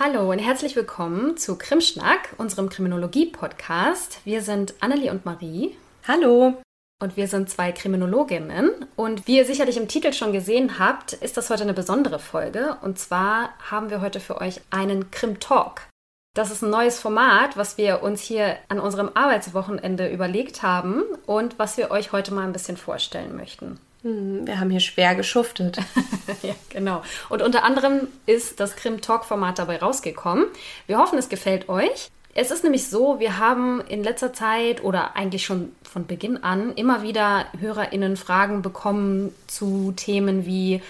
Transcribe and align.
Hallo 0.00 0.30
und 0.30 0.38
herzlich 0.38 0.76
willkommen 0.76 1.36
zu 1.36 1.58
Krimschnack, 1.58 2.32
unserem 2.38 2.68
Kriminologie-Podcast. 2.68 4.20
Wir 4.24 4.42
sind 4.42 4.74
Annelie 4.78 5.10
und 5.10 5.24
Marie. 5.24 5.76
Hallo. 6.06 6.62
Und 7.02 7.16
wir 7.16 7.26
sind 7.26 7.50
zwei 7.50 7.72
Kriminologinnen. 7.72 8.86
Und 8.94 9.26
wie 9.26 9.38
ihr 9.38 9.44
sicherlich 9.44 9.76
im 9.76 9.88
Titel 9.88 10.12
schon 10.12 10.32
gesehen 10.32 10.78
habt, 10.78 11.14
ist 11.14 11.36
das 11.36 11.50
heute 11.50 11.64
eine 11.64 11.74
besondere 11.74 12.20
Folge. 12.20 12.76
Und 12.80 13.00
zwar 13.00 13.54
haben 13.58 13.90
wir 13.90 14.00
heute 14.00 14.20
für 14.20 14.40
euch 14.40 14.60
einen 14.70 15.10
Krim-Talk. 15.10 15.88
Das 16.32 16.52
ist 16.52 16.62
ein 16.62 16.70
neues 16.70 17.00
Format, 17.00 17.56
was 17.56 17.76
wir 17.76 18.00
uns 18.00 18.22
hier 18.22 18.56
an 18.68 18.78
unserem 18.78 19.10
Arbeitswochenende 19.14 20.08
überlegt 20.08 20.62
haben 20.62 21.02
und 21.26 21.58
was 21.58 21.76
wir 21.76 21.90
euch 21.90 22.12
heute 22.12 22.32
mal 22.32 22.46
ein 22.46 22.52
bisschen 22.52 22.76
vorstellen 22.76 23.34
möchten. 23.34 23.80
Hm, 24.02 24.46
wir 24.46 24.60
haben 24.60 24.70
hier 24.70 24.80
schwer 24.80 25.14
geschuftet. 25.14 25.78
ja, 26.42 26.54
genau. 26.68 27.02
Und 27.28 27.42
unter 27.42 27.64
anderem 27.64 28.08
ist 28.26 28.60
das 28.60 28.76
Krim 28.76 29.00
Talk 29.00 29.24
Format 29.24 29.58
dabei 29.58 29.78
rausgekommen. 29.78 30.46
Wir 30.86 30.98
hoffen, 30.98 31.18
es 31.18 31.28
gefällt 31.28 31.68
euch. 31.68 32.10
Es 32.34 32.52
ist 32.52 32.62
nämlich 32.62 32.88
so, 32.88 33.18
wir 33.18 33.38
haben 33.38 33.80
in 33.88 34.04
letzter 34.04 34.32
Zeit 34.32 34.84
oder 34.84 35.16
eigentlich 35.16 35.44
schon 35.44 35.72
von 35.82 36.06
Beginn 36.06 36.44
an 36.44 36.72
immer 36.74 37.02
wieder 37.02 37.46
HörerInnen 37.58 38.16
Fragen 38.16 38.62
bekommen 38.62 39.34
zu 39.48 39.92
Themen 39.96 40.46
wie, 40.46 40.80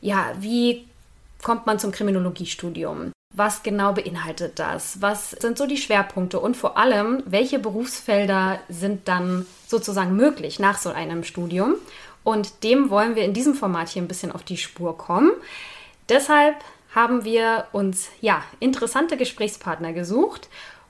ja, 0.00 0.32
wie 0.38 0.86
kommt 1.42 1.66
man 1.66 1.78
zum 1.78 1.92
Kriminologiestudium? 1.92 3.12
Was 3.34 3.62
genau 3.62 3.92
beinhaltet 3.92 4.58
das? 4.58 5.02
Was 5.02 5.32
sind 5.32 5.58
so 5.58 5.66
die 5.66 5.76
Schwerpunkte? 5.76 6.40
Und 6.40 6.56
vor 6.56 6.78
allem, 6.78 7.22
welche 7.26 7.58
Berufsfelder 7.58 8.60
sind 8.70 9.08
dann 9.08 9.44
sozusagen 9.66 10.16
möglich 10.16 10.58
nach 10.58 10.78
so 10.78 10.88
einem 10.88 11.24
Studium? 11.24 11.74
Und 12.26 12.64
dem 12.64 12.90
wollen 12.90 13.14
wir 13.14 13.22
in 13.22 13.34
diesem 13.34 13.54
Format 13.54 13.88
hier 13.88 14.02
ein 14.02 14.08
bisschen 14.08 14.32
auf 14.32 14.42
die 14.42 14.56
Spur 14.56 14.98
kommen. 14.98 15.30
Deshalb 16.08 16.56
haben 16.92 17.24
wir 17.24 17.68
uns 17.70 18.08
ja 18.20 18.42
interessante 18.58 19.16
Gesprächspartner 19.16 19.92
gesucht 19.92 20.48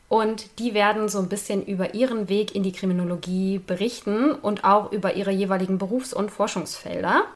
und 0.09 0.59
die 0.59 0.73
werden 0.73 1.11
so 1.11 1.19
ein 1.19 1.29
bisschen 1.29 1.63
über 1.67 1.93
ihren 1.93 2.31
Weg 2.31 2.55
in 2.55 2.63
die 2.63 2.73
Kriminologie 2.73 3.59
berichten 3.59 4.33
und 4.33 4.65
auch 4.65 4.93
über 4.93 5.13
ihre 5.13 5.31
jeweiligen 5.31 5.77
Berufs- 5.77 6.15
und 6.15 6.31
Forschungsfelder. 6.31 7.27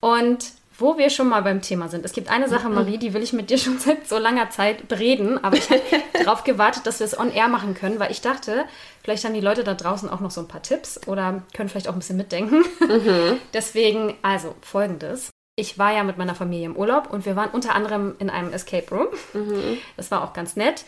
Und 0.00 0.50
wo 0.78 0.98
wir 0.98 1.10
schon 1.10 1.28
mal 1.28 1.42
beim 1.42 1.62
Thema 1.62 1.88
sind. 1.88 2.04
Es 2.04 2.12
gibt 2.12 2.30
eine 2.30 2.48
Sache, 2.48 2.68
Marie, 2.68 2.98
die 2.98 3.14
will 3.14 3.22
ich 3.22 3.32
mit 3.32 3.50
dir 3.50 3.58
schon 3.58 3.78
seit 3.78 4.08
so 4.08 4.18
langer 4.18 4.50
Zeit 4.50 4.88
bereden, 4.88 5.42
aber 5.42 5.56
ich 5.56 5.70
habe 5.70 5.82
darauf 6.24 6.44
gewartet, 6.44 6.86
dass 6.86 7.00
wir 7.00 7.06
es 7.06 7.18
on 7.18 7.30
air 7.30 7.48
machen 7.48 7.74
können, 7.74 7.98
weil 7.98 8.10
ich 8.10 8.20
dachte, 8.20 8.64
vielleicht 9.02 9.24
haben 9.24 9.34
die 9.34 9.40
Leute 9.40 9.64
da 9.64 9.74
draußen 9.74 10.08
auch 10.08 10.20
noch 10.20 10.30
so 10.30 10.40
ein 10.40 10.48
paar 10.48 10.62
Tipps 10.62 11.06
oder 11.06 11.42
können 11.54 11.68
vielleicht 11.68 11.88
auch 11.88 11.92
ein 11.92 11.98
bisschen 11.98 12.16
mitdenken. 12.16 12.64
Mhm. 12.80 13.38
Deswegen, 13.54 14.14
also 14.22 14.54
folgendes. 14.60 15.30
Ich 15.56 15.78
war 15.78 15.92
ja 15.94 16.02
mit 16.02 16.18
meiner 16.18 16.34
Familie 16.34 16.66
im 16.66 16.76
Urlaub 16.76 17.12
und 17.12 17.26
wir 17.26 17.36
waren 17.36 17.50
unter 17.50 17.76
anderem 17.76 18.16
in 18.18 18.28
einem 18.28 18.52
Escape 18.52 18.92
Room. 18.92 19.06
Mhm. 19.34 19.78
Das 19.96 20.10
war 20.10 20.24
auch 20.24 20.32
ganz 20.32 20.56
nett. 20.56 20.84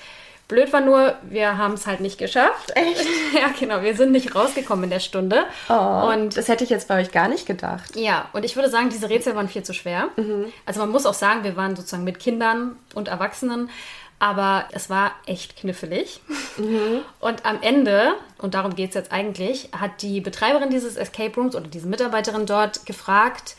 Blöd 0.48 0.72
war 0.72 0.80
nur, 0.80 1.16
wir 1.22 1.58
haben 1.58 1.74
es 1.74 1.86
halt 1.86 2.00
nicht 2.00 2.18
geschafft. 2.18 2.70
Echt? 2.76 3.04
ja, 3.34 3.48
genau. 3.58 3.82
Wir 3.82 3.96
sind 3.96 4.12
nicht 4.12 4.34
rausgekommen 4.34 4.84
in 4.84 4.90
der 4.90 5.00
Stunde. 5.00 5.44
Oh, 5.68 6.12
und 6.12 6.36
das 6.36 6.48
hätte 6.48 6.62
ich 6.62 6.70
jetzt 6.70 6.86
bei 6.86 7.00
euch 7.00 7.10
gar 7.10 7.28
nicht 7.28 7.46
gedacht. 7.46 7.96
Ja, 7.96 8.28
und 8.32 8.44
ich 8.44 8.54
würde 8.54 8.70
sagen, 8.70 8.88
diese 8.88 9.08
Rätsel 9.08 9.34
waren 9.34 9.48
viel 9.48 9.64
zu 9.64 9.74
schwer. 9.74 10.08
Mhm. 10.16 10.52
Also 10.64 10.80
man 10.80 10.90
muss 10.90 11.04
auch 11.04 11.14
sagen, 11.14 11.42
wir 11.42 11.56
waren 11.56 11.74
sozusagen 11.74 12.04
mit 12.04 12.20
Kindern 12.20 12.76
und 12.94 13.08
Erwachsenen. 13.08 13.70
Aber 14.18 14.64
es 14.72 14.88
war 14.88 15.12
echt 15.26 15.56
knifflig. 15.56 16.20
Mhm. 16.56 17.02
Und 17.20 17.44
am 17.44 17.58
Ende, 17.60 18.14
und 18.38 18.54
darum 18.54 18.74
geht 18.74 18.90
es 18.90 18.94
jetzt 18.94 19.12
eigentlich, 19.12 19.68
hat 19.78 20.00
die 20.00 20.20
Betreiberin 20.20 20.70
dieses 20.70 20.96
Escape 20.96 21.34
Rooms 21.34 21.54
oder 21.54 21.66
diese 21.66 21.86
Mitarbeiterin 21.86 22.46
dort 22.46 22.86
gefragt, 22.86 23.56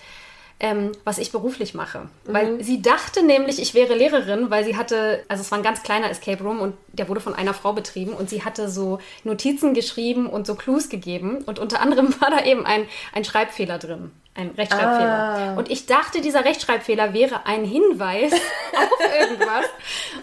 ähm, 0.59 0.91
was 1.03 1.19
ich 1.19 1.31
beruflich 1.31 1.73
mache. 1.73 1.99
Mhm. 1.99 2.33
Weil 2.33 2.63
sie 2.63 2.81
dachte 2.81 3.23
nämlich, 3.23 3.61
ich 3.61 3.73
wäre 3.73 3.93
Lehrerin, 3.93 4.49
weil 4.49 4.65
sie 4.65 4.75
hatte, 4.75 5.23
also 5.27 5.41
es 5.41 5.51
war 5.51 5.59
ein 5.59 5.63
ganz 5.63 5.83
kleiner 5.83 6.09
Escape 6.09 6.43
Room 6.43 6.59
und 6.59 6.75
der 6.93 7.07
wurde 7.09 7.21
von 7.21 7.35
einer 7.35 7.53
Frau 7.53 7.73
betrieben 7.73 8.13
und 8.13 8.29
sie 8.29 8.43
hatte 8.43 8.69
so 8.69 8.99
Notizen 9.23 9.73
geschrieben 9.73 10.27
und 10.27 10.47
so 10.47 10.55
Clues 10.55 10.89
gegeben 10.89 11.43
und 11.45 11.59
unter 11.59 11.79
anderem 11.79 12.13
war 12.21 12.31
da 12.31 12.43
eben 12.43 12.65
ein, 12.65 12.87
ein 13.13 13.23
Schreibfehler 13.23 13.77
drin. 13.77 14.11
Ein 14.33 14.51
Rechtschreibfehler. 14.55 15.53
Ah. 15.53 15.53
Und 15.55 15.71
ich 15.71 15.87
dachte, 15.87 16.21
dieser 16.21 16.45
Rechtschreibfehler 16.45 17.11
wäre 17.11 17.47
ein 17.47 17.65
Hinweis 17.65 18.31
auf 18.73 19.13
irgendwas. 19.19 19.65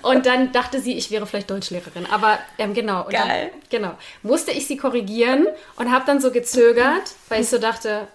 Und 0.02 0.26
dann 0.26 0.52
dachte 0.52 0.78
sie, 0.78 0.96
ich 0.96 1.10
wäre 1.10 1.26
vielleicht 1.26 1.50
Deutschlehrerin. 1.50 2.06
Aber 2.06 2.38
ähm, 2.58 2.74
genau. 2.74 3.06
Geil. 3.10 3.50
Dann, 3.50 3.60
genau. 3.70 3.94
Musste 4.22 4.52
ich 4.52 4.68
sie 4.68 4.76
korrigieren 4.76 5.48
und 5.74 5.90
habe 5.90 6.04
dann 6.06 6.20
so 6.20 6.30
gezögert, 6.30 7.02
weil 7.28 7.40
ich 7.40 7.48
so 7.48 7.58
dachte, 7.58 8.06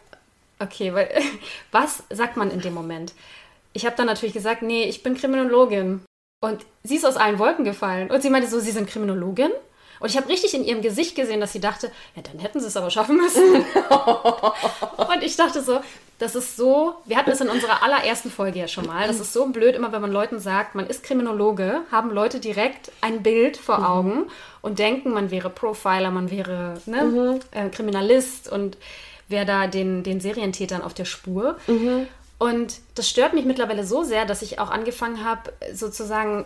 Okay, 0.59 0.93
weil 0.93 1.09
was 1.71 2.03
sagt 2.09 2.37
man 2.37 2.51
in 2.51 2.61
dem 2.61 2.73
Moment? 2.73 3.13
Ich 3.73 3.85
habe 3.85 3.95
dann 3.95 4.07
natürlich 4.07 4.33
gesagt, 4.33 4.61
nee, 4.61 4.83
ich 4.83 5.03
bin 5.03 5.15
Kriminologin. 5.15 6.01
Und 6.41 6.65
sie 6.83 6.95
ist 6.95 7.05
aus 7.05 7.17
allen 7.17 7.39
Wolken 7.39 7.65
gefallen. 7.65 8.09
Und 8.09 8.21
sie 8.21 8.29
meinte 8.29 8.49
so, 8.49 8.59
Sie 8.59 8.71
sind 8.71 8.89
Kriminologin? 8.89 9.51
Und 9.99 10.09
ich 10.09 10.17
habe 10.17 10.29
richtig 10.29 10.53
in 10.53 10.63
ihrem 10.63 10.81
Gesicht 10.81 11.15
gesehen, 11.15 11.41
dass 11.41 11.51
sie 11.51 11.59
dachte, 11.59 11.91
ja, 12.15 12.21
dann 12.21 12.39
hätten 12.39 12.59
sie 12.59 12.67
es 12.67 12.77
aber 12.77 12.89
schaffen 12.89 13.17
müssen. 13.17 13.55
und 13.55 15.23
ich 15.23 15.35
dachte 15.35 15.61
so, 15.61 15.81
das 16.19 16.35
ist 16.35 16.55
so, 16.55 16.95
wir 17.05 17.17
hatten 17.17 17.31
es 17.31 17.41
in 17.41 17.49
unserer 17.49 17.83
allerersten 17.83 18.31
Folge 18.31 18.59
ja 18.59 18.67
schon 18.67 18.87
mal, 18.87 19.07
das 19.07 19.19
ist 19.19 19.33
so 19.33 19.45
blöd, 19.47 19.75
immer 19.75 19.91
wenn 19.91 20.01
man 20.01 20.11
Leuten 20.11 20.39
sagt, 20.39 20.75
man 20.75 20.87
ist 20.87 21.03
Kriminologe, 21.03 21.81
haben 21.91 22.11
Leute 22.11 22.39
direkt 22.39 22.91
ein 23.01 23.23
Bild 23.23 23.57
vor 23.57 23.79
mhm. 23.79 23.85
Augen 23.85 24.25
und 24.61 24.79
denken, 24.79 25.11
man 25.11 25.31
wäre 25.31 25.49
Profiler, 25.49 26.11
man 26.11 26.31
wäre 26.31 26.81
ne, 26.85 27.03
mhm. 27.03 27.39
äh, 27.51 27.69
Kriminalist 27.69 28.49
und 28.49 28.77
wäre 29.29 29.45
da 29.45 29.67
den, 29.67 30.03
den 30.03 30.19
Serientätern 30.19 30.81
auf 30.81 30.93
der 30.93 31.05
Spur. 31.05 31.57
Mhm. 31.67 32.07
Und 32.37 32.79
das 32.95 33.09
stört 33.09 33.33
mich 33.33 33.45
mittlerweile 33.45 33.85
so 33.85 34.03
sehr, 34.03 34.25
dass 34.25 34.41
ich 34.41 34.59
auch 34.59 34.71
angefangen 34.71 35.23
habe, 35.23 35.53
sozusagen 35.73 36.45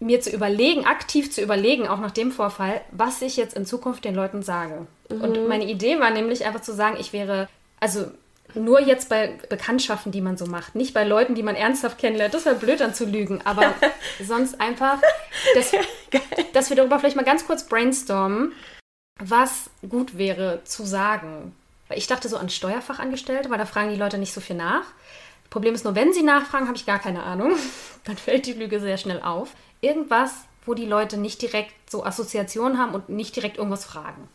mir 0.00 0.20
zu 0.20 0.30
überlegen, 0.30 0.84
aktiv 0.84 1.32
zu 1.32 1.40
überlegen, 1.40 1.86
auch 1.88 2.00
nach 2.00 2.10
dem 2.10 2.32
Vorfall, 2.32 2.80
was 2.90 3.22
ich 3.22 3.36
jetzt 3.36 3.56
in 3.56 3.64
Zukunft 3.64 4.04
den 4.04 4.14
Leuten 4.14 4.42
sage. 4.42 4.86
Mhm. 5.08 5.20
Und 5.20 5.48
meine 5.48 5.64
Idee 5.64 6.00
war 6.00 6.10
nämlich 6.10 6.44
einfach 6.44 6.62
zu 6.62 6.74
sagen, 6.74 6.96
ich 6.98 7.12
wäre, 7.12 7.48
also 7.80 8.06
nur 8.54 8.80
jetzt 8.80 9.08
bei 9.08 9.38
Bekanntschaften, 9.48 10.12
die 10.12 10.20
man 10.20 10.36
so 10.36 10.46
macht, 10.46 10.74
nicht 10.74 10.94
bei 10.94 11.04
Leuten, 11.04 11.34
die 11.34 11.42
man 11.42 11.56
ernsthaft 11.56 11.98
kennenlernt. 11.98 12.34
Das 12.34 12.44
wäre 12.44 12.56
blöd 12.56 12.80
dann 12.80 12.94
zu 12.94 13.04
lügen, 13.04 13.40
aber 13.44 13.74
sonst 14.22 14.60
einfach, 14.60 14.98
dass, 15.54 15.72
dass 16.52 16.70
wir 16.70 16.76
darüber 16.76 16.98
vielleicht 16.98 17.16
mal 17.16 17.24
ganz 17.24 17.46
kurz 17.46 17.64
brainstormen, 17.64 18.52
was 19.20 19.70
gut 19.88 20.18
wäre 20.18 20.60
zu 20.64 20.84
sagen. 20.84 21.54
Weil 21.88 21.98
ich 21.98 22.06
dachte 22.06 22.28
so 22.28 22.36
an 22.36 22.48
Steuerfachangestellte, 22.48 23.50
weil 23.50 23.58
da 23.58 23.66
fragen 23.66 23.90
die 23.90 23.98
Leute 23.98 24.18
nicht 24.18 24.32
so 24.32 24.40
viel 24.40 24.56
nach. 24.56 24.84
Problem 25.50 25.74
ist 25.74 25.84
nur, 25.84 25.94
wenn 25.94 26.12
sie 26.12 26.22
nachfragen, 26.22 26.66
habe 26.66 26.76
ich 26.76 26.86
gar 26.86 26.98
keine 26.98 27.22
Ahnung. 27.22 27.52
Dann 28.04 28.16
fällt 28.16 28.46
die 28.46 28.52
Lüge 28.52 28.80
sehr 28.80 28.96
schnell 28.96 29.22
auf. 29.22 29.50
Irgendwas, 29.80 30.32
wo 30.66 30.74
die 30.74 30.86
Leute 30.86 31.16
nicht 31.16 31.42
direkt 31.42 31.90
so 31.90 32.04
Assoziationen 32.04 32.78
haben 32.78 32.94
und 32.94 33.08
nicht 33.08 33.36
direkt 33.36 33.58
irgendwas 33.58 33.84
fragen. 33.84 34.28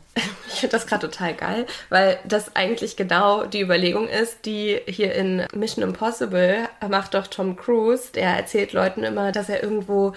Ich 0.47 0.59
finde 0.59 0.71
das 0.75 0.87
gerade 0.87 1.09
total 1.09 1.33
geil, 1.33 1.65
weil 1.89 2.19
das 2.25 2.55
eigentlich 2.55 2.95
genau 2.95 3.45
die 3.45 3.61
Überlegung 3.61 4.07
ist, 4.07 4.45
die 4.45 4.79
hier 4.87 5.13
in 5.13 5.45
Mission 5.53 5.83
Impossible 5.83 6.67
macht 6.87 7.13
doch 7.13 7.27
Tom 7.27 7.55
Cruise. 7.55 8.11
Der 8.13 8.35
erzählt 8.35 8.73
Leuten 8.73 9.03
immer, 9.03 9.31
dass 9.31 9.49
er 9.49 9.63
irgendwo, 9.63 10.13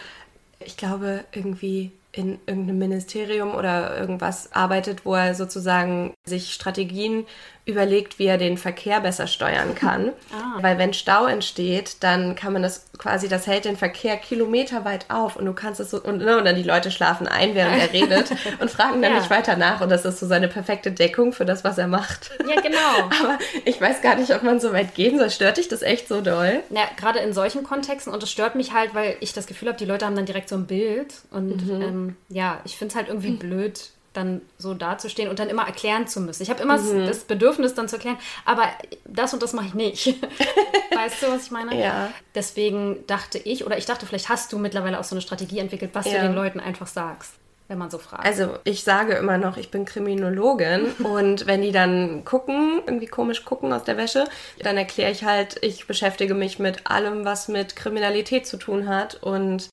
ich 0.61 0.77
glaube, 0.77 1.25
irgendwie 1.33 1.93
in 2.13 2.39
irgendeinem 2.47 2.79
Ministerium 2.79 3.55
oder 3.55 3.99
irgendwas 3.99 4.53
arbeitet, 4.53 5.07
wo 5.07 5.15
er 5.15 5.35
sozusagen 5.35 6.13
sich 6.25 6.53
Strategien 6.53 7.27
überlegt, 7.65 8.19
wie 8.19 8.27
er 8.27 8.39
den 8.39 8.59
Verkehr 8.59 9.01
besser 9.01 9.27
steuern 9.27 9.75
kann. 9.75 10.13
Ah. 10.33 10.63
Weil 10.63 10.79
wenn 10.79 10.95
Stau 10.95 11.27
entsteht, 11.27 11.97
dann 12.01 12.35
kann 12.35 12.55
man 12.55 12.63
das 12.63 12.87
quasi, 12.97 13.29
das 13.29 13.47
hält 13.47 13.67
den 13.67 13.77
Verkehr 13.77 14.17
kilometerweit 14.17 15.07
auf 15.11 15.37
und 15.37 15.45
du 15.45 15.53
kannst 15.53 15.79
es 15.79 15.91
so, 15.91 16.01
und, 16.01 16.19
ne, 16.19 16.39
und 16.39 16.47
dann 16.47 16.57
die 16.57 16.63
Leute 16.63 16.91
schlafen 16.91 17.29
ein, 17.29 17.55
während 17.55 17.79
er 17.79 17.93
redet 17.93 18.31
und 18.61 18.71
fragen 18.71 19.03
dann 19.03 19.13
ja. 19.13 19.19
nicht 19.19 19.29
weiter 19.29 19.57
nach 19.57 19.83
und 19.83 19.91
das 19.91 20.07
ist 20.07 20.21
so 20.21 20.27
seine 20.27 20.49
perfekte 20.49 20.91
Deckung 20.91 21.35
für 21.35 21.45
das, 21.45 21.65
was 21.65 21.77
er 21.77 21.87
macht. 21.87 22.31
Ja, 22.49 22.61
genau. 22.61 23.11
Aber 23.23 23.39
ich 23.65 23.81
weiß 23.81 24.01
gar 24.03 24.17
nicht, 24.17 24.35
ob 24.35 24.43
man 24.43 24.59
so 24.59 24.73
weit 24.73 24.95
gehen 24.95 25.19
soll. 25.19 25.31
Stört 25.31 25.59
dich 25.59 25.69
das 25.69 25.83
echt 25.83 26.09
so 26.09 26.21
doll? 26.21 26.61
Ja, 26.71 26.83
gerade 26.97 27.19
in 27.19 27.33
solchen 27.33 27.63
Kontexten 27.63 28.13
und 28.13 28.23
es 28.23 28.31
stört 28.31 28.55
mich 28.55 28.73
halt, 28.73 28.95
weil 28.95 29.17
ich 29.21 29.33
das 29.33 29.47
Gefühl 29.47 29.69
habe, 29.69 29.79
die 29.79 29.85
Leute 29.85 30.07
haben 30.07 30.17
dann 30.17 30.27
direkt 30.27 30.49
so 30.49 30.57
ein 30.57 30.67
Bild 30.67 31.15
und 31.31 31.67
mhm. 31.67 31.83
ähm, 31.83 32.02
ja, 32.29 32.61
ich 32.65 32.77
finde 32.77 32.93
es 32.93 32.97
halt 32.97 33.09
irgendwie 33.09 33.31
mhm. 33.31 33.39
blöd, 33.39 33.91
dann 34.13 34.43
so 34.59 34.75
dazustehen 34.75 35.29
und 35.29 35.39
dann 35.39 35.49
immer 35.49 35.67
erklären 35.67 36.07
zu 36.07 36.21
müssen. 36.21 36.43
Ich 36.43 36.51
habe 36.51 36.63
immer 36.63 36.79
mhm. 36.79 37.07
das 37.07 37.21
Bedürfnis, 37.21 37.75
dann 37.75 37.89
zu 37.89 37.97
erklären, 37.97 38.19
aber 38.45 38.65
das 39.05 39.33
und 39.33 39.43
das 39.43 39.53
mache 39.53 39.67
ich 39.67 39.75
nicht. 39.75 40.07
weißt 40.95 41.23
du, 41.23 41.29
was 41.29 41.47
ich 41.47 41.51
meine? 41.51 41.81
Ja. 41.81 42.13
Deswegen 42.35 43.07
dachte 43.07 43.39
ich, 43.39 43.65
oder 43.65 43.79
ich 43.79 43.87
dachte, 43.87 44.07
vielleicht 44.07 44.29
hast 44.29 44.53
du 44.53 44.59
mittlerweile 44.59 44.99
auch 45.01 45.05
so 45.05 45.15
eine 45.15 45.23
Strategie 45.23 45.59
entwickelt, 45.59 45.91
was 45.95 46.07
ja. 46.07 46.21
du 46.21 46.29
den 46.29 46.35
Leuten 46.35 46.61
einfach 46.61 46.87
sagst. 46.87 47.35
Wenn 47.69 47.79
man 47.79 47.91
so 47.91 47.99
fragt. 47.99 48.27
Also 48.27 48.59
ich 48.65 48.83
sage 48.83 49.15
immer 49.15 49.39
noch, 49.39 49.57
ich 49.57 49.71
bin 49.71 49.87
Kriminologin 49.87 50.93
und 51.05 51.47
wenn 51.47 51.63
die 51.63 51.73
dann 51.73 52.25
gucken, 52.25 52.83
irgendwie 52.87 53.07
komisch 53.07 53.45
gucken 53.45 53.73
aus 53.73 53.85
der 53.85 53.97
Wäsche, 53.97 54.25
dann 54.59 54.77
erkläre 54.77 55.11
ich 55.11 55.25
halt, 55.25 55.59
ich 55.63 55.87
beschäftige 55.87 56.35
mich 56.35 56.59
mit 56.59 56.91
allem, 56.91 57.25
was 57.25 57.49
mit 57.49 57.75
Kriminalität 57.77 58.47
zu 58.47 58.59
tun 58.59 58.89
hat 58.89 59.15
und 59.23 59.71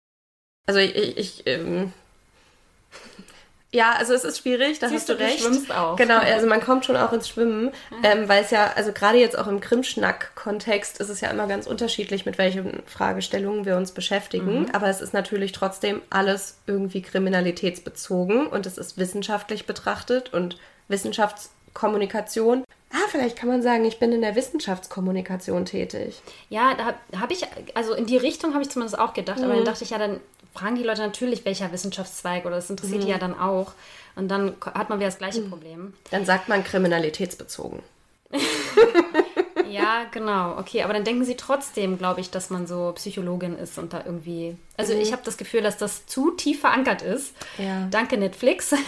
also 0.66 0.80
ich, 0.80 1.18
ich 1.18 1.48
ähm, 1.48 1.92
Ja, 3.72 3.94
also 3.94 4.14
es 4.16 4.24
ist 4.24 4.40
schwierig, 4.40 4.80
da 4.80 4.90
Siehst 4.90 5.02
hast 5.02 5.10
du 5.10 5.14
du, 5.14 5.20
du 5.20 5.26
recht. 5.26 5.42
schwimmst 5.42 5.72
auch. 5.72 5.96
Genau, 5.96 6.18
also 6.18 6.48
man 6.48 6.60
kommt 6.60 6.86
schon 6.86 6.98
auch 6.98 7.14
ins 7.14 7.30
Schwimmen, 7.30 7.72
ähm, 8.02 8.28
weil 8.28 8.44
es 8.44 8.50
ja, 8.50 8.72
also 8.76 8.92
gerade 8.92 9.20
jetzt 9.20 9.38
auch 9.38 9.46
im 9.46 9.60
Krimschnack-Kontext 9.60 11.00
ist 11.00 11.10
es 11.10 11.22
ja 11.22 11.30
immer 11.30 11.46
ganz 11.46 11.68
unterschiedlich, 11.68 12.26
mit 12.26 12.40
welchen 12.40 12.82
Fragestellungen 12.88 13.66
wir 13.66 13.78
uns 13.78 13.92
beschäftigen. 13.92 14.72
Aber 14.74 14.88
es 14.88 15.02
ist 15.02 15.14
natürlich 15.14 15.52
trotzdem 15.52 16.02
alles 16.10 16.58
irgendwie 16.66 17.04
kriminalitätsbezogen 17.04 18.48
und 18.48 18.66
es 18.66 18.80
ist 18.80 18.98
wissenschaftlich 18.98 19.68
betrachtet 19.68 20.34
und 20.34 20.58
Wissenschaftskommunikation. 20.88 22.64
Ah, 22.92 23.08
vielleicht 23.12 23.38
kann 23.38 23.50
man 23.50 23.62
sagen, 23.62 23.86
ich 23.86 24.00
bin 24.00 24.12
in 24.12 24.22
der 24.22 24.34
Wissenschaftskommunikation 24.36 25.66
tätig. 25.66 26.24
Ja, 26.50 26.74
da 26.74 26.86
habe 26.86 26.98
hab 27.20 27.30
ich, 27.30 27.46
also 27.76 27.94
in 27.94 28.08
die 28.08 28.18
Richtung 28.18 28.54
habe 28.54 28.64
ich 28.64 28.70
zumindest 28.72 28.98
auch 28.98 29.14
gedacht, 29.14 29.44
aber 29.44 29.54
dann 29.54 29.66
dachte 29.66 29.84
ich 29.84 29.92
ja, 29.92 30.00
dann 30.00 30.20
fragen 30.54 30.76
die 30.76 30.84
Leute 30.84 31.02
natürlich, 31.02 31.46
welcher 31.46 31.72
Wissenschaftszweig 31.72 32.46
oder 32.46 32.56
das 32.56 32.70
interessiert 32.70 33.04
die 33.04 33.10
ja 33.10 33.18
dann 33.18 33.38
auch. 33.38 33.74
Und 34.16 34.28
dann 34.28 34.54
hat 34.62 34.90
man 34.90 35.00
wieder 35.00 35.08
das 35.08 35.18
gleiche 35.18 35.42
Problem. 35.42 35.94
Dann 36.12 36.26
sagt 36.26 36.50
man 36.50 36.64
kriminalitätsbezogen. 36.64 37.82
Ja, 39.70 40.06
genau. 40.12 40.58
Okay, 40.58 40.84
aber 40.84 40.94
dann 40.94 41.04
denken 41.04 41.24
sie 41.24 41.36
trotzdem, 41.36 41.98
glaube 41.98 42.22
ich, 42.22 42.32
dass 42.32 42.50
man 42.50 42.68
so 42.68 42.92
Psychologin 42.96 43.58
ist 43.58 43.78
und 43.78 43.94
da 43.94 44.04
irgendwie. 44.06 44.58
Also 44.78 44.94
ich 44.94 45.12
habe 45.12 45.22
das 45.24 45.38
Gefühl, 45.38 45.62
dass 45.62 45.78
das 45.78 46.06
zu 46.06 46.32
tief 46.32 46.62
verankert 46.62 47.02
ist. 47.02 47.34
Ja. 47.58 47.88
Danke 47.92 48.18
Netflix. 48.18 48.74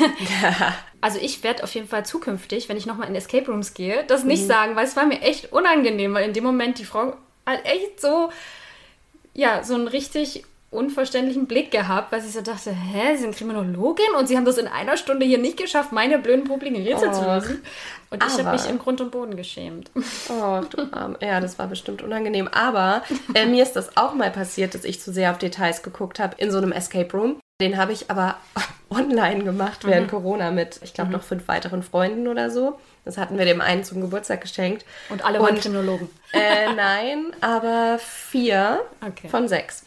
Also 1.04 1.18
ich 1.18 1.44
werde 1.44 1.64
auf 1.64 1.74
jeden 1.74 1.88
Fall 1.88 2.06
zukünftig, 2.06 2.70
wenn 2.70 2.78
ich 2.78 2.86
nochmal 2.86 3.08
in 3.08 3.16
Escape 3.16 3.50
Rooms 3.50 3.74
gehe, 3.74 4.04
das 4.06 4.24
nicht 4.24 4.46
sagen, 4.46 4.76
weil 4.76 4.86
es 4.86 4.96
war 4.96 5.08
mir 5.08 5.20
echt 5.22 5.52
unangenehm, 5.52 6.14
weil 6.14 6.28
in 6.28 6.34
dem 6.34 6.44
Moment 6.44 6.78
die 6.78 6.86
Frau 6.86 7.18
halt 7.44 7.66
echt 7.66 8.00
so, 8.00 8.30
ja, 9.34 9.64
so 9.64 9.74
einen 9.74 9.88
richtig 9.88 10.44
unverständlichen 10.72 11.48
Blick 11.48 11.70
gehabt, 11.70 12.12
weil 12.12 12.22
sie 12.22 12.30
so 12.30 12.42
dachte, 12.42 12.72
hä, 12.72 13.16
Sie 13.16 13.24
sind 13.24 13.36
Kriminologin 13.36 14.16
und 14.18 14.28
Sie 14.28 14.38
haben 14.38 14.46
das 14.46 14.58
in 14.58 14.68
einer 14.68 14.98
Stunde 14.98 15.26
hier 15.26 15.38
nicht 15.38 15.58
geschafft, 15.58 15.92
meine 15.92 16.18
blöden, 16.18 16.46
publigen 16.46 16.78
Rätsel 16.78 17.14
zu 17.14 17.22
Och, 17.22 17.28
lösen. 17.28 17.64
Und 18.10 18.24
ich 18.26 18.44
habe 18.44 18.52
mich 18.52 18.70
im 18.70 18.80
Grund 18.80 19.02
und 19.02 19.12
Boden 19.12 19.36
geschämt. 19.36 19.92
Oh, 20.30 20.62
du 20.70 20.88
Arm. 20.92 21.18
Ja, 21.22 21.42
das 21.42 21.60
war 21.60 21.68
bestimmt 21.68 22.02
unangenehm. 22.02 22.48
Aber 22.48 23.04
äh, 23.34 23.46
mir 23.46 23.64
ist 23.64 23.74
das 23.74 23.98
auch 23.98 24.14
mal 24.14 24.32
passiert, 24.32 24.74
dass 24.74 24.86
ich 24.86 25.02
zu 25.02 25.12
sehr 25.12 25.32
auf 25.32 25.38
Details 25.38 25.84
geguckt 25.84 26.20
habe 26.20 26.36
in 26.38 26.52
so 26.52 26.58
einem 26.58 26.72
Escape 26.72 27.16
Room. 27.16 27.40
Den 27.60 27.76
habe 27.76 27.92
ich 27.92 28.10
aber 28.10 28.38
online 28.92 29.44
gemacht 29.44 29.86
während 29.86 30.10
Corona 30.10 30.52
mit, 30.52 30.80
ich 30.84 30.94
glaube, 30.94 31.12
noch 31.12 31.24
fünf 31.24 31.48
weiteren 31.48 31.82
Freunden 31.84 32.28
oder 32.28 32.50
so. 32.52 32.80
Das 33.04 33.18
hatten 33.18 33.40
wir 33.40 33.46
dem 33.46 33.62
einen 33.62 33.84
zum 33.84 34.00
Geburtstag 34.00 34.42
geschenkt. 34.42 34.86
Und 35.10 35.26
alle 35.26 35.40
waren 35.40 35.56
Und- 35.56 35.62
Kriminologen. 35.62 36.08
Äh, 36.34 36.74
nein, 36.76 37.26
aber 37.42 38.00
vier 38.00 38.80
Okay. 39.06 39.28
von 39.28 39.50
sechs. 39.50 39.84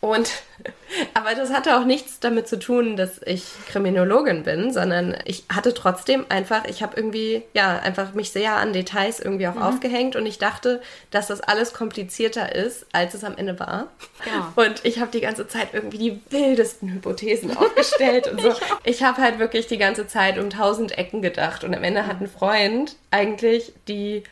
Und 0.00 0.30
aber 1.14 1.34
das 1.34 1.50
hatte 1.52 1.78
auch 1.78 1.84
nichts 1.84 2.20
damit 2.20 2.48
zu 2.48 2.58
tun, 2.58 2.96
dass 2.96 3.20
ich 3.24 3.44
Kriminologin 3.68 4.42
bin, 4.42 4.72
sondern 4.72 5.16
ich 5.24 5.44
hatte 5.50 5.72
trotzdem 5.72 6.26
einfach, 6.28 6.64
ich 6.66 6.82
habe 6.82 6.96
irgendwie, 6.96 7.44
ja, 7.54 7.78
einfach 7.78 8.12
mich 8.12 8.30
sehr 8.30 8.56
an 8.56 8.72
Details 8.74 9.20
irgendwie 9.20 9.48
auch 9.48 9.56
aufgehängt 9.58 10.16
und 10.16 10.26
ich 10.26 10.36
dachte, 10.38 10.82
dass 11.10 11.28
das 11.28 11.40
alles 11.40 11.72
komplizierter 11.72 12.54
ist, 12.54 12.84
als 12.92 13.14
es 13.14 13.24
am 13.24 13.36
Ende 13.38 13.58
war. 13.58 13.86
Genau. 14.24 14.66
Und 14.68 14.84
ich 14.84 14.98
habe 15.00 15.10
die 15.12 15.20
ganze 15.22 15.48
Zeit 15.48 15.68
irgendwie 15.72 15.98
die 15.98 16.20
wildesten 16.30 16.92
Hypothesen 16.92 17.56
aufgestellt 17.56 18.26
und 18.30 18.40
so. 18.42 18.45
Ich 18.84 19.02
habe 19.02 19.20
halt 19.20 19.38
wirklich 19.38 19.66
die 19.66 19.78
ganze 19.78 20.06
Zeit 20.06 20.38
um 20.38 20.50
tausend 20.50 20.96
Ecken 20.96 21.22
gedacht 21.22 21.64
und 21.64 21.74
am 21.74 21.82
Ende 21.84 22.06
hat 22.06 22.20
ein 22.20 22.28
Freund 22.28 22.96
eigentlich 23.10 23.72
die 23.88 24.22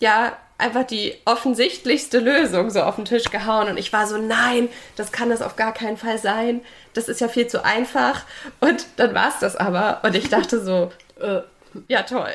ja, 0.00 0.36
einfach 0.58 0.84
die 0.84 1.14
offensichtlichste 1.24 2.18
Lösung 2.18 2.70
so 2.70 2.82
auf 2.82 2.96
den 2.96 3.04
Tisch 3.04 3.24
gehauen. 3.24 3.68
Und 3.68 3.78
ich 3.78 3.92
war 3.92 4.06
so, 4.06 4.18
nein, 4.18 4.68
das 4.96 5.12
kann 5.12 5.30
das 5.30 5.42
auf 5.42 5.56
gar 5.56 5.72
keinen 5.72 5.96
Fall 5.96 6.18
sein. 6.18 6.62
Das 6.94 7.08
ist 7.08 7.20
ja 7.20 7.28
viel 7.28 7.46
zu 7.46 7.64
einfach. 7.64 8.22
Und 8.60 8.86
dann 8.96 9.14
war 9.14 9.28
es 9.28 9.38
das 9.38 9.56
aber. 9.56 10.00
Und 10.02 10.14
ich 10.14 10.28
dachte 10.28 10.62
so, 10.62 10.90
äh, 11.20 11.42
ja, 11.88 12.02
toll. 12.02 12.30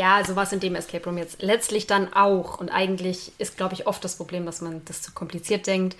Ja, 0.00 0.22
so 0.24 0.36
war 0.36 0.44
es 0.44 0.52
in 0.52 0.60
dem 0.60 0.76
Escape 0.76 1.04
Room 1.06 1.18
jetzt 1.18 1.42
letztlich 1.42 1.88
dann 1.88 2.12
auch. 2.12 2.60
Und 2.60 2.68
eigentlich 2.68 3.32
ist, 3.38 3.56
glaube 3.56 3.74
ich, 3.74 3.88
oft 3.88 4.04
das 4.04 4.14
Problem, 4.14 4.46
dass 4.46 4.60
man 4.60 4.80
das 4.84 5.02
zu 5.02 5.10
kompliziert 5.10 5.66
denkt. 5.66 5.96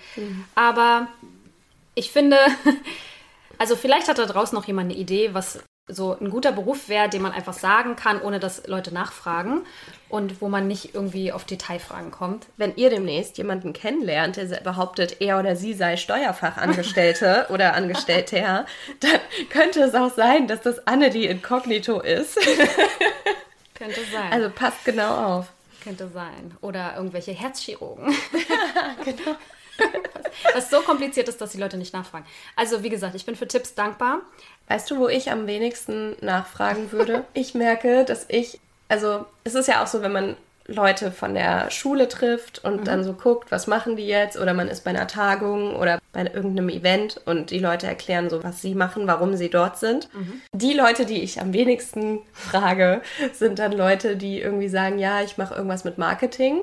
Aber 0.55 1.09
ich 1.95 2.09
finde, 2.09 2.37
also 3.59 3.75
vielleicht 3.75 4.07
hat 4.07 4.17
da 4.17 4.25
draußen 4.25 4.55
noch 4.55 4.65
jemand 4.65 4.91
eine 4.91 4.99
Idee, 4.99 5.33
was 5.33 5.59
so 5.89 6.15
ein 6.19 6.29
guter 6.29 6.51
Beruf 6.51 6.87
wäre, 6.87 7.09
den 7.09 7.21
man 7.21 7.31
einfach 7.31 7.53
sagen 7.53 7.95
kann, 7.95 8.21
ohne 8.21 8.39
dass 8.39 8.67
Leute 8.67 8.93
nachfragen 8.93 9.65
und 10.07 10.39
wo 10.41 10.47
man 10.47 10.67
nicht 10.67 10.93
irgendwie 10.93 11.31
auf 11.31 11.45
Detailfragen 11.45 12.11
kommt. 12.11 12.45
Wenn 12.57 12.75
ihr 12.75 12.89
demnächst 12.89 13.37
jemanden 13.37 13.73
kennenlernt, 13.73 14.37
der 14.37 14.45
behauptet, 14.61 15.19
er 15.19 15.39
oder 15.39 15.55
sie 15.55 15.73
sei 15.73 15.97
Steuerfachangestellte 15.97 17.47
oder 17.49 17.73
Angestellter, 17.73 18.65
dann 18.99 19.19
könnte 19.49 19.81
es 19.81 19.95
auch 19.95 20.13
sein, 20.13 20.47
dass 20.47 20.61
das 20.61 20.87
Anne 20.87 21.09
die 21.09 21.25
Inkognito 21.25 21.99
ist. 21.99 22.37
Könnte 23.73 24.01
sein. 24.11 24.33
Also 24.33 24.49
passt 24.49 24.83
genau 24.83 25.37
auf. 25.37 25.47
Könnte 25.81 26.09
sein. 26.09 26.53
Oder 26.59 26.95
irgendwelche 26.97 27.31
Herzchirurgen. 27.31 28.13
genau. 29.05 29.37
Was 30.53 30.69
so 30.69 30.81
kompliziert 30.81 31.27
ist, 31.27 31.41
dass 31.41 31.51
die 31.51 31.59
Leute 31.59 31.77
nicht 31.77 31.93
nachfragen. 31.93 32.25
Also, 32.55 32.83
wie 32.83 32.89
gesagt, 32.89 33.15
ich 33.15 33.25
bin 33.25 33.35
für 33.35 33.47
Tipps 33.47 33.75
dankbar. 33.75 34.21
Weißt 34.67 34.89
du, 34.89 34.97
wo 34.97 35.07
ich 35.07 35.31
am 35.31 35.47
wenigsten 35.47 36.15
nachfragen 36.21 36.91
würde? 36.91 37.25
Ich 37.33 37.53
merke, 37.55 38.05
dass 38.05 38.25
ich, 38.29 38.59
also 38.87 39.25
es 39.43 39.55
ist 39.55 39.67
ja 39.67 39.83
auch 39.83 39.87
so, 39.87 40.01
wenn 40.01 40.11
man 40.11 40.35
Leute 40.67 41.11
von 41.11 41.33
der 41.33 41.71
Schule 41.71 42.07
trifft 42.07 42.63
und 42.63 42.85
dann 42.87 43.03
so 43.03 43.13
guckt, 43.13 43.51
was 43.51 43.65
machen 43.65 43.95
die 43.95 44.05
jetzt? 44.05 44.37
Oder 44.37 44.53
man 44.53 44.67
ist 44.67 44.83
bei 44.83 44.91
einer 44.91 45.07
Tagung 45.07 45.75
oder 45.75 45.99
bei 46.13 46.21
irgendeinem 46.21 46.69
Event 46.69 47.19
und 47.25 47.49
die 47.49 47.57
Leute 47.59 47.87
erklären 47.87 48.29
so, 48.29 48.43
was 48.43 48.61
sie 48.61 48.75
machen, 48.75 49.07
warum 49.07 49.35
sie 49.35 49.49
dort 49.49 49.77
sind. 49.79 50.09
Die 50.53 50.73
Leute, 50.73 51.05
die 51.07 51.23
ich 51.23 51.41
am 51.41 51.53
wenigsten 51.53 52.19
frage, 52.33 53.01
sind 53.33 53.57
dann 53.57 53.71
Leute, 53.71 54.15
die 54.15 54.39
irgendwie 54.41 54.69
sagen, 54.69 54.99
ja, 54.99 55.21
ich 55.23 55.37
mache 55.39 55.55
irgendwas 55.55 55.85
mit 55.85 55.97
Marketing. 55.97 56.61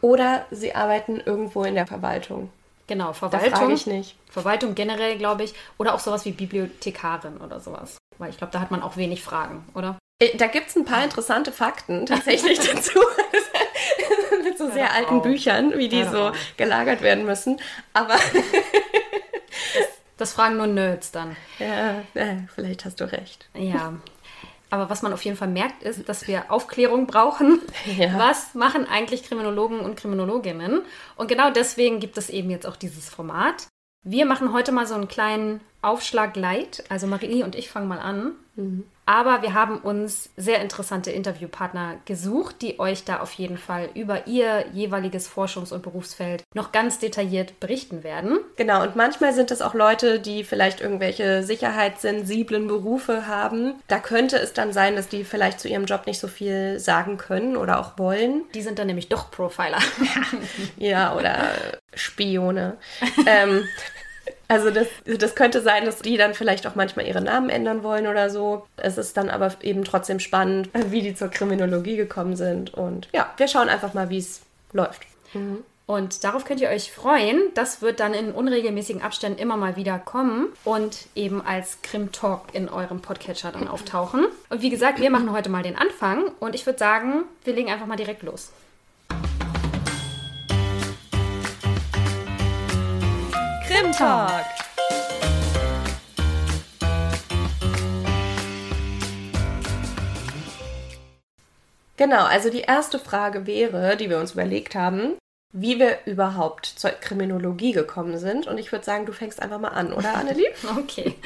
Oder 0.00 0.46
sie 0.50 0.74
arbeiten 0.74 1.20
irgendwo 1.24 1.64
in 1.64 1.74
der 1.74 1.86
Verwaltung. 1.86 2.50
Genau, 2.86 3.12
Verwaltung. 3.12 3.70
ich 3.72 3.86
nicht. 3.86 4.16
Verwaltung 4.30 4.74
generell, 4.74 5.18
glaube 5.18 5.44
ich. 5.44 5.54
Oder 5.76 5.94
auch 5.94 6.00
sowas 6.00 6.24
wie 6.24 6.32
Bibliothekarin 6.32 7.36
oder 7.38 7.60
sowas. 7.60 7.98
Weil 8.18 8.30
ich 8.30 8.38
glaube, 8.38 8.52
da 8.52 8.60
hat 8.60 8.70
man 8.70 8.82
auch 8.82 8.96
wenig 8.96 9.22
Fragen, 9.22 9.66
oder? 9.74 9.98
Äh, 10.22 10.36
Da 10.36 10.46
gibt 10.46 10.68
es 10.68 10.76
ein 10.76 10.84
paar 10.84 11.04
interessante 11.04 11.52
Fakten 11.52 12.06
tatsächlich 12.06 12.58
dazu. 12.58 12.98
Mit 14.44 14.56
so 14.56 14.70
sehr 14.70 14.92
alten. 14.94 15.20
Büchern, 15.22 15.76
wie 15.76 15.88
die 15.88 16.04
so 16.04 16.32
gelagert 16.56 17.02
werden 17.02 17.24
müssen. 17.26 17.60
Aber 17.92 18.16
Das 20.18 20.32
fragen 20.32 20.56
nur 20.56 20.66
Nerds 20.66 21.12
dann. 21.12 21.36
ja, 21.58 22.00
äh, 22.14 22.36
vielleicht 22.54 22.84
hast 22.84 23.00
du 23.00 23.10
recht. 23.10 23.48
Ja. 23.54 23.94
Aber 24.70 24.90
was 24.90 25.02
man 25.02 25.12
auf 25.12 25.24
jeden 25.24 25.36
Fall 25.36 25.48
merkt, 25.48 25.82
ist, 25.82 26.08
dass 26.08 26.26
wir 26.28 26.50
Aufklärung 26.50 27.06
brauchen. 27.06 27.60
Ja. 27.96 28.18
Was 28.18 28.54
machen 28.54 28.86
eigentlich 28.86 29.22
Kriminologen 29.22 29.80
und 29.80 29.96
Kriminologinnen? 29.96 30.82
Und 31.16 31.28
genau 31.28 31.50
deswegen 31.50 32.00
gibt 32.00 32.18
es 32.18 32.28
eben 32.28 32.50
jetzt 32.50 32.66
auch 32.66 32.76
dieses 32.76 33.08
Format. 33.08 33.66
Wir 34.04 34.26
machen 34.26 34.52
heute 34.52 34.72
mal 34.72 34.86
so 34.86 34.94
einen 34.94 35.08
kleinen 35.08 35.60
Aufschlag 35.80 36.36
light. 36.36 36.84
Also 36.90 37.06
Marie 37.06 37.42
und 37.42 37.54
ich 37.54 37.70
fangen 37.70 37.88
mal 37.88 37.98
an. 37.98 38.32
Aber 39.08 39.40
wir 39.40 39.54
haben 39.54 39.78
uns 39.78 40.28
sehr 40.36 40.60
interessante 40.60 41.10
Interviewpartner 41.10 41.94
gesucht, 42.04 42.56
die 42.60 42.78
euch 42.78 43.04
da 43.04 43.20
auf 43.20 43.32
jeden 43.32 43.56
Fall 43.56 43.88
über 43.94 44.26
ihr 44.26 44.66
jeweiliges 44.74 45.30
Forschungs- 45.30 45.72
und 45.72 45.80
Berufsfeld 45.82 46.44
noch 46.52 46.72
ganz 46.72 46.98
detailliert 46.98 47.58
berichten 47.58 48.04
werden. 48.04 48.38
Genau, 48.56 48.82
und 48.82 48.96
manchmal 48.96 49.32
sind 49.32 49.50
es 49.50 49.62
auch 49.62 49.72
Leute, 49.72 50.20
die 50.20 50.44
vielleicht 50.44 50.82
irgendwelche 50.82 51.42
sicherheitssensiblen 51.42 52.66
Berufe 52.66 53.26
haben. 53.26 53.76
Da 53.86 53.98
könnte 53.98 54.36
es 54.36 54.52
dann 54.52 54.74
sein, 54.74 54.94
dass 54.94 55.08
die 55.08 55.24
vielleicht 55.24 55.58
zu 55.58 55.68
ihrem 55.68 55.86
Job 55.86 56.06
nicht 56.06 56.20
so 56.20 56.28
viel 56.28 56.78
sagen 56.78 57.16
können 57.16 57.56
oder 57.56 57.80
auch 57.80 57.96
wollen. 57.96 58.42
Die 58.52 58.60
sind 58.60 58.78
dann 58.78 58.88
nämlich 58.88 59.08
doch 59.08 59.30
Profiler. 59.30 59.78
Ja, 60.76 61.16
oder 61.16 61.48
Spione. 61.94 62.76
ähm, 63.26 63.64
also 64.48 64.70
das, 64.70 64.88
das 65.04 65.34
könnte 65.34 65.60
sein, 65.60 65.84
dass 65.84 66.00
die 66.00 66.16
dann 66.16 66.34
vielleicht 66.34 66.66
auch 66.66 66.74
manchmal 66.74 67.06
ihre 67.06 67.20
Namen 67.20 67.50
ändern 67.50 67.82
wollen 67.82 68.06
oder 68.06 68.30
so. 68.30 68.66
Es 68.76 68.96
ist 68.96 69.16
dann 69.16 69.28
aber 69.28 69.52
eben 69.62 69.84
trotzdem 69.84 70.20
spannend, 70.20 70.70
wie 70.90 71.02
die 71.02 71.14
zur 71.14 71.28
Kriminologie 71.28 71.96
gekommen 71.96 72.34
sind. 72.34 72.72
Und 72.74 73.08
ja, 73.12 73.32
wir 73.36 73.48
schauen 73.48 73.68
einfach 73.68 73.94
mal, 73.94 74.08
wie 74.08 74.18
es 74.18 74.40
läuft. 74.72 75.02
Und 75.86 76.22
darauf 76.22 76.44
könnt 76.44 76.60
ihr 76.60 76.68
euch 76.68 76.92
freuen. 76.92 77.40
Das 77.54 77.80
wird 77.80 78.00
dann 78.00 78.12
in 78.12 78.32
unregelmäßigen 78.32 79.00
Abständen 79.00 79.38
immer 79.38 79.56
mal 79.56 79.76
wieder 79.76 79.98
kommen 79.98 80.48
und 80.64 81.06
eben 81.14 81.40
als 81.40 81.80
Krim 81.82 82.12
Talk 82.12 82.42
in 82.52 82.68
eurem 82.68 83.00
Podcatcher 83.00 83.52
dann 83.52 83.68
auftauchen. 83.68 84.26
Und 84.50 84.60
wie 84.62 84.70
gesagt, 84.70 85.00
wir 85.00 85.10
machen 85.10 85.32
heute 85.32 85.48
mal 85.48 85.62
den 85.62 85.76
Anfang 85.76 86.30
und 86.40 86.54
ich 86.54 86.66
würde 86.66 86.78
sagen, 86.78 87.24
wir 87.44 87.54
legen 87.54 87.70
einfach 87.70 87.86
mal 87.86 87.96
direkt 87.96 88.22
los. 88.22 88.52
Talk. 93.92 94.44
Genau, 101.96 102.24
also 102.24 102.48
die 102.50 102.60
erste 102.60 102.98
Frage 102.98 103.46
wäre, 103.46 103.96
die 103.96 104.08
wir 104.08 104.18
uns 104.18 104.32
überlegt 104.32 104.74
haben, 104.74 105.16
wie 105.52 105.78
wir 105.78 105.98
überhaupt 106.06 106.66
zur 106.66 106.90
Kriminologie 106.90 107.72
gekommen 107.72 108.18
sind. 108.18 108.46
Und 108.46 108.58
ich 108.58 108.70
würde 108.70 108.84
sagen, 108.84 109.06
du 109.06 109.12
fängst 109.12 109.42
einfach 109.42 109.58
mal 109.58 109.68
an, 109.68 109.92
oder 109.92 110.14
Annelie? 110.14 110.50
Okay. 110.78 111.16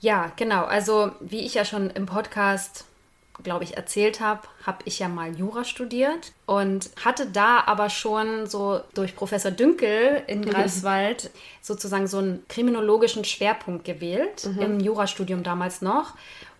Ja, 0.00 0.32
genau. 0.34 0.64
Also 0.64 1.12
wie 1.20 1.46
ich 1.46 1.54
ja 1.54 1.64
schon 1.64 1.90
im 1.90 2.06
Podcast 2.06 2.84
glaube 3.42 3.64
ich, 3.64 3.76
erzählt 3.76 4.20
habe, 4.20 4.42
habe 4.64 4.78
ich 4.84 4.98
ja 4.98 5.08
mal 5.08 5.36
Jura 5.36 5.64
studiert 5.64 6.32
und 6.46 6.90
hatte 7.04 7.26
da 7.26 7.62
aber 7.66 7.90
schon 7.90 8.46
so 8.46 8.80
durch 8.94 9.16
Professor 9.16 9.50
Dünkel 9.50 10.22
in 10.26 10.40
mhm. 10.40 10.46
Greifswald 10.46 11.30
sozusagen 11.60 12.06
so 12.06 12.18
einen 12.18 12.44
kriminologischen 12.48 13.24
Schwerpunkt 13.24 13.84
gewählt, 13.84 14.46
mhm. 14.46 14.62
im 14.62 14.80
Jurastudium 14.80 15.42
damals 15.42 15.82
noch. 15.82 16.14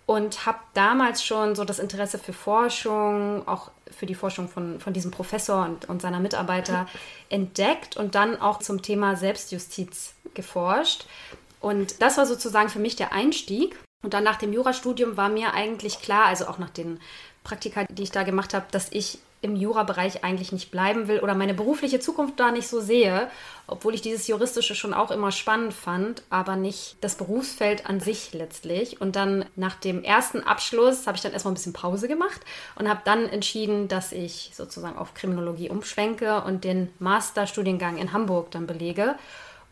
Und 0.05 0.47
habe 0.47 0.59
damals 0.75 1.25
schon 1.25 1.55
so 1.55 1.65
das 1.65 1.79
Interesse 1.79 2.19
für 2.19 2.33
Forschung, 2.33 3.47
auch 3.47 3.71
für 3.91 4.05
die 4.05 4.17
Forschung 4.17 4.49
von, 4.49 4.81
von 4.81 4.93
diesem 4.93 5.13
Professor 5.13 5.65
und, 5.65 5.89
und 5.89 6.03
seiner 6.03 6.19
Mitarbeiter 6.19 6.87
entdeckt 7.29 7.97
und 7.97 8.15
dann 8.15 8.41
auch 8.41 8.59
zum 8.59 8.83
Thema 8.83 9.17
Selbstjustiz 9.17 10.15
geforscht. 10.35 11.07
Und 11.61 12.03
das 12.03 12.19
war 12.19 12.27
sozusagen 12.27 12.69
für 12.69 12.81
mich 12.81 12.97
der 12.97 13.13
Einstieg. 13.13 13.77
Und 14.03 14.15
dann 14.15 14.25
nach 14.25 14.37
dem 14.37 14.53
Jurastudium 14.53 15.17
war 15.17 15.29
mir 15.29 15.55
eigentlich 15.55 16.01
klar, 16.01 16.27
also 16.27 16.47
auch 16.47 16.59
nach 16.59 16.71
den 16.71 17.01
Praktika, 17.45 17.85
die 17.85 18.03
ich 18.03 18.11
da 18.11 18.23
gemacht 18.23 18.55
habe, 18.55 18.67
dass 18.71 18.91
ich 18.91 19.19
im 19.43 19.57
Jurabereich 19.57 20.23
eigentlich 20.23 20.53
nicht 20.53 20.71
bleiben 20.71 21.09
will 21.09 21.19
oder 21.19 21.35
meine 21.35 21.53
berufliche 21.53 21.99
Zukunft 21.99 22.39
da 22.39 22.53
nicht 22.53 22.69
so 22.69 22.81
sehe, 22.81 23.29
obwohl 23.67 23.93
ich 23.95 24.01
dieses 24.01 24.29
Juristische 24.29 24.77
schon 24.77 24.95
auch 24.95 25.11
immer 25.11 25.33
spannend 25.33 25.75
fand, 25.75 26.23
aber 26.31 26.55
nicht 26.55 26.97
das 27.01 27.17
Berufsfeld 27.17 27.87
an 27.87 27.99
sich 27.99 28.33
letztlich. 28.33 29.01
Und 29.01 29.17
dann 29.17 29.45
nach 29.57 29.75
dem 29.75 30.05
ersten 30.05 30.45
Abschluss 30.45 31.09
habe 31.09 31.17
ich 31.17 31.23
dann 31.23 31.33
erstmal 31.33 31.53
ein 31.53 31.57
bisschen 31.57 31.73
Pause 31.73 32.07
gemacht 32.07 32.41
und 32.77 32.89
habe 32.89 33.01
dann 33.05 33.29
entschieden, 33.29 33.89
dass 33.89 34.13
ich 34.13 34.53
sozusagen 34.55 34.97
auf 34.97 35.15
Kriminologie 35.15 35.71
umschwenke 35.71 36.43
und 36.43 36.63
den 36.63 36.91
Masterstudiengang 37.01 37.99
in 37.99 38.13
Hamburg 38.13 38.53
dann 38.53 38.69
belege. 38.69 39.17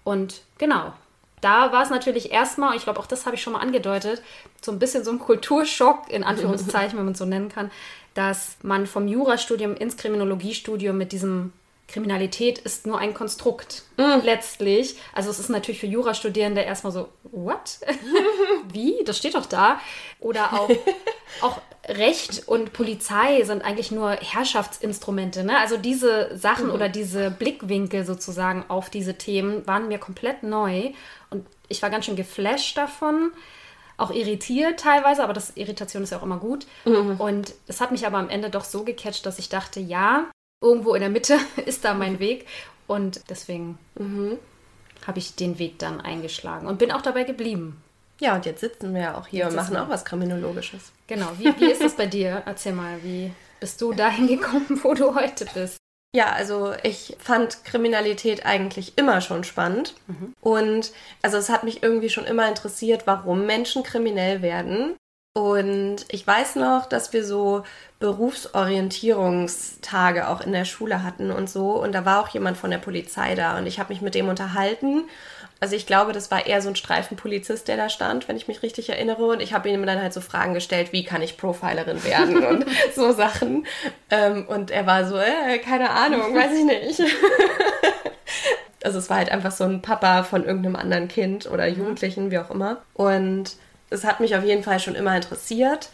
Und 0.02 0.42
genau, 0.58 0.92
da 1.40 1.72
war 1.72 1.82
es 1.82 1.90
natürlich 1.90 2.32
erstmal, 2.32 2.76
ich 2.76 2.84
glaube, 2.84 3.00
auch 3.00 3.06
das 3.06 3.26
habe 3.26 3.36
ich 3.36 3.42
schon 3.42 3.52
mal 3.52 3.60
angedeutet, 3.60 4.22
so 4.60 4.72
ein 4.72 4.78
bisschen 4.78 5.04
so 5.04 5.10
ein 5.10 5.18
Kulturschock, 5.18 6.10
in 6.10 6.24
Anführungszeichen, 6.24 6.98
wenn 6.98 7.04
man 7.04 7.12
es 7.12 7.18
so 7.18 7.24
nennen 7.24 7.48
kann, 7.48 7.70
dass 8.14 8.56
man 8.62 8.86
vom 8.86 9.08
Jurastudium 9.08 9.76
ins 9.76 9.96
Kriminologiestudium 9.96 10.96
mit 10.96 11.12
diesem 11.12 11.52
Kriminalität 11.90 12.58
ist 12.58 12.86
nur 12.86 12.98
ein 12.98 13.14
Konstrukt 13.14 13.82
mm. 13.96 14.24
letztlich. 14.24 14.96
Also 15.12 15.30
es 15.30 15.40
ist 15.40 15.48
natürlich 15.48 15.80
für 15.80 15.86
Jurastudierende 15.86 16.60
erstmal 16.60 16.92
so, 16.92 17.08
what? 17.24 17.80
Wie? 18.72 19.02
Das 19.04 19.18
steht 19.18 19.34
doch 19.34 19.46
da. 19.46 19.80
Oder 20.20 20.52
auch, 20.52 20.70
auch 21.40 21.60
Recht 21.88 22.46
und 22.46 22.72
Polizei 22.72 23.42
sind 23.44 23.62
eigentlich 23.64 23.90
nur 23.90 24.10
Herrschaftsinstrumente. 24.10 25.44
Ne? 25.44 25.58
Also 25.58 25.76
diese 25.76 26.36
Sachen 26.36 26.66
mhm. 26.66 26.72
oder 26.72 26.88
diese 26.88 27.30
Blickwinkel 27.30 28.04
sozusagen 28.04 28.64
auf 28.68 28.90
diese 28.90 29.14
Themen 29.14 29.66
waren 29.66 29.88
mir 29.88 29.98
komplett 29.98 30.42
neu. 30.42 30.92
Und 31.30 31.46
ich 31.68 31.80
war 31.82 31.90
ganz 31.90 32.04
schön 32.04 32.16
geflasht 32.16 32.76
davon. 32.76 33.32
Auch 33.96 34.10
irritiert 34.10 34.80
teilweise, 34.80 35.22
aber 35.22 35.32
das 35.32 35.56
Irritation 35.56 36.02
ist 36.02 36.10
ja 36.10 36.18
auch 36.18 36.22
immer 36.22 36.38
gut. 36.38 36.66
Mhm. 36.84 37.16
Und 37.18 37.54
es 37.66 37.80
hat 37.80 37.92
mich 37.92 38.06
aber 38.06 38.18
am 38.18 38.28
Ende 38.28 38.50
doch 38.50 38.64
so 38.64 38.84
gecatcht, 38.84 39.24
dass 39.24 39.38
ich 39.38 39.48
dachte, 39.48 39.80
ja, 39.80 40.30
irgendwo 40.62 40.94
in 40.94 41.00
der 41.00 41.10
Mitte 41.10 41.38
ist 41.66 41.84
da 41.84 41.94
mein 41.94 42.18
Weg. 42.18 42.46
Und 42.86 43.22
deswegen 43.30 43.78
mhm. 43.94 44.38
habe 45.06 45.18
ich 45.18 45.34
den 45.34 45.58
Weg 45.58 45.78
dann 45.78 46.00
eingeschlagen 46.00 46.66
und 46.66 46.78
bin 46.78 46.92
auch 46.92 47.02
dabei 47.02 47.24
geblieben. 47.24 47.82
Ja, 48.20 48.36
und 48.36 48.46
jetzt 48.46 48.60
sitzen 48.60 48.94
wir 48.94 49.00
ja 49.00 49.18
auch 49.18 49.26
hier 49.26 49.44
jetzt 49.44 49.50
und 49.50 49.56
machen 49.56 49.76
auch 49.76 49.88
was 49.88 50.04
Kriminologisches. 50.04 50.92
Genau. 51.06 51.26
Wie, 51.38 51.52
wie 51.58 51.70
ist 51.70 51.82
das 51.82 51.96
bei 51.96 52.06
dir? 52.06 52.42
Erzähl 52.46 52.72
mal, 52.72 53.02
wie 53.02 53.32
bist 53.58 53.80
du 53.80 53.92
dahin 53.92 54.28
gekommen, 54.28 54.80
wo 54.82 54.94
du 54.94 55.14
heute 55.14 55.46
bist? 55.52 55.78
Ja, 56.14 56.32
also 56.32 56.74
ich 56.82 57.16
fand 57.20 57.64
Kriminalität 57.64 58.44
eigentlich 58.44 58.98
immer 58.98 59.20
schon 59.20 59.44
spannend. 59.44 59.94
Mhm. 60.08 60.34
Und 60.40 60.92
also 61.22 61.36
es 61.36 61.48
hat 61.48 61.64
mich 61.64 61.82
irgendwie 61.82 62.10
schon 62.10 62.24
immer 62.24 62.48
interessiert, 62.48 63.06
warum 63.06 63.46
Menschen 63.46 63.84
kriminell 63.84 64.42
werden. 64.42 64.96
Und 65.32 66.06
ich 66.08 66.26
weiß 66.26 66.56
noch, 66.56 66.86
dass 66.86 67.12
wir 67.12 67.24
so 67.24 67.62
Berufsorientierungstage 68.00 70.26
auch 70.26 70.40
in 70.40 70.50
der 70.52 70.64
Schule 70.64 71.04
hatten 71.04 71.30
und 71.30 71.48
so. 71.48 71.80
Und 71.80 71.92
da 71.92 72.04
war 72.04 72.20
auch 72.20 72.28
jemand 72.28 72.58
von 72.58 72.72
der 72.72 72.78
Polizei 72.78 73.36
da 73.36 73.56
und 73.56 73.66
ich 73.66 73.78
habe 73.78 73.92
mich 73.92 74.02
mit 74.02 74.16
dem 74.16 74.28
unterhalten. 74.28 75.04
Also 75.62 75.76
ich 75.76 75.86
glaube, 75.86 76.12
das 76.12 76.30
war 76.30 76.46
eher 76.46 76.62
so 76.62 76.70
ein 76.70 76.76
Streifenpolizist, 76.76 77.68
der 77.68 77.76
da 77.76 77.90
stand, 77.90 78.28
wenn 78.28 78.36
ich 78.36 78.48
mich 78.48 78.62
richtig 78.62 78.88
erinnere. 78.88 79.26
Und 79.26 79.40
ich 79.40 79.52
habe 79.52 79.68
ihm 79.68 79.84
dann 79.84 80.00
halt 80.00 80.14
so 80.14 80.22
Fragen 80.22 80.54
gestellt, 80.54 80.92
wie 80.92 81.04
kann 81.04 81.20
ich 81.20 81.36
Profilerin 81.36 82.02
werden 82.02 82.44
und 82.46 82.64
so 82.94 83.12
Sachen. 83.12 83.66
Ähm, 84.08 84.46
und 84.48 84.70
er 84.70 84.86
war 84.86 85.06
so, 85.06 85.18
äh, 85.18 85.58
keine 85.58 85.90
Ahnung, 85.90 86.34
weiß 86.34 86.52
ich 86.52 86.64
nicht. 86.64 87.02
also 88.84 88.98
es 88.98 89.10
war 89.10 89.18
halt 89.18 89.30
einfach 89.30 89.52
so 89.52 89.64
ein 89.64 89.82
Papa 89.82 90.22
von 90.22 90.46
irgendeinem 90.46 90.76
anderen 90.76 91.08
Kind 91.08 91.50
oder 91.50 91.66
Jugendlichen, 91.66 92.30
wie 92.30 92.38
auch 92.38 92.50
immer. 92.50 92.78
Und 92.94 93.56
es 93.90 94.04
hat 94.04 94.20
mich 94.20 94.34
auf 94.36 94.44
jeden 94.44 94.62
Fall 94.62 94.80
schon 94.80 94.94
immer 94.94 95.14
interessiert. 95.14 95.90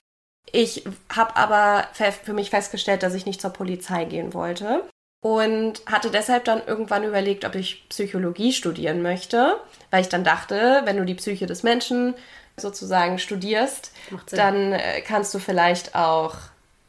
Ich 0.52 0.84
habe 1.12 1.34
aber 1.34 1.88
für 2.24 2.34
mich 2.34 2.50
festgestellt, 2.50 3.02
dass 3.02 3.14
ich 3.14 3.26
nicht 3.26 3.40
zur 3.40 3.50
Polizei 3.50 4.04
gehen 4.04 4.32
wollte 4.32 4.84
und 5.20 5.82
hatte 5.86 6.10
deshalb 6.10 6.44
dann 6.44 6.62
irgendwann 6.66 7.04
überlegt, 7.04 7.44
ob 7.44 7.54
ich 7.54 7.88
Psychologie 7.88 8.52
studieren 8.52 9.02
möchte, 9.02 9.56
weil 9.90 10.02
ich 10.02 10.08
dann 10.08 10.24
dachte, 10.24 10.82
wenn 10.84 10.96
du 10.96 11.04
die 11.04 11.14
Psyche 11.14 11.46
des 11.46 11.62
Menschen 11.62 12.14
sozusagen 12.56 13.18
studierst, 13.18 13.92
dann 14.30 14.72
äh, 14.72 15.00
kannst 15.02 15.34
du 15.34 15.38
vielleicht 15.38 15.94
auch 15.94 16.36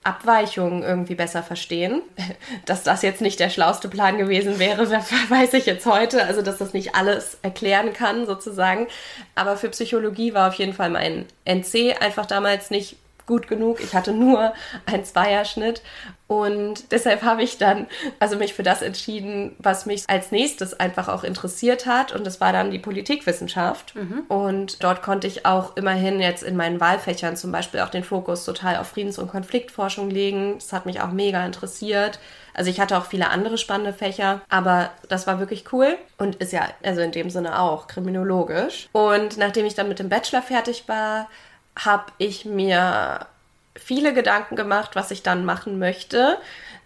Abweichungen 0.08 0.84
irgendwie 0.84 1.16
besser 1.16 1.44
verstehen. 1.44 2.02
Dass 2.66 2.84
das 2.84 3.02
jetzt 3.02 3.22
nicht 3.22 3.40
der 3.40 3.50
schlauste 3.50 3.90
Plan 3.90 4.18
gewesen 4.18 4.60
wäre, 4.60 4.90
weiß 5.30 5.54
ich 5.54 5.66
jetzt 5.66 5.86
heute. 5.86 6.24
Also, 6.24 6.42
dass 6.42 6.58
das 6.58 6.74
nicht 6.74 6.96
alles 6.96 7.38
erklären 7.42 7.92
kann, 7.94 8.26
sozusagen. 8.26 8.88
Aber 9.36 9.58
für 9.58 9.70
Psychologie 9.70 10.34
war 10.34 10.48
auf 10.48 10.54
jeden 10.56 10.74
Fall 10.74 10.90
mein 10.90 11.26
NC 11.46 12.02
einfach 12.02 12.26
damals 12.26 12.72
nicht 12.72 12.98
gut 13.28 13.48
genug. 13.48 13.82
Ich 13.82 13.94
hatte 13.94 14.14
nur 14.14 14.54
einen 14.86 15.06
Zweierschnitt 15.06 15.84
und 16.28 16.92
deshalb 16.92 17.22
habe 17.24 17.44
ich 17.44 17.58
dann 17.58 17.88
also 18.20 18.36
mich 18.36 18.54
für 18.54 18.64
das 18.64 18.82
entschieden, 18.82 19.56
was 19.60 19.86
mich 19.86 20.04
als 20.08 20.32
nächstes 20.32 20.78
einfach 20.78 21.08
auch 21.08 21.24
interessiert 21.24 21.86
hat 21.86 22.12
und 22.12 22.26
das 22.26 22.42
war 22.42 22.52
dann 22.52 22.72
die 22.72 22.80
Politikwissenschaft 22.80 23.96
mhm. 23.96 24.24
und 24.28 24.84
dort 24.84 25.02
konnte 25.02 25.28
ich 25.28 25.46
auch 25.46 25.78
immerhin 25.78 26.20
jetzt 26.20 26.44
in 26.44 26.58
meinen 26.58 26.82
Wahlfächern 26.82 27.38
zum 27.38 27.52
Beispiel 27.52 27.82
auch 27.82 27.90
den 27.90 28.04
Fokus 28.04 28.44
total 28.44 28.78
auf 28.78 28.88
Friedens- 28.88 29.20
und 29.20 29.30
Konfliktforschung 29.30 30.10
legen. 30.10 30.56
Das 30.56 30.74
hat 30.74 30.86
mich 30.86 31.02
auch 31.02 31.12
mega 31.12 31.46
interessiert. 31.46 32.20
Also 32.54 32.72
ich 32.72 32.80
hatte 32.80 32.98
auch 32.98 33.06
viele 33.06 33.30
andere 33.30 33.58
spannende 33.58 33.94
Fächer, 33.94 34.42
aber 34.50 34.90
das 35.10 35.28
war 35.28 35.40
wirklich 35.40 35.72
cool 35.72 35.96
und 36.18 36.38
ist 36.38 36.52
ja 36.52 36.68
also 36.84 37.02
in 37.02 37.12
dem 37.12 37.30
Sinne 37.30 37.60
auch 37.60 37.88
kriminologisch. 37.88 38.90
Und 38.94 39.38
nachdem 39.38 39.66
ich 39.66 39.76
dann 39.76 39.88
mit 39.88 40.00
dem 40.00 40.10
Bachelor 40.10 40.42
fertig 40.42 40.86
war, 40.88 41.30
habe 41.78 42.06
ich 42.18 42.46
mir 42.46 43.28
viele 43.76 44.14
Gedanken 44.14 44.56
gemacht, 44.56 44.96
was 44.96 45.12
ich 45.12 45.24
dann 45.24 45.46
machen 45.46 45.80
möchte. 45.80 46.38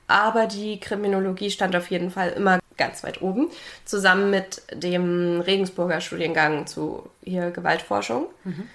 Aber 0.07 0.45
die 0.45 0.79
Kriminologie 0.79 1.51
stand 1.51 1.75
auf 1.75 1.89
jeden 1.89 2.11
Fall 2.11 2.31
immer 2.31 2.59
ganz 2.77 3.03
weit 3.03 3.21
oben, 3.21 3.49
zusammen 3.85 4.29
mit 4.29 4.61
dem 4.73 5.39
Regensburger 5.39 6.01
Studiengang 6.01 6.67
zu 6.67 7.09
hier 7.23 7.51
Gewaltforschung. 7.51 8.25
Mhm. 8.43 8.67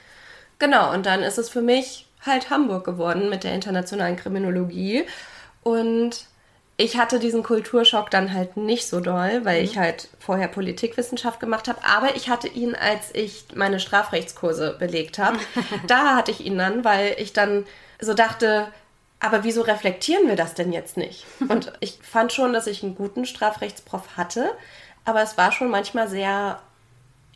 Genau, 0.58 0.92
und 0.94 1.04
dann 1.04 1.22
ist 1.22 1.38
es 1.38 1.50
für 1.50 1.60
mich 1.60 2.06
halt 2.24 2.48
Hamburg 2.48 2.84
geworden 2.84 3.28
mit 3.28 3.44
der 3.44 3.52
internationalen 3.52 4.16
Kriminologie. 4.16 5.04
Und 5.62 6.26
ich 6.78 6.98
hatte 6.98 7.18
diesen 7.18 7.42
Kulturschock 7.42 8.10
dann 8.10 8.32
halt 8.34 8.56
nicht 8.56 8.86
so 8.86 9.00
doll, 9.00 9.44
weil 9.44 9.60
mhm. 9.60 9.64
ich 9.64 9.78
halt 9.78 10.08
vorher 10.18 10.48
Politikwissenschaft 10.48 11.40
gemacht 11.40 11.68
habe. 11.68 11.78
Aber 11.84 12.16
ich 12.16 12.28
hatte 12.28 12.48
ihn, 12.48 12.74
als 12.74 13.14
ich 13.14 13.46
meine 13.54 13.80
Strafrechtskurse 13.80 14.76
belegt 14.78 15.18
habe. 15.18 15.38
da 15.86 16.16
hatte 16.16 16.30
ich 16.30 16.44
ihn 16.44 16.58
dann, 16.58 16.84
weil 16.84 17.16
ich 17.18 17.32
dann 17.32 17.64
so 17.98 18.12
dachte, 18.12 18.68
aber 19.20 19.44
wieso 19.44 19.62
reflektieren 19.62 20.28
wir 20.28 20.36
das 20.36 20.52
denn 20.52 20.72
jetzt 20.72 20.98
nicht? 20.98 21.24
Und 21.48 21.72
ich 21.80 21.98
fand 22.02 22.32
schon, 22.32 22.52
dass 22.52 22.66
ich 22.66 22.82
einen 22.82 22.94
guten 22.94 23.24
Strafrechtsprof 23.24 24.16
hatte, 24.18 24.50
aber 25.06 25.22
es 25.22 25.38
war 25.38 25.52
schon 25.52 25.70
manchmal 25.70 26.08
sehr, 26.08 26.60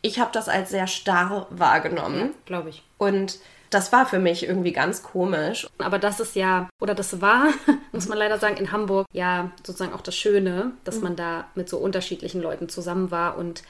ich 0.03 0.19
habe 0.19 0.31
das 0.31 0.49
als 0.49 0.69
sehr 0.69 0.85
starr 0.85 1.47
wahrgenommen. 1.49 2.19
Ja, 2.19 2.29
Glaube 2.45 2.69
ich. 2.69 2.83
Und 2.99 3.39
das 3.71 3.91
war 3.91 4.05
für 4.05 4.19
mich 4.19 4.45
irgendwie 4.45 4.73
ganz 4.73 5.01
komisch. 5.01 5.67
Aber 5.79 5.97
das 5.97 6.19
ist 6.19 6.35
ja, 6.35 6.69
oder 6.79 6.93
das 6.93 7.21
war, 7.21 7.47
muss 7.91 8.07
man 8.07 8.17
leider 8.17 8.37
sagen, 8.37 8.57
in 8.57 8.71
Hamburg 8.71 9.07
ja 9.13 9.49
sozusagen 9.65 9.93
auch 9.93 10.01
das 10.01 10.15
Schöne, 10.15 10.73
dass 10.83 10.97
mhm. 10.97 11.03
man 11.03 11.15
da 11.15 11.45
mit 11.55 11.69
so 11.69 11.77
unterschiedlichen 11.77 12.41
Leuten 12.41 12.69
zusammen 12.69 13.09
war 13.09 13.37
und 13.37 13.63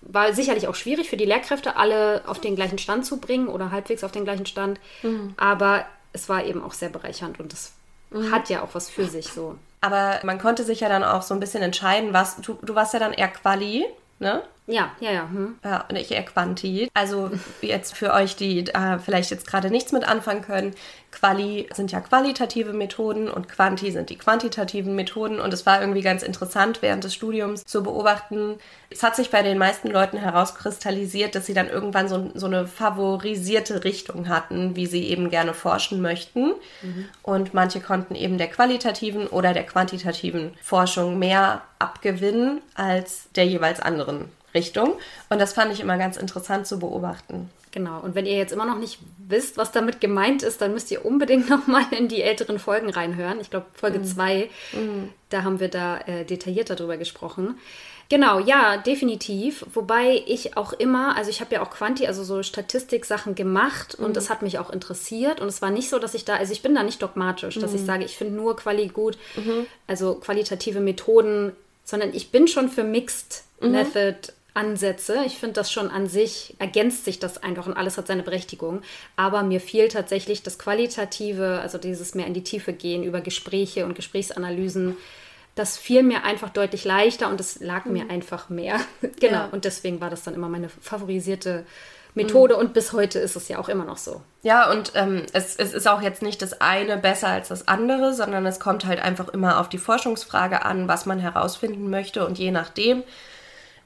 war 0.00 0.32
sicherlich 0.32 0.66
auch 0.68 0.74
schwierig 0.74 1.10
für 1.10 1.16
die 1.16 1.24
Lehrkräfte, 1.24 1.76
alle 1.76 2.22
auf 2.26 2.40
den 2.40 2.56
gleichen 2.56 2.78
Stand 2.78 3.04
zu 3.04 3.18
bringen 3.18 3.48
oder 3.48 3.70
halbwegs 3.70 4.02
auf 4.04 4.12
den 4.12 4.24
gleichen 4.24 4.46
Stand. 4.46 4.80
Mhm. 5.02 5.34
Aber 5.36 5.84
es 6.12 6.28
war 6.28 6.44
eben 6.44 6.62
auch 6.62 6.72
sehr 6.72 6.88
bereichernd 6.88 7.38
und 7.40 7.52
das 7.52 7.72
mhm. 8.10 8.30
hat 8.30 8.48
ja 8.48 8.62
auch 8.62 8.74
was 8.74 8.88
für 8.88 9.06
sich 9.06 9.28
so. 9.28 9.56
Aber 9.80 10.20
man 10.22 10.38
konnte 10.38 10.62
sich 10.62 10.80
ja 10.80 10.88
dann 10.88 11.02
auch 11.02 11.22
so 11.22 11.34
ein 11.34 11.40
bisschen 11.40 11.62
entscheiden, 11.62 12.12
was 12.12 12.36
du, 12.36 12.56
du 12.62 12.74
warst 12.76 12.94
ja 12.94 13.00
dann 13.00 13.12
eher 13.12 13.28
Quali, 13.28 13.84
ne? 14.20 14.42
Ja, 14.66 14.92
ja, 15.00 15.10
ja. 15.10 15.28
Hm. 15.28 15.56
Ja, 15.64 15.84
und 15.88 15.96
ich 15.96 16.12
eher 16.12 16.22
Quanti. 16.22 16.88
Also 16.94 17.30
jetzt 17.62 17.96
für 17.96 18.12
euch, 18.12 18.36
die 18.36 18.60
äh, 18.68 18.98
vielleicht 19.00 19.32
jetzt 19.32 19.46
gerade 19.46 19.70
nichts 19.70 19.90
mit 19.90 20.06
anfangen 20.06 20.42
können, 20.42 20.74
Quali 21.10 21.68
sind 21.74 21.90
ja 21.90 22.00
qualitative 22.00 22.72
Methoden 22.72 23.28
und 23.28 23.48
Quanti 23.48 23.90
sind 23.90 24.08
die 24.08 24.16
quantitativen 24.16 24.94
Methoden. 24.94 25.40
Und 25.40 25.52
es 25.52 25.66
war 25.66 25.80
irgendwie 25.80 26.00
ganz 26.00 26.22
interessant 26.22 26.80
während 26.80 27.02
des 27.02 27.12
Studiums 27.12 27.64
zu 27.64 27.82
beobachten. 27.82 28.56
Es 28.88 29.02
hat 29.02 29.16
sich 29.16 29.30
bei 29.30 29.42
den 29.42 29.58
meisten 29.58 29.88
Leuten 29.88 30.16
herauskristallisiert, 30.16 31.34
dass 31.34 31.46
sie 31.46 31.54
dann 31.54 31.68
irgendwann 31.68 32.08
so, 32.08 32.30
so 32.34 32.46
eine 32.46 32.68
favorisierte 32.68 33.82
Richtung 33.82 34.28
hatten, 34.28 34.76
wie 34.76 34.86
sie 34.86 35.08
eben 35.08 35.28
gerne 35.28 35.54
forschen 35.54 36.00
möchten. 36.00 36.52
Mhm. 36.82 37.08
Und 37.22 37.52
manche 37.52 37.80
konnten 37.80 38.14
eben 38.14 38.38
der 38.38 38.48
qualitativen 38.48 39.26
oder 39.26 39.54
der 39.54 39.66
quantitativen 39.66 40.52
Forschung 40.62 41.18
mehr 41.18 41.62
abgewinnen 41.80 42.62
als 42.74 43.28
der 43.34 43.46
jeweils 43.46 43.80
anderen 43.80 44.30
Richtung. 44.54 44.94
Und 45.28 45.40
das 45.40 45.52
fand 45.52 45.72
ich 45.72 45.80
immer 45.80 45.98
ganz 45.98 46.16
interessant 46.16 46.66
zu 46.66 46.78
beobachten. 46.78 47.50
Genau. 47.72 48.00
Und 48.00 48.14
wenn 48.14 48.26
ihr 48.26 48.36
jetzt 48.36 48.52
immer 48.52 48.66
noch 48.66 48.78
nicht 48.78 48.98
wisst, 49.16 49.56
was 49.56 49.72
damit 49.72 50.00
gemeint 50.00 50.42
ist, 50.42 50.60
dann 50.60 50.74
müsst 50.74 50.90
ihr 50.90 51.04
unbedingt 51.04 51.48
nochmal 51.50 51.84
in 51.90 52.08
die 52.08 52.22
älteren 52.22 52.58
Folgen 52.58 52.90
reinhören. 52.90 53.40
Ich 53.40 53.50
glaube, 53.50 53.66
Folge 53.72 54.02
2, 54.02 54.48
mm. 54.72 54.76
mm. 54.76 55.08
da 55.30 55.42
haben 55.42 55.58
wir 55.58 55.68
da 55.68 55.98
äh, 56.00 56.24
detaillierter 56.24 56.76
drüber 56.76 56.98
gesprochen. 56.98 57.58
Genau, 58.12 58.40
ja, 58.40 58.76
definitiv. 58.76 59.64
Wobei 59.72 60.22
ich 60.26 60.58
auch 60.58 60.74
immer, 60.74 61.16
also 61.16 61.30
ich 61.30 61.40
habe 61.40 61.54
ja 61.54 61.62
auch 61.62 61.70
Quanti, 61.70 62.06
also 62.06 62.22
so 62.24 62.42
Statistik-Sachen 62.42 63.34
gemacht 63.34 63.94
und 63.94 64.16
mhm. 64.16 64.28
hat 64.28 64.42
mich 64.42 64.58
auch 64.58 64.68
interessiert. 64.68 65.40
Und 65.40 65.48
es 65.48 65.62
war 65.62 65.70
nicht 65.70 65.88
so, 65.88 65.98
dass 65.98 66.12
ich 66.12 66.26
da, 66.26 66.36
also 66.36 66.52
ich 66.52 66.60
bin 66.60 66.74
da 66.74 66.82
nicht 66.82 67.00
dogmatisch, 67.00 67.56
mhm. 67.56 67.60
dass 67.62 67.72
ich 67.72 67.80
mhm. 67.80 67.86
sage, 67.86 68.04
ich 68.04 68.18
finde 68.18 68.34
nur 68.34 68.54
Quali 68.54 68.88
gut, 68.88 69.16
mhm. 69.34 69.64
also 69.86 70.16
qualitative 70.16 70.80
Methoden, 70.80 71.52
sondern 71.84 72.12
ich 72.12 72.30
bin 72.30 72.48
schon 72.48 72.68
für 72.68 72.84
Mixed 72.84 73.44
mhm. 73.62 73.70
Method 73.70 74.34
Ansätze. 74.54 75.22
Ich 75.26 75.38
finde 75.38 75.54
das 75.54 75.72
schon 75.72 75.90
an 75.90 76.06
sich, 76.06 76.54
ergänzt 76.58 77.04
sich 77.04 77.18
das 77.18 77.42
einfach 77.42 77.66
und 77.66 77.76
alles 77.76 77.96
hat 77.96 78.06
seine 78.06 78.22
Berechtigung. 78.22 78.82
Aber 79.16 79.42
mir 79.42 79.60
fiel 79.60 79.88
tatsächlich 79.88 80.42
das 80.42 80.58
Qualitative, 80.58 81.60
also 81.60 81.78
dieses 81.78 82.14
mehr 82.14 82.26
in 82.26 82.34
die 82.34 82.44
Tiefe 82.44 82.72
gehen 82.72 83.02
über 83.02 83.20
Gespräche 83.20 83.84
und 83.86 83.94
Gesprächsanalysen, 83.94 84.96
das 85.54 85.76
fiel 85.76 86.02
mir 86.02 86.24
einfach 86.24 86.50
deutlich 86.50 86.84
leichter 86.84 87.28
und 87.28 87.40
es 87.40 87.60
lag 87.60 87.84
mhm. 87.84 87.92
mir 87.92 88.10
einfach 88.10 88.48
mehr. 88.48 88.80
genau. 89.20 89.38
Ja. 89.38 89.48
Und 89.52 89.64
deswegen 89.64 90.00
war 90.00 90.10
das 90.10 90.22
dann 90.22 90.34
immer 90.34 90.48
meine 90.48 90.68
favorisierte 90.68 91.64
Methode 92.14 92.54
mhm. 92.54 92.60
und 92.60 92.74
bis 92.74 92.92
heute 92.92 93.18
ist 93.18 93.36
es 93.36 93.48
ja 93.48 93.58
auch 93.58 93.70
immer 93.70 93.84
noch 93.84 93.96
so. 93.96 94.20
Ja, 94.42 94.70
und 94.70 94.92
ähm, 94.94 95.22
es, 95.32 95.56
es 95.56 95.72
ist 95.72 95.88
auch 95.88 96.02
jetzt 96.02 96.20
nicht 96.20 96.42
das 96.42 96.60
eine 96.60 96.98
besser 96.98 97.28
als 97.28 97.48
das 97.48 97.68
andere, 97.68 98.12
sondern 98.12 98.44
es 98.44 98.60
kommt 98.60 98.84
halt 98.84 99.00
einfach 99.00 99.28
immer 99.28 99.60
auf 99.60 99.70
die 99.70 99.78
Forschungsfrage 99.78 100.62
an, 100.62 100.88
was 100.88 101.06
man 101.06 101.18
herausfinden 101.18 101.88
möchte 101.88 102.26
und 102.26 102.38
je 102.38 102.50
nachdem 102.50 103.02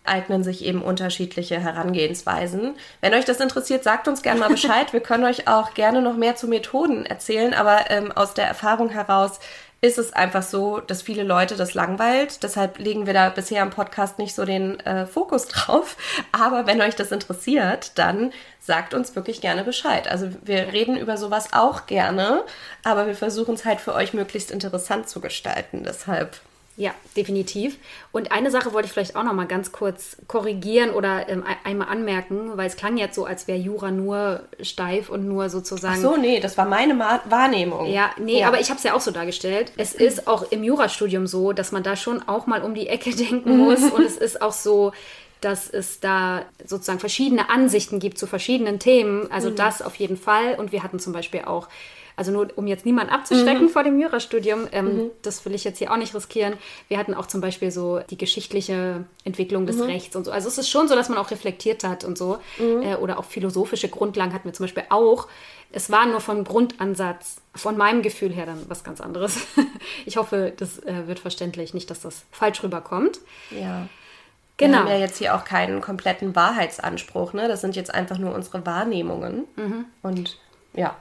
eignen 0.08 0.44
sich 0.44 0.64
eben 0.64 0.82
unterschiedliche 0.82 1.58
Herangehensweisen. 1.58 2.74
Wenn 3.00 3.14
euch 3.14 3.24
das 3.24 3.40
interessiert, 3.40 3.84
sagt 3.84 4.08
uns 4.08 4.22
gerne 4.22 4.40
mal 4.40 4.48
Bescheid. 4.48 4.92
Wir 4.92 5.00
können 5.00 5.24
euch 5.24 5.48
auch 5.48 5.74
gerne 5.74 6.02
noch 6.02 6.16
mehr 6.16 6.36
zu 6.36 6.48
Methoden 6.48 7.06
erzählen, 7.06 7.54
aber 7.54 7.90
ähm, 7.90 8.12
aus 8.12 8.34
der 8.34 8.46
Erfahrung 8.46 8.90
heraus 8.90 9.40
ist 9.82 9.98
es 9.98 10.12
einfach 10.12 10.42
so, 10.42 10.80
dass 10.80 11.02
viele 11.02 11.22
Leute 11.22 11.56
das 11.56 11.74
langweilt. 11.74 12.42
Deshalb 12.42 12.78
legen 12.78 13.06
wir 13.06 13.12
da 13.12 13.28
bisher 13.28 13.62
im 13.62 13.70
Podcast 13.70 14.18
nicht 14.18 14.34
so 14.34 14.44
den 14.44 14.80
äh, 14.80 15.06
Fokus 15.06 15.48
drauf. 15.48 15.96
Aber 16.32 16.66
wenn 16.66 16.80
euch 16.80 16.96
das 16.96 17.12
interessiert, 17.12 17.92
dann 17.98 18.32
sagt 18.58 18.94
uns 18.94 19.14
wirklich 19.14 19.40
gerne 19.40 19.64
Bescheid. 19.64 20.08
Also 20.08 20.28
wir 20.42 20.72
reden 20.72 20.96
über 20.96 21.16
sowas 21.16 21.52
auch 21.52 21.86
gerne, 21.86 22.42
aber 22.84 23.06
wir 23.06 23.14
versuchen 23.14 23.54
es 23.54 23.64
halt 23.64 23.80
für 23.80 23.94
euch 23.94 24.14
möglichst 24.14 24.50
interessant 24.50 25.08
zu 25.08 25.20
gestalten. 25.20 25.84
Deshalb 25.84 26.40
ja, 26.78 26.94
definitiv. 27.16 27.78
Und 28.12 28.32
eine 28.32 28.50
Sache 28.50 28.74
wollte 28.74 28.86
ich 28.86 28.92
vielleicht 28.92 29.16
auch 29.16 29.22
noch 29.22 29.32
mal 29.32 29.46
ganz 29.46 29.72
kurz 29.72 30.18
korrigieren 30.28 30.90
oder 30.90 31.26
ähm, 31.28 31.42
einmal 31.64 31.88
anmerken, 31.88 32.50
weil 32.56 32.66
es 32.66 32.76
klang 32.76 32.98
jetzt 32.98 33.14
so, 33.14 33.24
als 33.24 33.48
wäre 33.48 33.58
Jura 33.58 33.90
nur 33.90 34.42
steif 34.60 35.08
und 35.08 35.26
nur 35.26 35.48
sozusagen. 35.48 35.96
Ach 35.96 36.10
so, 36.10 36.16
nee, 36.18 36.38
das 36.38 36.58
war 36.58 36.66
meine 36.66 36.92
Ma 36.92 37.22
Wahrnehmung. 37.24 37.86
Ja, 37.86 38.10
nee, 38.18 38.40
ja. 38.40 38.48
aber 38.48 38.60
ich 38.60 38.68
habe 38.68 38.76
es 38.76 38.84
ja 38.84 38.92
auch 38.92 39.00
so 39.00 39.10
dargestellt. 39.10 39.72
Es 39.78 39.94
ist 39.94 40.28
auch 40.28 40.52
im 40.52 40.62
Jurastudium 40.62 41.26
so, 41.26 41.52
dass 41.52 41.72
man 41.72 41.82
da 41.82 41.96
schon 41.96 42.22
auch 42.28 42.46
mal 42.46 42.62
um 42.62 42.74
die 42.74 42.88
Ecke 42.88 43.10
denken 43.16 43.56
muss 43.56 43.82
und 43.82 44.04
es 44.04 44.18
ist 44.18 44.42
auch 44.42 44.52
so, 44.52 44.92
dass 45.40 45.70
es 45.70 46.00
da 46.00 46.44
sozusagen 46.64 46.98
verschiedene 46.98 47.48
Ansichten 47.48 48.00
gibt 48.00 48.18
zu 48.18 48.26
verschiedenen 48.26 48.78
Themen. 48.78 49.30
Also 49.30 49.50
mhm. 49.50 49.56
das 49.56 49.80
auf 49.80 49.94
jeden 49.96 50.16
Fall. 50.18 50.56
Und 50.58 50.72
wir 50.72 50.82
hatten 50.82 50.98
zum 50.98 51.14
Beispiel 51.14 51.42
auch 51.42 51.68
also 52.16 52.32
nur 52.32 52.48
um 52.56 52.66
jetzt 52.66 52.86
niemanden 52.86 53.12
abzuschrecken 53.12 53.64
mhm. 53.64 53.68
vor 53.68 53.84
dem 53.84 54.00
Jurastudium, 54.00 54.66
ähm, 54.72 54.84
mhm. 54.84 55.10
das 55.22 55.44
will 55.44 55.54
ich 55.54 55.64
jetzt 55.64 55.78
hier 55.78 55.92
auch 55.92 55.98
nicht 55.98 56.14
riskieren. 56.14 56.54
Wir 56.88 56.96
hatten 56.96 57.12
auch 57.12 57.26
zum 57.26 57.42
Beispiel 57.42 57.70
so 57.70 58.00
die 58.00 58.16
geschichtliche 58.16 59.04
Entwicklung 59.24 59.66
des 59.66 59.76
mhm. 59.76 59.82
Rechts 59.82 60.16
und 60.16 60.24
so. 60.24 60.30
Also 60.32 60.48
es 60.48 60.56
ist 60.56 60.70
schon 60.70 60.88
so, 60.88 60.94
dass 60.94 61.10
man 61.10 61.18
auch 61.18 61.30
reflektiert 61.30 61.84
hat 61.84 62.04
und 62.04 62.16
so. 62.16 62.38
Mhm. 62.58 62.82
Äh, 62.82 62.96
oder 62.96 63.18
auch 63.18 63.26
philosophische 63.26 63.90
Grundlagen 63.90 64.32
hatten 64.32 64.46
wir 64.46 64.54
zum 64.54 64.64
Beispiel 64.64 64.84
auch. 64.88 65.28
Es 65.72 65.90
war 65.90 66.06
nur 66.06 66.20
vom 66.20 66.44
Grundansatz, 66.44 67.36
von 67.54 67.76
meinem 67.76 68.00
Gefühl 68.00 68.32
her 68.32 68.46
dann 68.46 68.64
was 68.68 68.82
ganz 68.82 69.02
anderes. 69.02 69.36
ich 70.06 70.16
hoffe, 70.16 70.54
das 70.56 70.78
äh, 70.84 71.06
wird 71.06 71.18
verständlich, 71.18 71.74
nicht, 71.74 71.90
dass 71.90 72.00
das 72.00 72.24
falsch 72.30 72.62
rüberkommt. 72.62 73.20
Ja. 73.50 73.88
Genau. 74.56 74.72
Wir 74.72 74.78
haben 74.78 74.88
ja 74.88 74.98
jetzt 74.98 75.18
hier 75.18 75.34
auch 75.34 75.44
keinen 75.44 75.82
kompletten 75.82 76.34
Wahrheitsanspruch, 76.34 77.34
ne? 77.34 77.46
Das 77.46 77.60
sind 77.60 77.76
jetzt 77.76 77.92
einfach 77.92 78.16
nur 78.16 78.34
unsere 78.34 78.64
Wahrnehmungen. 78.64 79.44
Mhm. 79.56 79.84
Und 80.02 80.38
ja. 80.72 80.96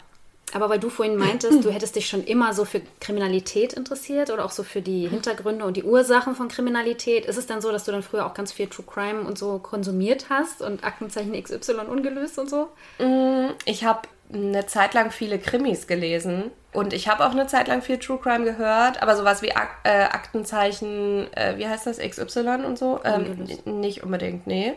Aber 0.55 0.69
weil 0.69 0.79
du 0.79 0.89
vorhin 0.89 1.17
meintest, 1.17 1.65
du 1.65 1.69
hättest 1.73 1.97
dich 1.97 2.07
schon 2.07 2.23
immer 2.23 2.53
so 2.53 2.63
für 2.63 2.81
Kriminalität 3.01 3.73
interessiert 3.73 4.29
oder 4.29 4.45
auch 4.45 4.51
so 4.51 4.63
für 4.63 4.81
die 4.81 5.05
Hintergründe 5.05 5.65
und 5.65 5.75
die 5.75 5.83
Ursachen 5.83 6.33
von 6.33 6.47
Kriminalität, 6.47 7.25
ist 7.25 7.37
es 7.37 7.45
dann 7.45 7.59
so, 7.59 7.73
dass 7.73 7.83
du 7.83 7.91
dann 7.91 8.03
früher 8.03 8.25
auch 8.25 8.33
ganz 8.33 8.53
viel 8.53 8.67
True 8.67 8.85
Crime 8.87 9.23
und 9.23 9.37
so 9.37 9.59
konsumiert 9.59 10.27
hast 10.29 10.61
und 10.61 10.85
Aktenzeichen 10.85 11.33
XY 11.33 11.87
ungelöst 11.89 12.39
und 12.39 12.49
so? 12.49 12.69
Mm, 12.99 13.49
ich 13.65 13.83
habe 13.83 14.07
eine 14.33 14.65
Zeit 14.65 14.93
lang 14.93 15.11
viele 15.11 15.39
Krimis 15.39 15.87
gelesen 15.87 16.51
und 16.71 16.93
ich 16.93 17.09
habe 17.09 17.25
auch 17.25 17.31
eine 17.31 17.47
Zeit 17.47 17.67
lang 17.67 17.81
viel 17.81 17.99
True 17.99 18.17
Crime 18.17 18.45
gehört, 18.45 19.01
aber 19.01 19.17
sowas 19.17 19.41
wie 19.41 19.53
Ak 19.53 19.79
äh, 19.83 20.03
Aktenzeichen, 20.03 21.27
äh, 21.33 21.55
wie 21.57 21.67
heißt 21.67 21.85
das, 21.85 21.99
XY 21.99 22.63
und 22.65 22.79
so, 22.79 23.01
ähm, 23.03 23.45
nicht 23.65 24.03
unbedingt, 24.03 24.47
nee. 24.47 24.73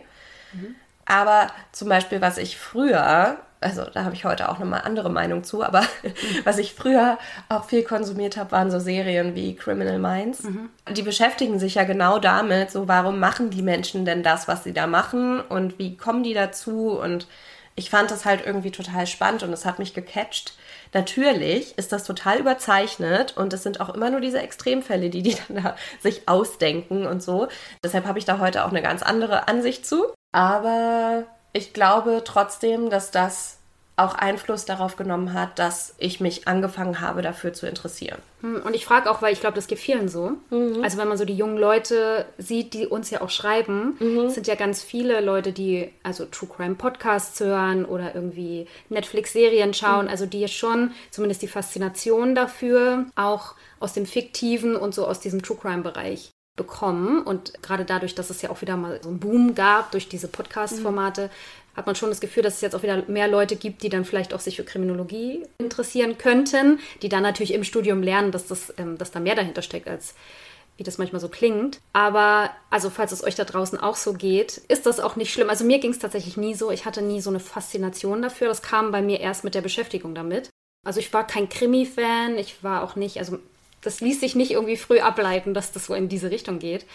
Mhm. 0.53 0.75
Aber 1.07 1.47
zum 1.71 1.88
Beispiel, 1.88 2.21
was 2.21 2.37
ich 2.37 2.59
früher 2.59 3.38
also 3.61 3.85
da 3.85 4.05
habe 4.05 4.14
ich 4.14 4.25
heute 4.25 4.49
auch 4.49 4.59
nochmal 4.59 4.83
andere 4.85 5.11
Meinung 5.11 5.44
zu, 5.44 5.64
aber 5.64 5.83
was 6.44 6.59
ich 6.59 6.75
früher 6.75 7.18
auch 7.49 7.64
viel 7.64 7.83
konsumiert 7.83 8.37
habe, 8.37 8.53
waren 8.53 8.71
so 8.71 8.79
Serien 8.79 9.35
wie 9.35 9.57
Criminal 9.57 9.99
Minds. 9.99 10.44
Mhm. 10.44 10.71
Die 10.92 11.03
beschäftigen 11.03 11.59
sich 11.59 11.75
ja 11.75 11.85
genau 11.85 12.18
damit, 12.18 12.71
so 12.71 12.88
warum 12.88 13.18
machen 13.18 13.51
die 13.51 13.62
Menschen 13.62 14.05
denn 14.05 14.23
das, 14.23 14.49
was 14.49 14.64
sie 14.64 14.73
da 14.73 14.87
machen 14.87 15.40
und 15.40 15.79
wie 15.79 15.97
kommen 15.97 16.23
die 16.23 16.35
dazu 16.35 16.99
und 16.99 17.27
ich 17.79 17.90
fand 17.90 18.11
das 18.11 18.25
halt 18.25 18.44
irgendwie 18.44 18.73
total 18.73 19.07
spannend 19.07 19.44
und 19.44 19.53
es 19.53 19.64
hat 19.64 19.79
mich 19.79 19.94
gecatcht. 19.94 20.55
Natürlich 20.94 21.79
ist 21.79 21.92
das 21.92 22.03
total 22.03 22.40
überzeichnet 22.40 23.37
und 23.37 23.53
es 23.53 23.62
sind 23.62 23.81
auch 23.81 23.94
immer 23.94 24.11
nur 24.11 24.21
diese 24.21 24.40
Extremfälle, 24.40 25.11
die 25.11 25.23
die 25.23 25.37
dann 25.49 25.62
da 25.62 25.77
sich 26.01 26.29
ausdenken 26.29 27.07
und 27.07 27.23
so. 27.23 27.47
Deshalb 27.85 28.07
habe 28.07 28.18
ich 28.18 28.25
da 28.25 28.40
heute 28.40 28.64
auch 28.64 28.71
eine 28.71 28.83
ganz 28.83 29.03
andere 29.03 29.47
Ansicht 29.47 29.87
zu. 29.87 30.07
Aber 30.33 31.25
ich 31.59 31.73
glaube 31.73 32.23
trotzdem, 32.25 32.88
dass 32.88 33.11
das 33.11 33.59
auch 33.99 34.14
Einfluss 34.14 34.64
darauf 34.64 34.97
genommen 34.97 35.33
hat, 35.33 35.59
dass 35.59 35.94
ich 35.99 36.21
mich 36.21 36.47
angefangen 36.47 37.01
habe, 37.01 37.21
dafür 37.21 37.53
zu 37.53 37.66
interessieren. 37.66 38.18
Hm, 38.42 38.62
und 38.62 38.77
ich 38.77 38.85
frage 38.85 39.11
auch, 39.11 39.23
weil 39.23 39.33
ich 39.33 39.40
glaube, 39.40 39.57
das 39.57 39.66
geht 39.66 39.81
vielen 39.81 40.09
so. 40.09 40.35
Mhm. 40.51 40.85
Also 40.85 40.99
wenn 40.99 41.09
man 41.09 41.18
so 41.18 41.25
die 41.25 41.35
jungen 41.35 41.59
Leute 41.59 42.25
sieht, 42.38 42.75
die 42.75 42.87
uns 42.87 43.11
ja 43.11 43.23
auch 43.23 43.31
schreiben, 43.31 43.97
mhm. 43.99 44.31
sind 44.31 44.47
ja 44.47 44.55
ganz 44.55 44.85
viele 44.85 45.21
Leute, 45.21 45.53
die 45.53 45.92
also 46.05 46.27
True 46.27 46.49
Crime 46.49 46.77
Podcasts 46.77 47.40
hören 47.40 47.85
oder 47.85 48.14
irgendwie 48.14 48.68
Netflix-Serien 48.88 49.75
schauen, 49.75 50.05
mhm. 50.05 50.11
also 50.11 50.27
die 50.27 50.47
schon 50.47 50.92
zumindest 51.11 51.42
die 51.42 51.49
Faszination 51.49 52.37
dafür 52.37 53.07
auch 53.16 53.57
aus 53.81 53.94
dem 53.94 54.07
Fiktiven 54.07 54.77
und 54.77 54.94
so 54.94 55.09
aus 55.09 55.18
diesem 55.18 55.42
True 55.42 55.59
Crime-Bereich 55.61 56.31
bekommen. 56.59 57.23
Und 57.23 57.55
gerade 57.62 57.87
dadurch, 57.87 58.14
dass 58.14 58.29
es 58.29 58.42
ja 58.42 58.51
auch 58.51 58.61
wieder 58.61 58.77
mal 58.77 59.01
so 59.03 59.09
einen 59.09 59.18
Boom 59.18 59.55
gab 59.55 59.92
durch 59.92 60.11
diese 60.11 60.29
Podcast-Formate, 60.29 61.31
hat 61.75 61.87
man 61.87 61.94
schon 61.94 62.11
das 62.11 62.21
Gefühl, 62.21 62.42
dass 62.42 62.57
es 62.57 62.61
jetzt 62.61 62.75
auch 62.75 62.83
wieder 62.83 63.05
mehr 63.07 63.29
Leute 63.29 63.57
gibt, 63.57 63.83
die 63.83 63.88
dann 63.88 64.05
vielleicht 64.05 64.35
auch 64.35 64.40
sich 64.40 64.57
für 64.57 64.64
Kriminologie 64.64 65.47
interessieren 65.59 66.18
könnten, 66.18 66.81
die 67.03 67.09
dann 67.09 67.23
natürlich 67.23 67.55
im 67.55 67.64
Studium 67.64 68.03
lernen, 68.03 68.33
dass, 68.33 68.49
das, 68.49 68.75
ähm, 68.77 68.99
dass 68.99 69.12
da 69.12 69.21
mehr 69.21 69.37
dahinter 69.37 69.62
steckt, 69.62 69.88
als 69.88 70.14
wie 70.77 70.83
das 70.83 70.99
manchmal 70.99 71.21
so 71.21 71.29
klingt. 71.29 71.81
Aber 71.92 72.51
also 72.71 72.90
falls 72.90 73.12
es 73.12 73.23
euch 73.23 73.35
da 73.35 73.44
draußen 73.44 73.79
auch 73.79 73.97
so 73.97 74.12
geht, 74.12 74.59
ist 74.68 74.87
das 74.87 75.01
auch 75.01 75.16
nicht 75.16 75.33
schlimm. 75.33 75.51
Also 75.51 75.64
mir 75.64 75.79
ging 75.79 75.90
es 75.90 75.99
tatsächlich 75.99 76.37
nie 76.37 76.55
so. 76.55 76.71
Ich 76.71 76.85
hatte 76.85 77.03
nie 77.03 77.21
so 77.21 77.31
eine 77.31 77.40
Faszination 77.40 78.23
dafür. 78.23 78.49
Das 78.49 78.62
kam 78.62 78.92
bei 78.92 79.03
mir 79.03 79.21
erst 79.21 79.44
mit 79.44 79.55
der 79.55 79.61
Beschäftigung 79.61 80.14
damit. 80.14 80.51
Also 80.87 81.01
ich 81.01 81.12
war 81.12 81.27
kein 81.27 81.49
Krimi-Fan. 81.49 82.38
Ich 82.38 82.62
war 82.62 82.83
auch 82.85 82.97
nicht, 82.97 83.18
also 83.18 83.38
das 83.83 84.01
ließ 84.01 84.21
sich 84.21 84.35
nicht 84.35 84.53
irgendwie 84.53 84.77
früh 84.77 85.01
ableiten, 85.01 85.55
dass 85.55 85.73
das 85.73 85.87
so 85.87 85.95
in 85.95 86.09
diese 86.09 86.31
Richtung 86.31 86.59
geht. 86.59 86.87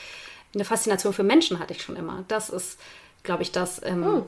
Eine 0.53 0.65
Faszination 0.65 1.13
für 1.13 1.23
Menschen 1.23 1.59
hatte 1.59 1.73
ich 1.73 1.81
schon 1.81 1.95
immer. 1.95 2.25
Das 2.27 2.49
ist, 2.49 2.79
glaube 3.23 3.43
ich, 3.43 3.51
das, 3.51 3.81
ähm, 3.83 4.05
oh. 4.05 4.27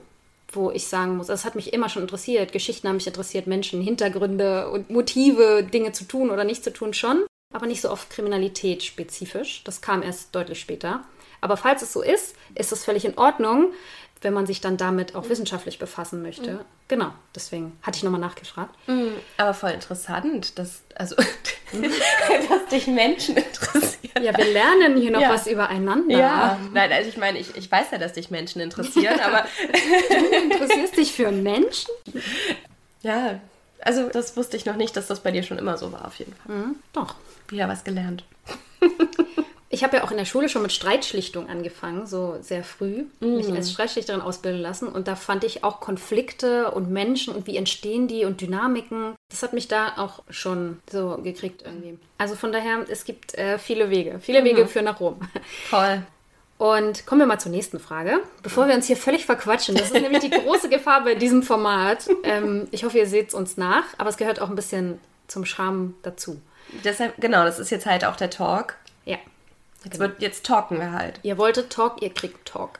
wo 0.52 0.72
ich 0.72 0.88
sagen 0.88 1.18
muss, 1.18 1.28
das 1.28 1.46
hat 1.46 1.56
mich 1.56 1.74
immer 1.74 1.89
schon 1.89 2.02
interessiert. 2.02 2.52
Geschichten 2.52 2.88
haben 2.88 2.96
mich 2.96 3.08
interessiert, 3.08 3.48
Menschen, 3.48 3.82
Hintergründe 3.82 4.70
und 4.70 4.89
Motive, 4.89 5.63
Dinge 5.63 5.91
zu 5.91 6.06
tun 6.06 6.32
oder 6.32 6.44
nicht 6.44 6.63
zu 6.63 6.74
tun 6.74 6.94
schon, 6.94 7.26
aber 7.54 7.68
nicht 7.68 7.82
so 7.82 7.91
oft 7.91 8.10
Kriminalität 8.10 8.84
spezifisch. 8.84 9.63
Das 9.63 9.82
kam 9.82 10.02
erst 10.02 10.34
deutlich 10.34 10.60
später. 10.60 11.04
Aber 11.41 11.58
falls 11.58 11.84
es 11.84 11.94
so 11.94 12.02
ist, 12.02 12.36
ist 12.56 12.72
das 12.72 12.84
völlig 12.84 13.06
in 13.06 13.18
Ordnung, 13.18 13.72
wenn 14.21 14.34
man 14.34 14.45
sich 14.45 14.62
dann 14.62 14.78
damit 14.78 15.15
auch 15.15 15.30
wissenschaftlich 15.30 15.80
befassen 15.80 16.21
möchte. 16.21 16.51
Mhm. 16.51 16.60
Genau, 16.88 17.12
deswegen 17.34 17.78
hatte 17.82 17.97
ich 17.97 18.04
nochmal 18.04 18.21
nachgefragt. 18.21 18.75
Mhm, 18.88 19.12
aber 19.38 19.54
voll 19.54 19.71
interessant, 19.71 20.58
dass, 20.58 20.82
also, 20.95 21.15
dass 22.49 22.65
dich 22.71 22.88
Menschen 22.88 23.38
interessieren. 23.38 24.23
Ja, 24.23 24.36
wir 24.38 24.45
lernen 24.45 24.97
hier 24.97 25.12
noch 25.12 25.21
ja. 25.21 25.30
was 25.30 25.47
übereinander. 25.47 26.17
Ja, 26.17 26.60
nein, 26.73 26.91
also 26.91 27.10
ich 27.10 27.17
meine, 27.17 27.39
ich, 27.39 27.56
ich 27.56 27.71
weiß 27.71 27.88
ja, 27.91 27.97
dass 27.97 28.13
dich 28.13 28.32
Menschen 28.32 28.62
interessieren, 28.62 29.19
aber... 29.19 29.45
du 30.10 30.36
interessierst 30.36 30.97
dich 30.97 31.13
für 31.13 31.32
Menschen? 31.32 31.91
Ja, 33.01 33.39
also 33.82 34.10
das 34.10 34.36
wusste 34.38 34.58
ich 34.58 34.65
noch 34.65 34.75
nicht, 34.75 34.95
dass 34.97 35.08
das 35.08 35.19
bei 35.19 35.32
dir 35.32 35.43
schon 35.43 35.60
immer 35.60 35.78
so 35.78 35.91
war, 35.91 36.06
auf 36.06 36.15
jeden 36.15 36.34
Fall. 36.34 36.56
Mhm, 36.56 36.75
doch. 36.93 37.15
Wieder 37.47 37.67
was 37.67 37.84
gelernt. 37.84 38.23
Ich 39.76 39.84
habe 39.84 39.98
ja 39.98 40.06
auch 40.06 40.12
in 40.12 40.16
der 40.16 40.24
Schule 40.24 40.48
schon 40.48 40.62
mit 40.62 40.72
Streitschlichtung 40.72 41.50
angefangen, 41.50 42.08
so 42.08 42.38
sehr 42.40 42.64
früh, 42.64 43.04
mhm. 43.20 43.36
mich 43.36 43.52
als 43.52 43.74
Streitschlichterin 43.74 44.22
ausbilden 44.22 44.62
lassen. 44.62 44.88
Und 44.88 45.10
da 45.10 45.18
fand 45.18 45.44
ich 45.44 45.66
auch 45.66 45.82
Konflikte 45.82 46.72
und 46.72 46.90
Menschen 46.90 47.36
und 47.36 47.46
wie 47.46 47.58
entstehen 47.58 48.08
die 48.08 48.24
und 48.24 48.40
Dynamiken. 48.40 49.16
Das 49.30 49.44
hat 49.44 49.52
mich 49.52 49.68
da 49.68 49.98
auch 49.98 50.24
schon 50.30 50.80
so 50.90 51.20
gekriegt 51.22 51.64
irgendwie. 51.66 52.00
Also 52.18 52.36
von 52.36 52.54
daher, 52.54 52.86
es 52.88 53.04
gibt 53.04 53.38
äh, 53.38 53.60
viele 53.60 53.90
Wege. 53.90 54.22
Viele 54.22 54.40
mhm. 54.40 54.46
Wege 54.46 54.68
führen 54.68 54.86
nach 54.86 55.02
Rom. 55.02 55.20
Toll. 55.70 56.04
Und 56.58 57.06
kommen 57.06 57.20
wir 57.20 57.28
mal 57.28 57.40
zur 57.40 57.52
nächsten 57.52 57.82
Frage, 57.82 58.22
bevor 58.44 58.70
wir 58.70 58.76
uns 58.76 58.88
hier 58.88 58.96
völlig 58.96 59.26
verquatschen. 59.26 59.76
Das 59.76 59.92
ist 59.92 59.94
nämlich 59.94 60.22
die 60.22 60.30
große 60.30 60.70
Gefahr 60.70 61.04
bei 61.04 61.16
diesem 61.16 61.44
Format. 61.44 62.08
Ähm, 62.24 62.70
ich 62.72 62.86
hoffe, 62.86 62.98
ihr 62.98 63.08
seht 63.08 63.28
es 63.28 63.34
uns 63.34 63.58
nach, 63.58 63.84
aber 63.98 64.10
es 64.10 64.16
gehört 64.16 64.40
auch 64.40 64.50
ein 64.50 64.56
bisschen 64.56 65.02
zum 65.28 65.44
Charme 65.44 65.96
dazu. 66.02 66.40
Deshalb, 66.86 67.16
genau, 67.20 67.44
das 67.44 67.60
ist 67.60 67.72
jetzt 67.72 67.86
halt 67.86 68.06
auch 68.06 68.16
der 68.16 68.30
Talk. 68.30 68.78
Ja. 69.04 69.18
Jetzt, 69.86 70.00
wird, 70.00 70.21
jetzt 70.21 70.45
talken 70.45 70.80
wir 70.80 70.91
halt. 70.91 71.19
Ihr 71.24 71.38
wolltet 71.38 71.71
Talk, 71.71 72.02
ihr 72.02 72.13
kriegt 72.13 72.48
Talk. 72.48 72.80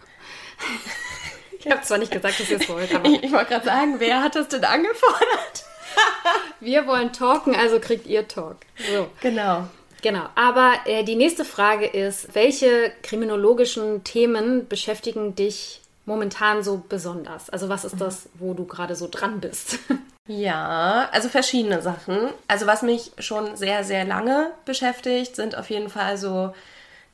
ich 1.60 1.72
habe 1.72 1.82
zwar 1.82 2.00
nicht 2.00 2.12
gesagt, 2.12 2.40
dass 2.40 2.50
ihr 2.50 2.60
es 2.60 2.68
wollt, 2.68 2.94
aber. 2.94 3.08
Ich, 3.08 3.24
ich 3.24 3.32
wollte 3.32 3.52
gerade 3.52 3.66
sagen, 3.66 3.96
wer 4.00 4.22
hat 4.22 4.36
das 4.36 4.50
denn 4.50 4.66
angefordert? 4.66 5.66
wir 6.60 6.88
wollen 6.88 7.14
talken, 7.14 7.56
also 7.56 7.80
kriegt 7.80 8.08
ihr 8.08 8.28
Talk. 8.28 8.58
So. 8.92 9.08
Genau. 9.22 9.68
Genau, 10.02 10.30
aber 10.36 10.74
äh, 10.86 11.04
die 11.04 11.16
nächste 11.16 11.46
Frage 11.46 11.88
ist, 11.88 12.36
welche 12.36 12.92
kriminologischen 13.02 14.04
Themen 14.04 14.68
beschäftigen 14.68 15.34
dich 15.34 15.82
momentan 16.06 16.64
so 16.64 16.84
besonders? 16.88 17.50
Also 17.50 17.70
was 17.70 17.86
ist 17.86 18.00
das, 18.00 18.30
wo 18.36 18.54
du 18.54 18.66
gerade 18.66 18.96
so 18.96 19.08
dran 19.10 19.40
bist? 19.40 19.80
Ja, 20.28 21.08
also 21.12 21.30
verschiedene 21.30 21.84
Sachen. 21.84 22.18
Also 22.48 22.66
was 22.66 22.82
mich 22.82 23.12
schon 23.20 23.56
sehr, 23.58 23.84
sehr 23.84 24.06
lange 24.06 24.50
beschäftigt, 24.66 25.36
sind 25.36 25.56
auf 25.56 25.70
jeden 25.70 25.88
Fall 25.88 26.18
so 26.18 26.52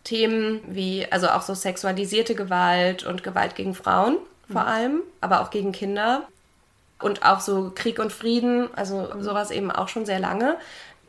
Themen 0.03 0.61
wie, 0.67 1.05
also 1.11 1.29
auch 1.29 1.41
so 1.41 1.53
sexualisierte 1.53 2.35
Gewalt 2.35 3.03
und 3.03 3.23
Gewalt 3.23 3.55
gegen 3.55 3.75
Frauen 3.75 4.17
vor 4.51 4.61
mhm. 4.61 4.67
allem, 4.67 5.01
aber 5.21 5.41
auch 5.41 5.49
gegen 5.49 5.71
Kinder. 5.71 6.27
Und 6.99 7.25
auch 7.25 7.39
so 7.39 7.71
Krieg 7.73 7.97
und 7.97 8.11
Frieden, 8.11 8.69
also 8.75 9.09
sowas 9.19 9.49
eben 9.49 9.71
auch 9.71 9.89
schon 9.89 10.05
sehr 10.05 10.19
lange. 10.19 10.57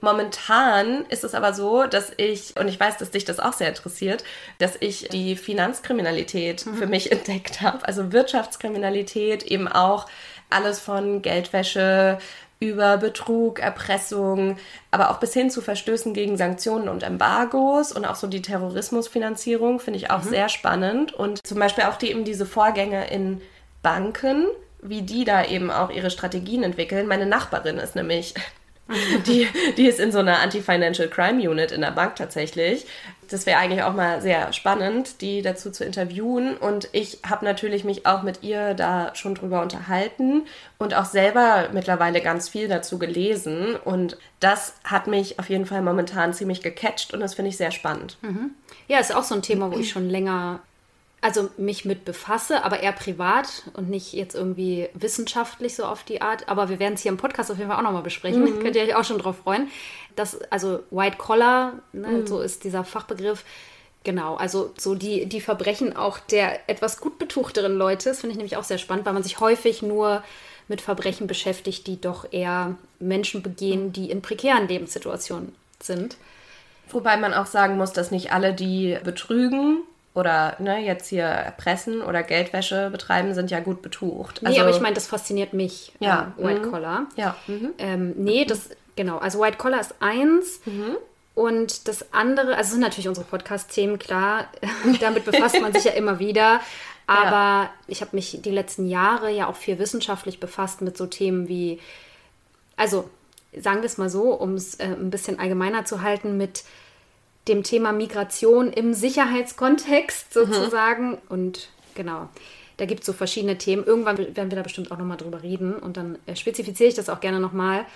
Momentan 0.01 1.05
ist 1.11 1.23
es 1.23 1.35
aber 1.35 1.53
so, 1.53 1.87
dass 1.87 2.13
ich, 2.17 2.57
und 2.59 2.67
ich 2.67 2.81
weiß, 2.81 2.97
dass 2.97 3.11
dich 3.11 3.25
das 3.25 3.39
auch 3.39 3.53
sehr 3.53 3.69
interessiert, 3.69 4.25
dass 4.59 4.77
ich 4.81 5.09
die 5.11 5.37
Finanzkriminalität 5.37 6.67
mhm. 6.67 6.75
für 6.75 6.87
mich 6.87 7.13
entdeckt 7.13 7.61
habe. 7.61 7.87
Also 7.87 8.13
Wirtschaftskriminalität, 8.13 9.45
eben 9.45 9.69
auch 9.69 10.07
alles 10.51 10.81
von 10.81 11.23
Geldwäsche 11.23 12.19
über 12.63 12.97
Betrug, 12.97 13.59
Erpressung, 13.59 14.57
aber 14.93 15.11
auch 15.11 15.19
bis 15.19 15.33
hin 15.33 15.51
zu 15.51 15.61
Verstößen 15.61 16.15
gegen 16.15 16.37
Sanktionen 16.37 16.89
und 16.89 17.03
Embargos 17.03 17.91
und 17.91 18.05
auch 18.05 18.15
so 18.15 18.29
die 18.29 18.41
Terrorismusfinanzierung 18.41 19.81
finde 19.81 19.99
ich 19.99 20.13
auch 20.13 20.23
mhm. 20.23 20.29
sehr 20.29 20.49
spannend. 20.49 21.13
Und 21.13 21.45
zum 21.45 21.59
Beispiel 21.59 21.85
auch 21.85 21.97
die 21.97 22.11
eben 22.11 22.25
diese 22.25 22.47
Vorgänge 22.47 23.11
in 23.11 23.41
Banken, 23.83 24.47
wie 24.81 25.03
die 25.03 25.25
da 25.25 25.45
eben 25.45 25.73
auch 25.73 25.91
ihre 25.91 26.11
Strategien 26.11 26.63
entwickeln. 26.63 27.09
Meine 27.09 27.27
Nachbarin 27.27 27.79
ist 27.79 27.97
nämlich 27.97 28.35
die, 29.27 29.47
die 29.77 29.87
ist 29.87 30.01
in 30.01 30.13
so 30.13 30.19
einer 30.19 30.41
Anti-Financial 30.41 31.09
Crime 31.09 31.49
Unit 31.49 31.73
in 31.73 31.81
der 31.81 31.93
Bank 31.93 32.17
tatsächlich. 32.17 32.87
Das 33.29 33.47
wäre 33.47 33.59
eigentlich 33.59 33.83
auch 33.83 33.95
mal 33.95 34.21
sehr 34.21 34.53
spannend, 34.53 35.23
die 35.23 35.41
dazu 35.41 35.71
zu 35.71 35.85
interviewen. 35.85 36.57
Und 36.57 36.89
ich 36.93 37.21
habe 37.27 37.45
natürlich 37.45 37.85
mich 37.85 38.05
auch 38.05 38.23
mit 38.23 38.43
ihr 38.43 38.75
da 38.75 39.15
schon 39.15 39.35
drüber 39.35 39.63
unterhalten 39.63 40.43
und 40.79 40.95
auch 40.95 41.07
selber 41.07 41.69
mittlerweile 41.73 42.21
ganz 42.21 42.49
viel 42.51 42.69
dazu 42.69 42.99
gelesen. 42.99 43.77
Und 43.77 44.19
das 44.41 44.75
hat 44.85 45.07
mich 45.07 45.39
auf 45.39 45.49
jeden 45.49 45.65
Fall 45.65 45.81
momentan 45.81 46.35
ziemlich 46.35 46.63
gecatcht 46.63 47.15
und 47.15 47.21
das 47.21 47.35
finde 47.35 47.49
ich 47.49 47.57
sehr 47.57 47.71
spannend. 47.71 48.19
Mhm. 48.21 48.51
Ja, 48.89 48.99
ist 48.99 49.15
auch 49.15 49.23
so 49.23 49.35
ein 49.35 49.43
Thema, 49.43 49.73
wo 49.73 49.79
ich 49.79 49.91
schon 49.91 50.11
länger 50.11 50.61
also 51.23 51.51
mich 51.57 51.85
mit 51.85 52.05
befasse, 52.05 52.65
aber 52.65 52.81
eher 52.81 52.93
privat 52.93 53.63
und 53.75 53.89
nicht 53.89 54.13
jetzt 54.13 54.35
irgendwie 54.35 54.89
wissenschaftlich 54.93 55.77
so 55.77 55.85
auf 55.85 56.03
die 56.03 56.21
Art. 56.21 56.49
Aber 56.49 56.69
wir 56.69 56.81
werden 56.81 56.95
es 56.95 57.03
hier 57.03 57.13
im 57.13 57.17
Podcast 57.17 57.51
auf 57.51 57.59
jeden 57.59 57.71
Fall 57.71 57.79
auch 57.79 57.85
nochmal 57.85 58.03
besprechen. 58.03 58.43
Mhm. 58.43 58.59
Könnt 58.63 58.75
ihr 58.75 58.83
euch 58.83 58.97
auch 58.97 59.05
schon 59.05 59.19
drauf 59.19 59.37
freuen. 59.39 59.69
Das, 60.17 60.43
also 60.51 60.81
White 60.91 61.19
Collar, 61.19 61.75
ne, 61.93 62.09
mhm. 62.09 62.27
so 62.27 62.41
ist 62.41 62.65
dieser 62.65 62.83
Fachbegriff. 62.85 63.45
Genau, 64.03 64.35
also 64.35 64.75
so 64.77 64.97
die, 64.97 65.27
die 65.27 65.41
Verbrechen 65.41 65.97
auch 65.97 66.19
der 66.19 66.69
etwas 66.69 67.01
gut 67.01 67.21
betuchteren 67.21 67.77
Leute, 67.77 68.09
das 68.09 68.21
finde 68.21 68.33
ich 68.33 68.37
nämlich 68.37 68.57
auch 68.57 68.65
sehr 68.65 68.79
spannend, 68.79 69.07
weil 69.07 69.13
man 69.13 69.23
sich 69.23 69.39
häufig 69.39 69.81
nur 69.81 70.25
mit 70.67 70.81
Verbrechen 70.81 71.29
beschäftigt, 71.29 71.87
die 71.87 72.01
doch 72.01 72.27
eher 72.33 72.75
Menschen 72.99 73.43
begehen, 73.43 73.93
die 73.93 74.11
in 74.11 74.23
prekären 74.23 74.67
Lebenssituationen 74.67 75.55
sind. 75.81 76.17
Wobei 76.91 77.17
man 77.17 77.33
auch 77.33 77.47
sagen 77.47 77.77
muss, 77.77 77.93
dass 77.93 78.11
nicht 78.11 78.33
alle, 78.33 78.53
die 78.55 78.99
betrügen, 79.05 79.83
oder 80.15 80.57
ne, 80.59 80.85
jetzt 80.85 81.09
hier 81.09 81.25
erpressen 81.25 82.03
oder 82.03 82.23
Geldwäsche 82.23 82.91
betreiben, 82.91 83.35
sind 83.35 83.51
ja 83.51 83.61
gut 83.61 83.81
betucht. 83.81 84.41
Also, 84.45 84.53
nee, 84.55 84.61
aber 84.61 84.71
ich 84.71 84.81
meine, 84.81 84.95
das 84.95 85.07
fasziniert 85.07 85.55
mich, 85.55 85.93
ja. 86.01 86.33
Ähm, 86.39 86.45
White 86.45 86.61
mhm. 86.61 86.71
Collar. 86.71 87.07
Ja. 87.17 87.37
Mhm. 87.47 87.71
Ähm, 87.79 88.13
nee, 88.17 88.45
das, 88.45 88.71
genau, 88.95 89.19
also 89.19 89.41
White 89.41 89.57
Collar 89.57 89.81
ist 89.81 89.95
eins. 90.01 90.61
Mhm. 90.67 90.97
Und 91.35 91.89
das 91.89 92.13
andere, 92.13 92.57
also 92.57 92.73
sind 92.73 92.81
natürlich 92.81 93.09
unsere 93.09 93.27
Podcast-Themen, 93.27 93.99
klar, 93.99 94.49
damit 95.01 95.25
befasst 95.25 95.61
man 95.63 95.73
sich 95.73 95.85
ja 95.85 95.93
immer 95.93 96.19
wieder. 96.19 96.61
Aber 97.07 97.31
ja. 97.31 97.71
ich 97.89 98.01
habe 98.03 98.15
mich 98.15 98.41
die 98.43 98.51
letzten 98.51 98.87
Jahre 98.87 99.31
ja 99.31 99.49
auch 99.49 99.57
viel 99.57 99.79
wissenschaftlich 99.79 100.41
befasst 100.41 100.83
mit 100.83 100.97
so 100.97 101.07
Themen 101.07 101.49
wie, 101.49 101.81
also 102.77 103.09
sagen 103.59 103.81
wir 103.81 103.87
es 103.87 103.99
mal 103.99 104.11
so, 104.11 104.35
um 104.35 104.55
es 104.55 104.77
äh, 104.77 104.85
ein 104.85 105.11
bisschen 105.11 105.39
allgemeiner 105.39 105.85
zu 105.85 106.03
halten, 106.03 106.37
mit 106.37 106.65
dem 107.49 107.63
Thema 107.63 107.93
Migration 107.93 108.73
im 108.73 108.95
Sicherheitskontext 108.95 110.35
mhm. 110.35 110.41
sozusagen. 110.41 111.11
Mhm. 111.11 111.19
Und 111.29 111.69
genau, 111.95 112.29
da 112.77 112.87
gibt 112.87 113.01
es 113.01 113.07
so 113.07 113.13
verschiedene 113.13 113.59
Themen. 113.59 113.85
Irgendwann 113.85 114.19
werden 114.19 114.51
wir 114.51 114.57
da 114.57 114.63
bestimmt 114.63 114.91
auch 114.91 114.99
nochmal 114.99 115.17
drüber 115.17 115.43
reden 115.43 115.75
und 115.75 115.97
dann 115.97 116.19
äh, 116.27 116.37
spezifiziere 116.37 116.89
ich 116.89 116.95
das 116.95 117.09
auch 117.09 117.21
gerne 117.21 117.41
nochmal. 117.41 117.87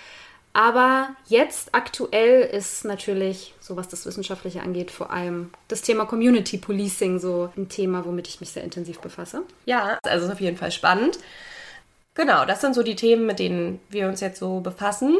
Aber 0.53 1.09
jetzt 1.27 1.75
aktuell 1.75 2.41
ist 2.41 2.83
natürlich, 2.83 3.53
so 3.59 3.75
was 3.77 3.89
das 3.89 4.05
Wissenschaftliche 4.07 4.61
angeht, 4.61 4.89
vor 4.89 5.11
allem 5.11 5.51
das 5.67 5.83
Thema 5.83 6.05
Community 6.05 6.57
Policing 6.57 7.19
so 7.19 7.51
ein 7.55 7.69
Thema, 7.69 8.05
womit 8.05 8.27
ich 8.27 8.39
mich 8.39 8.49
sehr 8.49 8.63
intensiv 8.63 8.99
befasse. 8.99 9.43
Ja, 9.65 9.99
also 10.03 10.25
ist 10.25 10.31
auf 10.31 10.41
jeden 10.41 10.57
Fall 10.57 10.71
spannend. 10.71 11.19
Genau, 12.15 12.45
das 12.45 12.61
sind 12.61 12.73
so 12.73 12.81
die 12.81 12.95
Themen, 12.95 13.27
mit 13.27 13.37
denen 13.37 13.79
wir 13.89 14.07
uns 14.07 14.19
jetzt 14.19 14.39
so 14.39 14.59
befassen. 14.59 15.17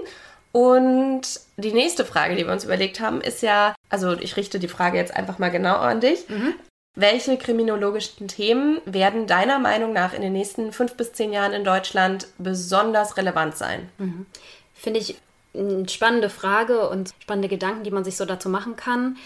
Und 0.51 1.21
die 1.57 1.73
nächste 1.73 2.05
Frage, 2.05 2.35
die 2.35 2.45
wir 2.45 2.53
uns 2.53 2.63
überlegt 2.63 2.99
haben, 2.99 3.21
ist 3.21 3.41
ja, 3.41 3.75
also 3.89 4.13
ich 4.13 4.37
richte 4.37 4.59
die 4.59 4.67
Frage 4.67 4.97
jetzt 4.97 5.15
einfach 5.15 5.39
mal 5.39 5.51
genau 5.51 5.75
an 5.75 5.99
dich. 5.99 6.27
Mhm. 6.29 6.53
Welche 6.95 7.37
kriminologischen 7.37 8.27
Themen 8.27 8.81
werden 8.85 9.27
deiner 9.27 9.59
Meinung 9.59 9.93
nach 9.93 10.13
in 10.13 10.21
den 10.21 10.33
nächsten 10.33 10.71
fünf 10.71 10.95
bis 10.95 11.13
zehn 11.13 11.31
Jahren 11.31 11.53
in 11.53 11.63
Deutschland 11.63 12.27
besonders 12.39 13.17
relevant 13.17 13.55
sein? 13.55 13.89
Mhm. 13.99 14.25
Finde 14.73 14.99
ich 14.99 15.15
eine 15.53 15.87
spannende 15.89 16.29
Frage 16.29 16.89
und 16.89 17.13
spannende 17.19 17.49
Gedanken, 17.49 17.83
die 17.83 17.91
man 17.91 18.03
sich 18.03 18.17
so 18.17 18.25
dazu 18.25 18.49
machen 18.49 18.75
kann. 18.75 19.17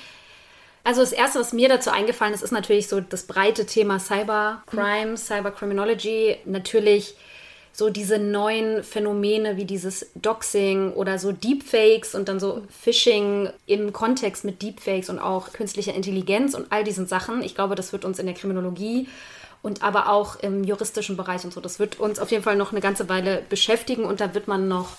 Also 0.83 1.01
das 1.01 1.11
Erste, 1.11 1.39
was 1.39 1.53
mir 1.53 1.69
dazu 1.69 1.91
eingefallen 1.91 2.33
ist, 2.33 2.41
ist 2.41 2.51
natürlich 2.51 2.87
so 2.87 2.99
das 2.99 3.27
breite 3.27 3.65
Thema 3.65 3.99
Cybercrime, 3.99 5.11
mhm. 5.11 5.17
Cybercriminology. 5.17 6.37
Natürlich 6.45 7.15
so 7.73 7.89
diese 7.89 8.19
neuen 8.19 8.83
Phänomene 8.83 9.57
wie 9.57 9.65
dieses 9.65 10.07
Doxing 10.15 10.91
oder 10.93 11.17
so 11.19 11.31
Deepfakes 11.31 12.15
und 12.15 12.27
dann 12.27 12.39
so 12.39 12.63
Phishing 12.69 13.49
im 13.65 13.93
Kontext 13.93 14.43
mit 14.43 14.61
Deepfakes 14.61 15.09
und 15.09 15.19
auch 15.19 15.53
künstlicher 15.53 15.93
Intelligenz 15.93 16.53
und 16.53 16.67
all 16.71 16.83
diesen 16.83 17.07
Sachen. 17.07 17.41
Ich 17.43 17.55
glaube, 17.55 17.75
das 17.75 17.93
wird 17.93 18.05
uns 18.05 18.19
in 18.19 18.25
der 18.25 18.35
Kriminologie 18.35 19.07
und 19.61 19.83
aber 19.83 20.09
auch 20.09 20.37
im 20.39 20.63
juristischen 20.63 21.17
Bereich 21.17 21.43
und 21.43 21.53
so, 21.53 21.61
das 21.61 21.79
wird 21.79 21.99
uns 21.99 22.19
auf 22.19 22.31
jeden 22.31 22.43
Fall 22.43 22.55
noch 22.55 22.71
eine 22.71 22.81
ganze 22.81 23.09
Weile 23.09 23.43
beschäftigen 23.47 24.05
und 24.05 24.19
da 24.19 24.33
wird 24.33 24.47
man 24.47 24.67
noch 24.67 24.97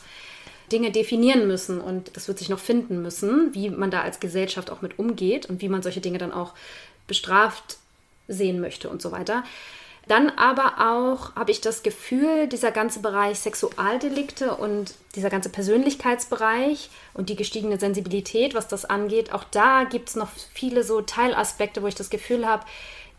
Dinge 0.71 0.91
definieren 0.91 1.47
müssen 1.47 1.81
und 1.81 2.17
das 2.17 2.29
wird 2.29 2.39
sich 2.39 2.49
noch 2.49 2.59
finden 2.59 3.03
müssen, 3.03 3.55
wie 3.55 3.69
man 3.71 3.91
da 3.91 4.03
als 4.03 4.21
Gesellschaft 4.21 4.71
auch 4.71 4.81
mit 4.81 4.99
umgeht 4.99 5.47
und 5.47 5.61
wie 5.61 5.69
man 5.69 5.83
solche 5.83 6.01
Dinge 6.01 6.19
dann 6.19 6.33
auch 6.33 6.55
bestraft 7.07 7.77
sehen 8.29 8.61
möchte 8.61 8.89
und 8.89 9.03
so 9.03 9.13
weiter. 9.13 9.45
Dann 10.09 10.31
aber 10.31 10.75
auch 10.79 11.35
habe 11.37 11.53
ich 11.53 11.61
das 11.61 11.83
Gefühl, 11.83 12.49
dieser 12.49 12.73
ganze 12.73 13.01
Bereich 13.01 13.39
Sexualdelikte 13.39 14.57
und 14.57 14.95
dieser 15.15 15.31
ganze 15.31 15.49
Persönlichkeitsbereich 15.49 16.91
und 17.15 17.29
die 17.29 17.37
gestiegene 17.37 17.79
Sensibilität, 17.79 18.55
was 18.55 18.67
das 18.67 18.85
angeht, 18.85 19.33
auch 19.33 19.45
da 19.45 19.85
gibt 19.85 20.09
es 20.09 20.17
noch 20.17 20.29
viele 20.55 20.83
so 20.83 21.03
Teilaspekte, 21.03 21.83
wo 21.83 21.87
ich 21.87 21.95
das 21.95 22.11
Gefühl 22.11 22.47
habe, 22.47 22.65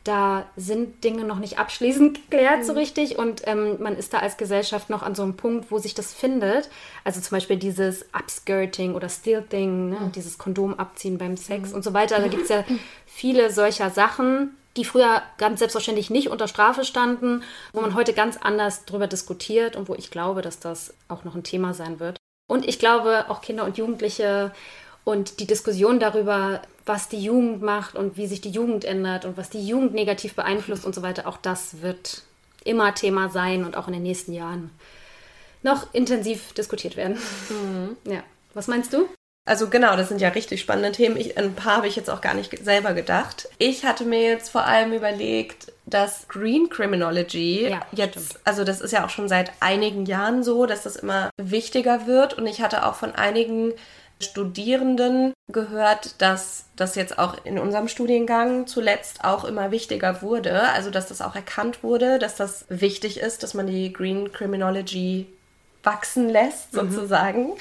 da 0.03 0.45
sind 0.57 1.05
Dinge 1.05 1.23
noch 1.23 1.39
nicht 1.39 1.59
abschließend 1.59 2.29
geklärt 2.29 2.59
mhm. 2.59 2.63
so 2.63 2.73
richtig 2.73 3.17
und 3.17 3.43
ähm, 3.45 3.81
man 3.81 3.95
ist 3.95 4.13
da 4.13 4.19
als 4.19 4.35
Gesellschaft 4.35 4.89
noch 4.89 5.01
an 5.01 5.15
so 5.15 5.23
einem 5.23 5.37
Punkt, 5.37 5.71
wo 5.71 5.77
sich 5.77 5.93
das 5.93 6.13
findet. 6.13 6.69
Also 7.05 7.21
zum 7.21 7.37
Beispiel 7.37 7.55
dieses 7.55 8.05
Upskirting 8.13 8.95
oder 8.95 9.07
Stealthing, 9.07 9.91
ne? 9.91 9.99
mhm. 10.01 10.11
dieses 10.11 10.37
Kondom 10.37 10.77
abziehen 10.77 11.17
beim 11.17 11.37
Sex 11.37 11.69
mhm. 11.69 11.75
und 11.75 11.83
so 11.83 11.93
weiter. 11.93 12.19
Da 12.19 12.27
gibt 12.27 12.43
es 12.43 12.49
ja 12.49 12.65
viele 13.05 13.49
solcher 13.49 13.91
Sachen, 13.91 14.57
die 14.77 14.85
früher 14.85 15.21
ganz 15.37 15.59
selbstverständlich 15.59 16.09
nicht 16.09 16.29
unter 16.29 16.47
Strafe 16.47 16.83
standen, 16.83 17.43
wo 17.73 17.81
man 17.81 17.93
heute 17.93 18.13
ganz 18.13 18.37
anders 18.37 18.85
drüber 18.85 19.07
diskutiert 19.07 19.75
und 19.75 19.87
wo 19.87 19.95
ich 19.95 20.11
glaube, 20.11 20.41
dass 20.41 20.59
das 20.59 20.93
auch 21.07 21.23
noch 21.23 21.35
ein 21.35 21.43
Thema 21.43 21.73
sein 21.73 21.99
wird. 21.99 22.17
Und 22.47 22.67
ich 22.67 22.79
glaube, 22.79 23.25
auch 23.29 23.41
Kinder 23.41 23.65
und 23.65 23.77
Jugendliche 23.77 24.51
und 25.03 25.39
die 25.39 25.47
Diskussion 25.47 25.99
darüber, 25.99 26.61
was 26.85 27.09
die 27.09 27.23
Jugend 27.23 27.61
macht 27.61 27.95
und 27.95 28.17
wie 28.17 28.27
sich 28.27 28.41
die 28.41 28.49
Jugend 28.49 28.85
ändert 28.85 29.25
und 29.25 29.37
was 29.37 29.49
die 29.49 29.65
Jugend 29.65 29.93
negativ 29.93 30.33
beeinflusst 30.33 30.85
und 30.85 30.95
so 30.95 31.01
weiter, 31.01 31.27
auch 31.27 31.37
das 31.37 31.81
wird 31.81 32.23
immer 32.63 32.93
Thema 32.95 33.29
sein 33.29 33.65
und 33.65 33.75
auch 33.75 33.87
in 33.87 33.93
den 33.93 34.03
nächsten 34.03 34.33
Jahren 34.33 34.71
noch 35.61 35.93
intensiv 35.93 36.53
diskutiert 36.53 36.97
werden. 36.97 37.17
Mhm. 37.49 38.11
Ja. 38.11 38.23
Was 38.53 38.67
meinst 38.67 38.93
du? 38.93 39.07
Also 39.45 39.69
genau, 39.69 39.97
das 39.97 40.07
sind 40.07 40.21
ja 40.21 40.29
richtig 40.29 40.61
spannende 40.61 40.93
Themen. 40.93 41.17
Ich, 41.17 41.37
ein 41.37 41.53
paar 41.53 41.77
habe 41.77 41.87
ich 41.87 41.97
jetzt 41.97 42.09
auch 42.09 42.21
gar 42.21 42.33
nicht 42.33 42.63
selber 42.63 42.93
gedacht. 42.93 43.49
Ich 43.57 43.83
hatte 43.83 44.05
mir 44.05 44.21
jetzt 44.21 44.49
vor 44.49 44.65
allem 44.65 44.93
überlegt, 44.93 45.73
dass 45.85 46.29
Green 46.29 46.69
Criminology 46.69 47.67
ja, 47.69 47.81
jetzt, 47.91 48.13
stimmt. 48.13 48.39
also 48.45 48.63
das 48.63 48.79
ist 48.79 48.91
ja 48.91 49.05
auch 49.05 49.09
schon 49.09 49.27
seit 49.27 49.51
einigen 49.59 50.05
Jahren 50.05 50.43
so, 50.43 50.65
dass 50.65 50.83
das 50.83 50.95
immer 50.95 51.29
wichtiger 51.37 52.07
wird. 52.07 52.35
Und 52.35 52.47
ich 52.47 52.61
hatte 52.61 52.85
auch 52.85 52.95
von 52.95 53.15
einigen 53.15 53.73
Studierenden 54.21 55.33
gehört, 55.51 56.21
dass 56.21 56.65
das 56.77 56.95
jetzt 56.95 57.19
auch 57.19 57.43
in 57.43 57.59
unserem 57.59 57.89
Studiengang 57.89 58.65
zuletzt 58.65 59.25
auch 59.25 59.43
immer 59.43 59.71
wichtiger 59.71 60.21
wurde. 60.21 60.69
Also 60.69 60.89
dass 60.89 61.07
das 61.07 61.21
auch 61.21 61.35
erkannt 61.35 61.83
wurde, 61.83 62.17
dass 62.17 62.37
das 62.37 62.63
wichtig 62.69 63.19
ist, 63.19 63.43
dass 63.43 63.53
man 63.53 63.67
die 63.67 63.91
Green 63.91 64.31
Criminology 64.31 65.27
wachsen 65.83 66.29
lässt, 66.29 66.73
mhm. 66.73 66.91
sozusagen. 66.91 67.47
Mhm. 67.47 67.57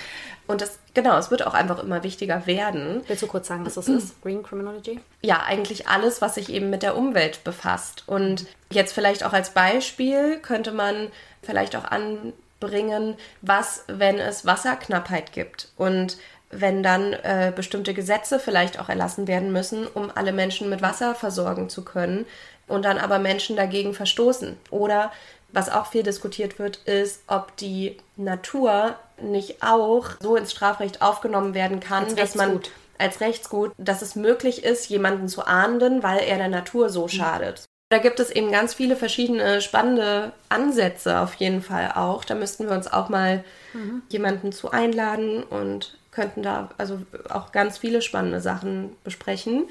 Und 0.52 0.60
das, 0.60 0.78
genau, 0.92 1.16
es 1.16 1.30
wird 1.30 1.46
auch 1.46 1.54
einfach 1.54 1.82
immer 1.82 2.02
wichtiger 2.02 2.46
werden. 2.46 3.00
Willst 3.08 3.22
du 3.22 3.26
kurz 3.26 3.48
sagen, 3.48 3.64
was 3.64 3.74
das 3.74 3.88
ist, 3.88 4.20
Green 4.22 4.42
Criminology? 4.42 5.00
Ja, 5.22 5.42
eigentlich 5.46 5.88
alles, 5.88 6.20
was 6.20 6.34
sich 6.34 6.50
eben 6.50 6.68
mit 6.68 6.82
der 6.82 6.94
Umwelt 6.94 7.42
befasst. 7.42 8.04
Und 8.06 8.44
jetzt 8.70 8.92
vielleicht 8.92 9.24
auch 9.24 9.32
als 9.32 9.50
Beispiel 9.50 10.38
könnte 10.40 10.72
man 10.72 11.08
vielleicht 11.42 11.74
auch 11.74 11.84
anbringen, 11.84 13.16
was, 13.40 13.84
wenn 13.86 14.18
es 14.18 14.44
Wasserknappheit 14.44 15.32
gibt 15.32 15.72
und 15.78 16.18
wenn 16.50 16.82
dann 16.82 17.14
äh, 17.14 17.50
bestimmte 17.56 17.94
Gesetze 17.94 18.38
vielleicht 18.38 18.78
auch 18.78 18.90
erlassen 18.90 19.26
werden 19.26 19.52
müssen, 19.52 19.86
um 19.86 20.12
alle 20.14 20.32
Menschen 20.32 20.68
mit 20.68 20.82
Wasser 20.82 21.14
versorgen 21.14 21.70
zu 21.70 21.82
können 21.82 22.26
und 22.68 22.84
dann 22.84 22.98
aber 22.98 23.18
Menschen 23.18 23.56
dagegen 23.56 23.94
verstoßen. 23.94 24.58
Oder 24.70 25.12
was 25.52 25.68
auch 25.68 25.86
viel 25.86 26.02
diskutiert 26.02 26.58
wird, 26.58 26.76
ist, 26.78 27.22
ob 27.26 27.56
die 27.56 27.96
Natur 28.16 28.96
nicht 29.20 29.62
auch 29.62 30.06
so 30.20 30.36
ins 30.36 30.50
Strafrecht 30.50 31.02
aufgenommen 31.02 31.54
werden 31.54 31.80
kann, 31.80 32.04
als 32.04 32.14
dass 32.14 32.34
man 32.34 32.60
als 32.98 33.20
Rechtsgut, 33.20 33.72
dass 33.78 34.02
es 34.02 34.16
möglich 34.16 34.64
ist, 34.64 34.88
jemanden 34.88 35.28
zu 35.28 35.44
ahnden, 35.44 36.02
weil 36.02 36.20
er 36.20 36.38
der 36.38 36.48
Natur 36.48 36.88
so 36.88 37.04
mhm. 37.04 37.08
schadet. 37.08 37.64
Da 37.90 37.98
gibt 37.98 38.20
es 38.20 38.30
eben 38.30 38.50
ganz 38.50 38.72
viele 38.72 38.96
verschiedene 38.96 39.60
spannende 39.60 40.32
Ansätze 40.48 41.20
auf 41.20 41.34
jeden 41.34 41.60
Fall 41.60 41.92
auch. 41.94 42.24
Da 42.24 42.34
müssten 42.34 42.66
wir 42.66 42.74
uns 42.74 42.90
auch 42.90 43.10
mal 43.10 43.44
mhm. 43.74 44.02
jemanden 44.08 44.52
zu 44.52 44.70
einladen 44.70 45.42
und 45.42 45.98
könnten 46.10 46.42
da 46.42 46.70
also 46.78 47.00
auch 47.28 47.52
ganz 47.52 47.76
viele 47.78 48.00
spannende 48.00 48.40
Sachen 48.40 48.96
besprechen. 49.04 49.68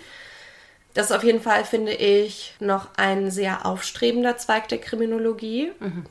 Das 0.93 1.09
ist 1.09 1.15
auf 1.15 1.23
jeden 1.23 1.41
Fall, 1.41 1.63
finde 1.63 1.93
ich, 1.93 2.53
noch 2.59 2.89
ein 2.97 3.31
sehr 3.31 3.65
aufstrebender 3.65 4.37
Zweig 4.37 4.67
der 4.67 4.79
Kriminologie. 4.79 5.71
Mhm. 5.79 6.05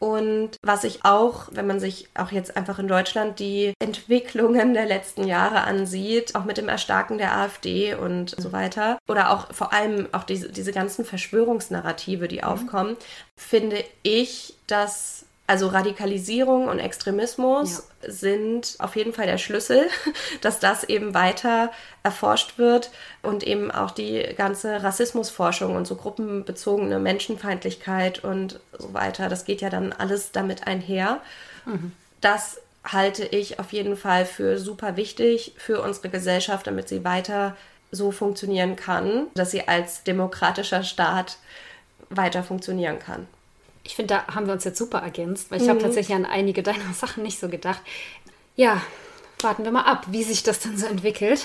Und 0.00 0.58
was 0.62 0.84
ich 0.84 1.04
auch, 1.04 1.48
wenn 1.52 1.66
man 1.66 1.80
sich 1.80 2.08
auch 2.14 2.30
jetzt 2.30 2.58
einfach 2.58 2.78
in 2.78 2.88
Deutschland 2.88 3.38
die 3.38 3.72
Entwicklungen 3.78 4.74
der 4.74 4.84
letzten 4.84 5.26
Jahre 5.26 5.62
ansieht, 5.62 6.34
auch 6.34 6.44
mit 6.44 6.58
dem 6.58 6.68
Erstarken 6.68 7.16
der 7.16 7.34
AfD 7.34 7.94
und 7.94 8.34
so 8.38 8.52
weiter, 8.52 8.98
oder 9.08 9.30
auch 9.30 9.54
vor 9.54 9.72
allem 9.72 10.08
auch 10.12 10.24
diese, 10.24 10.50
diese 10.50 10.72
ganzen 10.72 11.06
Verschwörungsnarrative, 11.06 12.28
die 12.28 12.38
mhm. 12.38 12.44
aufkommen, 12.44 12.96
finde 13.38 13.82
ich, 14.02 14.54
dass 14.66 15.24
also 15.46 15.68
Radikalisierung 15.68 16.68
und 16.68 16.78
Extremismus 16.78 17.88
ja. 18.02 18.10
sind 18.10 18.76
auf 18.78 18.96
jeden 18.96 19.12
Fall 19.12 19.26
der 19.26 19.36
Schlüssel, 19.36 19.88
dass 20.40 20.58
das 20.58 20.84
eben 20.84 21.12
weiter 21.12 21.70
erforscht 22.02 22.56
wird 22.56 22.90
und 23.22 23.42
eben 23.42 23.70
auch 23.70 23.90
die 23.90 24.22
ganze 24.36 24.82
Rassismusforschung 24.82 25.76
und 25.76 25.86
so 25.86 25.96
gruppenbezogene 25.96 26.98
Menschenfeindlichkeit 26.98 28.24
und 28.24 28.58
so 28.78 28.94
weiter, 28.94 29.28
das 29.28 29.44
geht 29.44 29.60
ja 29.60 29.68
dann 29.68 29.92
alles 29.92 30.32
damit 30.32 30.66
einher. 30.66 31.20
Mhm. 31.66 31.92
Das 32.22 32.60
halte 32.82 33.24
ich 33.24 33.58
auf 33.58 33.72
jeden 33.72 33.96
Fall 33.96 34.24
für 34.24 34.58
super 34.58 34.96
wichtig 34.96 35.54
für 35.58 35.82
unsere 35.82 36.08
Gesellschaft, 36.08 36.66
damit 36.66 36.88
sie 36.88 37.04
weiter 37.04 37.56
so 37.90 38.10
funktionieren 38.10 38.76
kann, 38.76 39.26
dass 39.34 39.50
sie 39.50 39.68
als 39.68 40.04
demokratischer 40.04 40.82
Staat 40.82 41.38
weiter 42.10 42.42
funktionieren 42.42 42.98
kann. 42.98 43.26
Ich 43.84 43.94
finde, 43.94 44.14
da 44.14 44.34
haben 44.34 44.46
wir 44.46 44.54
uns 44.54 44.64
jetzt 44.64 44.78
super 44.78 44.98
ergänzt, 44.98 45.50
weil 45.50 45.60
ich 45.60 45.66
mhm. 45.66 45.70
habe 45.70 45.80
tatsächlich 45.80 46.16
an 46.16 46.26
einige 46.26 46.62
deiner 46.64 46.92
Sachen 46.92 47.22
nicht 47.22 47.38
so 47.38 47.48
gedacht. 47.48 47.80
Ja, 48.56 48.82
warten 49.40 49.64
wir 49.64 49.70
mal 49.70 49.82
ab, 49.82 50.06
wie 50.10 50.22
sich 50.22 50.42
das 50.42 50.60
dann 50.60 50.76
so 50.76 50.86
entwickelt. 50.86 51.44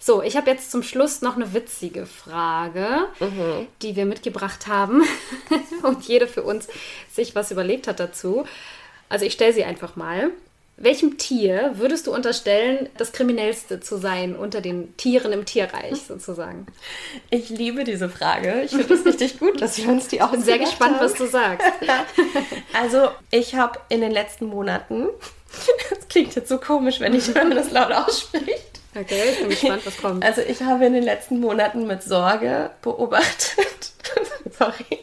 So, 0.00 0.22
ich 0.22 0.36
habe 0.36 0.50
jetzt 0.50 0.70
zum 0.70 0.82
Schluss 0.82 1.22
noch 1.22 1.34
eine 1.34 1.54
witzige 1.54 2.06
Frage, 2.06 3.08
mhm. 3.18 3.66
die 3.82 3.96
wir 3.96 4.06
mitgebracht 4.06 4.68
haben 4.68 5.02
und 5.82 6.04
jede 6.04 6.28
für 6.28 6.42
uns 6.42 6.68
sich 7.12 7.34
was 7.34 7.50
überlegt 7.50 7.88
hat 7.88 7.98
dazu. 7.98 8.44
Also 9.08 9.24
ich 9.24 9.32
stelle 9.32 9.52
sie 9.52 9.64
einfach 9.64 9.96
mal. 9.96 10.30
Welchem 10.80 11.18
Tier 11.18 11.72
würdest 11.74 12.06
du 12.06 12.14
unterstellen, 12.14 12.88
das 12.96 13.10
kriminellste 13.10 13.80
zu 13.80 13.96
sein 13.96 14.36
unter 14.36 14.60
den 14.60 14.96
Tieren 14.96 15.32
im 15.32 15.44
Tierreich 15.44 16.02
sozusagen? 16.08 16.66
Ich 17.30 17.48
liebe 17.48 17.82
diese 17.82 18.08
Frage. 18.08 18.62
Ich 18.62 18.70
finde 18.70 18.94
es 18.94 19.04
richtig 19.04 19.40
gut, 19.40 19.60
dass 19.60 19.76
wir 19.76 19.88
uns 19.88 20.06
die 20.06 20.22
auch 20.22 20.30
bin 20.30 20.42
sehr 20.42 20.58
gespannt, 20.58 20.96
haben. 20.96 21.04
was 21.04 21.14
du 21.14 21.26
sagst. 21.26 21.66
also, 22.72 23.08
ich 23.32 23.56
habe 23.56 23.80
in 23.88 24.00
den 24.00 24.12
letzten 24.12 24.46
Monaten, 24.46 25.08
das 25.90 26.06
klingt 26.08 26.36
jetzt 26.36 26.48
so 26.48 26.58
komisch, 26.58 27.00
wenn 27.00 27.12
ich 27.12 27.34
wenn 27.34 27.50
das 27.50 27.72
laut 27.72 27.90
ausspricht. 27.90 28.80
Okay, 28.94 29.30
ich 29.32 29.38
bin 29.40 29.48
gespannt, 29.50 29.82
was 29.84 29.96
kommt. 29.98 30.24
Also, 30.24 30.42
ich 30.42 30.62
habe 30.62 30.86
in 30.86 30.92
den 30.92 31.02
letzten 31.04 31.40
Monaten 31.40 31.88
mit 31.88 32.04
Sorge 32.04 32.70
beobachtet, 32.82 33.92
sorry, 34.56 35.00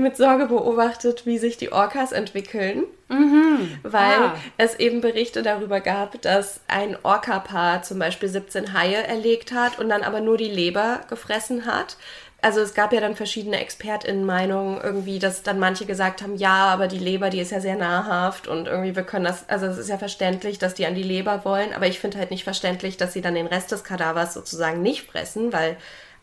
mit 0.00 0.16
Sorge 0.16 0.46
beobachtet, 0.46 1.26
wie 1.26 1.38
sich 1.38 1.56
die 1.56 1.72
Orcas 1.72 2.12
entwickeln, 2.12 2.84
mhm. 3.08 3.78
weil 3.82 4.20
ah. 4.20 4.34
es 4.56 4.74
eben 4.76 5.00
Berichte 5.00 5.42
darüber 5.42 5.80
gab, 5.80 6.20
dass 6.22 6.60
ein 6.68 6.96
Orca-Paar 7.02 7.82
zum 7.82 7.98
Beispiel 7.98 8.28
17 8.28 8.72
Haie 8.72 9.02
erlegt 9.06 9.52
hat 9.52 9.78
und 9.78 9.88
dann 9.88 10.02
aber 10.02 10.20
nur 10.20 10.36
die 10.36 10.50
Leber 10.50 11.00
gefressen 11.08 11.66
hat. 11.66 11.96
Also 12.42 12.60
es 12.60 12.74
gab 12.74 12.92
ja 12.92 13.00
dann 13.00 13.16
verschiedene 13.16 13.58
ExpertInnen-Meinungen 13.58 14.78
irgendwie, 14.82 15.18
dass 15.18 15.42
dann 15.42 15.58
manche 15.58 15.86
gesagt 15.86 16.20
haben, 16.20 16.36
ja, 16.36 16.66
aber 16.66 16.88
die 16.88 16.98
Leber, 16.98 17.30
die 17.30 17.40
ist 17.40 17.52
ja 17.52 17.60
sehr 17.60 17.76
nahrhaft 17.76 18.48
und 18.48 18.66
irgendwie 18.66 18.94
wir 18.94 19.02
können 19.02 19.24
das, 19.24 19.48
also 19.48 19.64
es 19.64 19.78
ist 19.78 19.88
ja 19.88 19.96
verständlich, 19.96 20.58
dass 20.58 20.74
die 20.74 20.84
an 20.84 20.94
die 20.94 21.02
Leber 21.02 21.46
wollen, 21.46 21.72
aber 21.72 21.86
ich 21.86 22.00
finde 22.00 22.18
halt 22.18 22.30
nicht 22.30 22.44
verständlich, 22.44 22.98
dass 22.98 23.14
sie 23.14 23.22
dann 23.22 23.34
den 23.34 23.46
Rest 23.46 23.72
des 23.72 23.82
Kadavers 23.82 24.34
sozusagen 24.34 24.82
nicht 24.82 25.10
fressen, 25.10 25.54
weil 25.54 25.78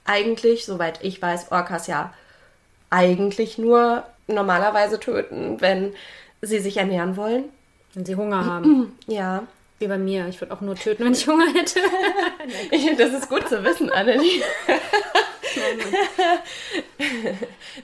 eigentlich, 0.05 0.65
soweit 0.65 0.99
ich 1.03 1.19
weiß, 1.19 1.51
Orcas 1.51 1.87
ja 1.87 2.13
eigentlich 2.91 3.57
nur 3.57 4.03
normalerweise 4.27 4.99
töten, 4.99 5.59
wenn 5.59 5.93
sie 6.41 6.59
sich 6.59 6.77
ernähren 6.77 7.17
wollen. 7.17 7.45
Wenn 7.93 8.05
sie 8.05 8.15
Hunger 8.15 8.45
haben. 8.45 8.97
Ja. 9.07 9.43
Wie 9.79 9.87
bei 9.87 9.97
mir. 9.97 10.27
Ich 10.27 10.39
würde 10.39 10.53
auch 10.53 10.61
nur 10.61 10.75
töten, 10.75 11.03
wenn 11.03 11.13
ich 11.13 11.27
Hunger 11.27 11.51
hätte. 11.55 11.79
ich, 12.69 12.95
das 12.97 13.13
ist 13.13 13.29
gut 13.29 13.49
zu 13.49 13.63
wissen, 13.63 13.89
Annelie. 13.89 14.43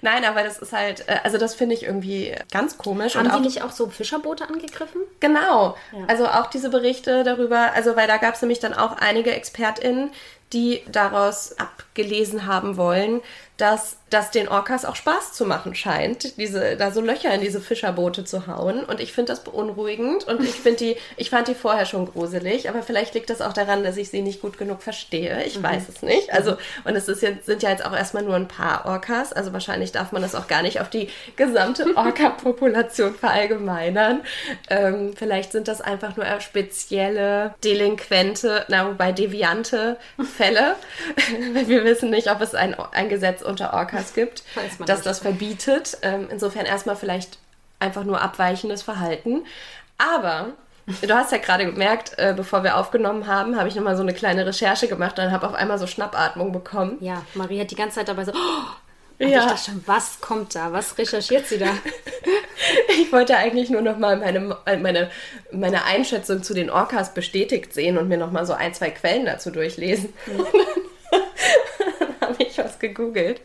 Nein, 0.02 0.26
aber 0.26 0.44
das 0.44 0.60
ist 0.60 0.74
halt, 0.74 1.08
äh, 1.08 1.18
also 1.24 1.40
das 1.40 1.56
finde 1.56 1.74
ich 1.74 1.84
irgendwie 1.84 2.36
ganz 2.52 2.78
komisch. 2.78 3.16
Haben 3.16 3.32
die 3.32 3.40
nicht 3.40 3.64
auch 3.64 3.72
so 3.72 3.88
Fischerboote 3.88 4.48
angegriffen? 4.48 5.02
Genau. 5.20 5.76
Ja. 5.92 6.06
Also 6.08 6.28
auch 6.28 6.48
diese 6.48 6.70
Berichte 6.70 7.24
darüber, 7.24 7.74
also 7.74 7.96
weil 7.96 8.08
da 8.08 8.18
gab 8.18 8.36
es 8.36 8.42
nämlich 8.44 8.60
dann 8.60 8.76
auch 8.76 8.98
einige 8.98 9.32
ExpertInnen, 9.32 10.12
die 10.54 10.84
daraus 10.92 11.56
abgelesen 11.98 12.46
haben 12.46 12.78
wollen, 12.78 13.22
dass 13.58 13.98
das 14.10 14.32
den 14.32 14.48
Orcas 14.48 14.86
auch 14.86 14.96
Spaß 14.96 15.34
zu 15.34 15.46
machen 15.46 15.76
scheint, 15.76 16.38
diese, 16.38 16.78
da 16.78 16.92
so 16.92 17.02
Löcher 17.02 17.34
in 17.34 17.42
diese 17.42 17.60
Fischerboote 17.60 18.24
zu 18.24 18.48
hauen. 18.48 18.84
Und 18.84 19.02
ich 19.02 19.12
finde 19.12 19.34
das 19.34 19.44
beunruhigend 19.44 20.26
und 20.26 20.42
ich 20.44 20.52
finde 20.52 20.78
die, 20.78 20.96
ich 21.18 21.30
fand 21.30 21.48
die 21.48 21.56
vorher 21.56 21.86
schon 21.86 22.06
gruselig, 22.06 22.70
aber 22.70 22.84
vielleicht 22.84 23.16
liegt 23.16 23.30
das 23.30 23.42
auch 23.42 23.54
daran, 23.54 23.84
dass 23.84 23.98
ich 23.98 24.10
sie 24.10 24.22
nicht 24.22 24.42
gut 24.42 24.58
genug 24.58 24.82
verstehe. 24.82 25.44
Ich 25.44 25.58
mhm. 25.58 25.64
weiß 25.64 25.90
es 25.90 26.02
nicht. 26.04 26.32
Also, 26.32 26.56
und 26.86 26.96
es 26.96 27.10
ist 27.10 27.22
jetzt, 27.22 27.48
sind 27.48 27.64
ja 27.64 27.72
jetzt 27.72 27.86
auch 27.86 27.94
erstmal 27.94 28.24
nur 28.24 28.36
ein 28.36 28.48
paar 28.48 28.86
Orcas, 28.86 29.34
also 29.34 29.52
wahrscheinlich 29.52 29.92
darf 29.92 30.12
man 30.12 30.22
das 30.22 30.36
auch 30.36 30.48
gar 30.48 30.62
nicht 30.62 30.80
auf 30.80 30.90
die 30.90 31.10
gesamte 31.36 31.86
Orca-Population 31.98 33.16
verallgemeinern. 33.16 34.22
Ähm, 34.70 35.16
vielleicht 35.18 35.52
sind 35.52 35.68
das 35.68 35.82
einfach 35.82 36.16
nur 36.16 36.26
spezielle 36.40 37.56
delinquente, 37.64 38.66
na, 38.70 38.88
wobei 38.88 39.12
deviante 39.12 39.98
Fälle. 40.38 40.76
Wir 41.66 41.84
wissen 41.88 42.10
nicht, 42.10 42.30
ob 42.30 42.42
es 42.42 42.54
ein, 42.54 42.76
ein 42.92 43.10
Gesetz 43.10 43.42
unter 43.42 43.74
Orcas 43.74 44.14
gibt, 44.14 44.44
dass 44.86 45.02
das 45.02 45.20
verbietet. 45.20 45.98
Ähm, 46.02 46.28
insofern 46.30 46.66
erstmal 46.66 46.96
vielleicht 46.96 47.40
einfach 47.80 48.04
nur 48.04 48.22
abweichendes 48.22 48.84
Verhalten. 48.84 49.46
Aber 49.98 50.54
Du 51.02 51.14
hast 51.14 51.34
ja 51.34 51.38
gerade 51.38 51.66
gemerkt, 51.66 52.14
äh, 52.18 52.34
bevor 52.34 52.64
wir 52.64 52.78
aufgenommen 52.78 53.28
haben, 53.28 53.58
habe 53.58 53.68
ich 53.68 53.76
nochmal 53.76 53.98
so 53.98 54.04
eine 54.04 54.14
kleine 54.14 54.46
Recherche 54.46 54.88
gemacht 54.88 55.20
und 55.20 55.32
habe 55.32 55.46
auf 55.46 55.54
einmal 55.54 55.78
so 55.78 55.86
Schnappatmung 55.86 56.54
bekommen. 56.54 56.96
Ja, 57.02 57.24
Marie 57.34 57.60
hat 57.60 57.72
die 57.72 57.76
ganze 57.76 57.96
Zeit 57.96 58.08
dabei 58.08 58.24
so, 58.24 58.32
oh, 58.32 58.74
ja. 59.20 59.28
ich 59.28 59.34
dachte 59.36 59.72
schon, 59.72 59.84
was 59.86 60.22
kommt 60.22 60.56
da? 60.56 60.72
Was 60.72 60.98
recherchiert 60.98 61.46
sie 61.46 61.58
da? 61.58 61.68
ich 62.90 63.12
wollte 63.12 63.36
eigentlich 63.36 63.70
nur 63.70 63.82
nochmal 63.82 64.16
meine, 64.16 64.56
meine, 64.80 65.12
meine 65.52 65.84
Einschätzung 65.84 66.42
zu 66.42 66.54
den 66.54 66.70
Orcas 66.70 67.14
bestätigt 67.14 67.74
sehen 67.74 67.98
und 67.98 68.08
mir 68.08 68.18
nochmal 68.18 68.46
so 68.46 68.54
ein, 68.54 68.74
zwei 68.74 68.90
Quellen 68.90 69.26
dazu 69.26 69.52
durchlesen. 69.52 70.14
Mhm. 70.26 70.46
gegoogelt 72.80 73.42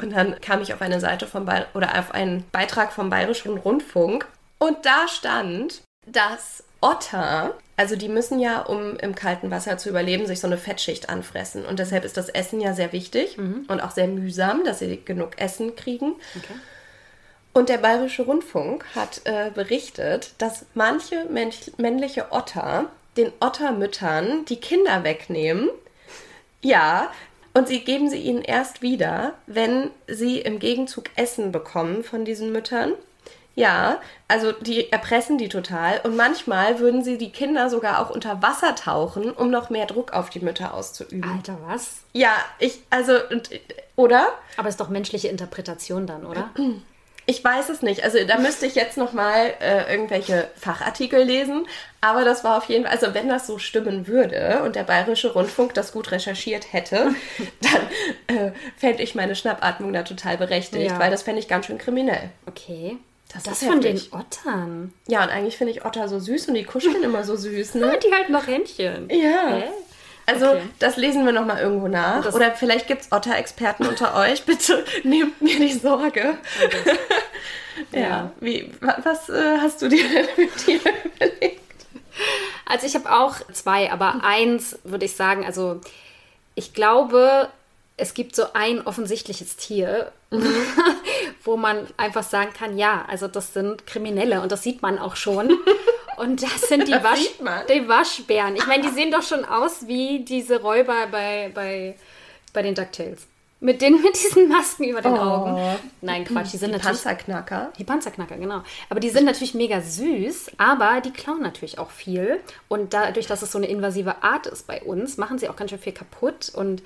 und 0.00 0.12
dann 0.12 0.40
kam 0.40 0.62
ich 0.62 0.72
auf 0.74 0.82
eine 0.82 1.00
Seite 1.00 1.26
vom 1.26 1.44
Bayer 1.44 1.66
oder 1.74 1.98
auf 1.98 2.12
einen 2.12 2.44
Beitrag 2.52 2.92
vom 2.92 3.10
Bayerischen 3.10 3.56
Rundfunk 3.58 4.26
und 4.58 4.84
da 4.84 5.08
stand, 5.08 5.82
dass 6.06 6.64
Otter, 6.80 7.54
also 7.76 7.96
die 7.96 8.08
müssen 8.08 8.38
ja, 8.38 8.60
um 8.60 8.96
im 8.98 9.14
kalten 9.14 9.50
Wasser 9.50 9.78
zu 9.78 9.88
überleben, 9.88 10.26
sich 10.26 10.40
so 10.40 10.46
eine 10.46 10.58
Fettschicht 10.58 11.08
anfressen 11.08 11.64
und 11.64 11.78
deshalb 11.78 12.04
ist 12.04 12.16
das 12.16 12.28
Essen 12.28 12.60
ja 12.60 12.74
sehr 12.74 12.92
wichtig 12.92 13.38
mhm. 13.38 13.64
und 13.68 13.80
auch 13.80 13.90
sehr 13.90 14.08
mühsam, 14.08 14.64
dass 14.64 14.78
sie 14.78 15.00
genug 15.04 15.38
Essen 15.38 15.74
kriegen. 15.76 16.14
Okay. 16.36 16.54
Und 17.56 17.70
der 17.70 17.78
Bayerische 17.78 18.22
Rundfunk 18.22 18.84
hat 18.94 19.22
äh, 19.24 19.50
berichtet, 19.50 20.34
dass 20.36 20.66
manche 20.74 21.24
männliche 21.78 22.26
Otter 22.30 22.90
den 23.16 23.32
Ottermüttern 23.40 24.44
die 24.44 24.60
Kinder 24.60 25.04
wegnehmen. 25.04 25.70
Ja, 26.60 27.10
und 27.56 27.68
sie 27.68 27.80
geben 27.80 28.10
sie 28.10 28.18
ihnen 28.18 28.42
erst 28.42 28.82
wieder, 28.82 29.32
wenn 29.46 29.90
sie 30.06 30.40
im 30.40 30.58
Gegenzug 30.58 31.04
Essen 31.16 31.52
bekommen 31.52 32.04
von 32.04 32.26
diesen 32.26 32.52
Müttern. 32.52 32.92
Ja, 33.54 33.98
also 34.28 34.52
die 34.52 34.92
erpressen 34.92 35.38
die 35.38 35.48
total 35.48 36.02
und 36.04 36.16
manchmal 36.16 36.80
würden 36.80 37.02
sie 37.02 37.16
die 37.16 37.32
Kinder 37.32 37.70
sogar 37.70 38.00
auch 38.00 38.10
unter 38.10 38.42
Wasser 38.42 38.74
tauchen, 38.74 39.30
um 39.30 39.50
noch 39.50 39.70
mehr 39.70 39.86
Druck 39.86 40.12
auf 40.12 40.28
die 40.28 40.40
Mütter 40.40 40.74
auszuüben. 40.74 41.30
Alter, 41.30 41.56
was? 41.64 42.02
Ja, 42.12 42.32
ich, 42.58 42.82
also, 42.90 43.14
oder? 43.96 44.28
Aber 44.58 44.68
ist 44.68 44.78
doch 44.78 44.90
menschliche 44.90 45.28
Interpretation 45.28 46.06
dann, 46.06 46.26
oder? 46.26 46.50
Ich 47.28 47.42
weiß 47.42 47.68
es 47.70 47.82
nicht. 47.82 48.04
Also 48.04 48.18
da 48.24 48.38
müsste 48.38 48.66
ich 48.66 48.76
jetzt 48.76 48.96
noch 48.96 49.12
mal 49.12 49.52
äh, 49.60 49.90
irgendwelche 49.92 50.48
Fachartikel 50.56 51.24
lesen. 51.24 51.66
Aber 52.00 52.24
das 52.24 52.44
war 52.44 52.56
auf 52.56 52.66
jeden 52.66 52.84
Fall, 52.84 52.92
also 52.92 53.14
wenn 53.14 53.28
das 53.28 53.48
so 53.48 53.58
stimmen 53.58 54.06
würde 54.06 54.62
und 54.64 54.76
der 54.76 54.84
Bayerische 54.84 55.32
Rundfunk 55.32 55.74
das 55.74 55.92
gut 55.92 56.12
recherchiert 56.12 56.72
hätte, 56.72 57.14
dann 58.28 58.36
äh, 58.36 58.52
fände 58.76 59.02
ich 59.02 59.16
meine 59.16 59.34
Schnappatmung 59.34 59.92
da 59.92 60.04
total 60.04 60.36
berechtigt, 60.36 60.92
ja. 60.92 60.98
weil 61.00 61.10
das 61.10 61.24
fände 61.24 61.40
ich 61.40 61.48
ganz 61.48 61.66
schön 61.66 61.78
kriminell. 61.78 62.30
Okay. 62.46 62.96
Das, 63.34 63.42
das 63.42 63.62
ist 63.62 63.68
von 63.68 63.80
den 63.80 64.00
Ottern. 64.12 64.94
Ja, 65.08 65.24
und 65.24 65.30
eigentlich 65.30 65.56
finde 65.56 65.72
ich 65.72 65.84
Otter 65.84 66.08
so 66.08 66.20
süß 66.20 66.46
und 66.46 66.54
die 66.54 66.62
kuscheln 66.62 67.02
immer 67.02 67.24
so 67.24 67.34
süß, 67.34 67.74
ne? 67.74 67.98
die 68.04 68.14
halten 68.14 68.32
noch 68.32 68.46
Händchen. 68.46 69.08
Ja. 69.10 69.56
Hä? 69.56 69.64
Also 70.26 70.50
okay. 70.50 70.62
das 70.80 70.96
lesen 70.96 71.24
wir 71.24 71.32
nochmal 71.32 71.60
irgendwo 71.60 71.86
nach. 71.86 72.22
Das 72.22 72.34
Oder 72.34 72.52
vielleicht 72.52 72.88
gibt 72.88 73.02
es 73.02 73.12
Otter-Experten 73.12 73.86
unter 73.86 74.16
euch. 74.16 74.42
Bitte 74.46 74.84
nehmt 75.04 75.40
mir 75.40 75.58
die 75.58 75.72
Sorge. 75.72 76.38
Okay. 76.64 76.98
ja. 77.92 78.00
ja. 78.00 78.30
Wie, 78.40 78.72
was 78.80 79.28
äh, 79.28 79.58
hast 79.58 79.80
du 79.82 79.88
dir 79.88 80.04
denn 80.08 80.26
mit 80.36 80.66
dir 80.66 80.80
überlegt? 81.04 81.60
Also 82.64 82.86
ich 82.86 82.94
habe 82.96 83.12
auch 83.12 83.36
zwei, 83.52 83.92
aber 83.92 84.24
eins 84.24 84.78
würde 84.82 85.04
ich 85.04 85.14
sagen, 85.14 85.46
also 85.46 85.80
ich 86.56 86.72
glaube, 86.72 87.48
es 87.96 88.14
gibt 88.14 88.34
so 88.34 88.46
ein 88.52 88.84
offensichtliches 88.84 89.56
Tier, 89.56 90.10
mhm. 90.30 90.46
wo 91.44 91.56
man 91.56 91.86
einfach 91.96 92.24
sagen 92.24 92.52
kann, 92.52 92.76
ja, 92.76 93.04
also 93.08 93.28
das 93.28 93.52
sind 93.52 93.86
Kriminelle 93.86 94.40
und 94.40 94.50
das 94.50 94.62
sieht 94.62 94.82
man 94.82 94.98
auch 94.98 95.14
schon. 95.14 95.56
Und 96.16 96.42
das 96.42 96.62
sind 96.68 96.88
die, 96.88 96.92
das 96.92 97.04
Wasch 97.04 97.30
die 97.68 97.88
Waschbären. 97.88 98.56
Ich 98.56 98.66
meine, 98.66 98.82
die 98.82 98.90
sehen 98.90 99.10
doch 99.10 99.22
schon 99.22 99.44
aus 99.44 99.86
wie 99.86 100.24
diese 100.24 100.60
Räuber 100.60 101.06
bei, 101.10 101.50
bei, 101.54 101.94
bei 102.52 102.62
den 102.62 102.74
DuckTales. 102.74 103.26
Mit, 103.58 103.80
den, 103.80 104.02
mit 104.02 104.14
diesen 104.14 104.48
Masken 104.48 104.84
über 104.84 105.00
den 105.00 105.14
oh. 105.14 105.16
Augen. 105.16 105.78
Nein, 106.02 106.26
Quatsch, 106.26 106.52
die 106.52 106.58
sind 106.58 106.70
die 106.70 106.76
natürlich. 106.76 107.02
Panzerknacker. 107.02 107.72
Die 107.78 107.84
Panzerknacker, 107.84 108.36
genau. 108.36 108.62
Aber 108.90 109.00
die 109.00 109.08
sind 109.08 109.24
natürlich 109.24 109.54
mega 109.54 109.80
süß, 109.80 110.52
aber 110.58 111.00
die 111.00 111.10
klauen 111.10 111.40
natürlich 111.40 111.78
auch 111.78 111.90
viel. 111.90 112.38
Und 112.68 112.92
dadurch, 112.92 113.26
dass 113.26 113.40
es 113.40 113.52
so 113.52 113.58
eine 113.58 113.66
invasive 113.66 114.22
Art 114.22 114.46
ist 114.46 114.66
bei 114.66 114.82
uns, 114.82 115.16
machen 115.16 115.38
sie 115.38 115.48
auch 115.48 115.56
ganz 115.56 115.70
schön 115.70 115.78
viel 115.78 115.94
kaputt. 115.94 116.52
Und 116.54 116.82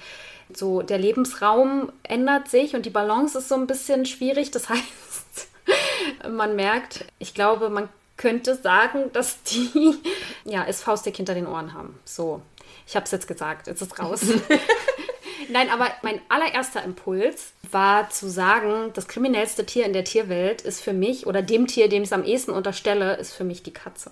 so 0.54 0.82
der 0.82 0.98
Lebensraum 0.98 1.90
ändert 2.04 2.48
sich 2.48 2.74
und 2.76 2.86
die 2.86 2.90
Balance 2.90 3.38
ist 3.38 3.48
so 3.48 3.56
ein 3.56 3.66
bisschen 3.66 4.06
schwierig. 4.06 4.52
Das 4.52 4.68
heißt, 4.68 5.48
man 6.30 6.54
merkt, 6.54 7.04
ich 7.18 7.34
glaube, 7.34 7.68
man 7.68 7.88
könnte 8.20 8.54
sagen, 8.54 9.10
dass 9.12 9.42
die 9.44 9.96
ja 10.44 10.64
es 10.68 10.82
faustdick 10.82 11.16
hinter 11.16 11.34
den 11.34 11.46
Ohren 11.46 11.72
haben. 11.72 11.98
So, 12.04 12.42
ich 12.86 12.94
habe 12.94 13.04
es 13.04 13.10
jetzt 13.10 13.26
gesagt, 13.26 13.66
jetzt 13.66 13.80
ist 13.80 13.92
es 13.92 13.98
raus. 13.98 14.20
Nein, 15.48 15.70
aber 15.70 15.88
mein 16.02 16.20
allererster 16.28 16.84
Impuls 16.84 17.52
war 17.72 18.10
zu 18.10 18.28
sagen, 18.28 18.90
das 18.94 19.08
kriminellste 19.08 19.64
Tier 19.64 19.86
in 19.86 19.94
der 19.94 20.04
Tierwelt 20.04 20.62
ist 20.62 20.82
für 20.82 20.92
mich, 20.92 21.26
oder 21.26 21.40
dem 21.40 21.66
Tier, 21.66 21.88
dem 21.88 22.02
ich 22.02 22.10
es 22.10 22.12
am 22.12 22.24
ehesten 22.24 22.52
unterstelle, 22.52 23.16
ist 23.16 23.32
für 23.32 23.44
mich 23.44 23.62
die 23.62 23.72
Katze. 23.72 24.10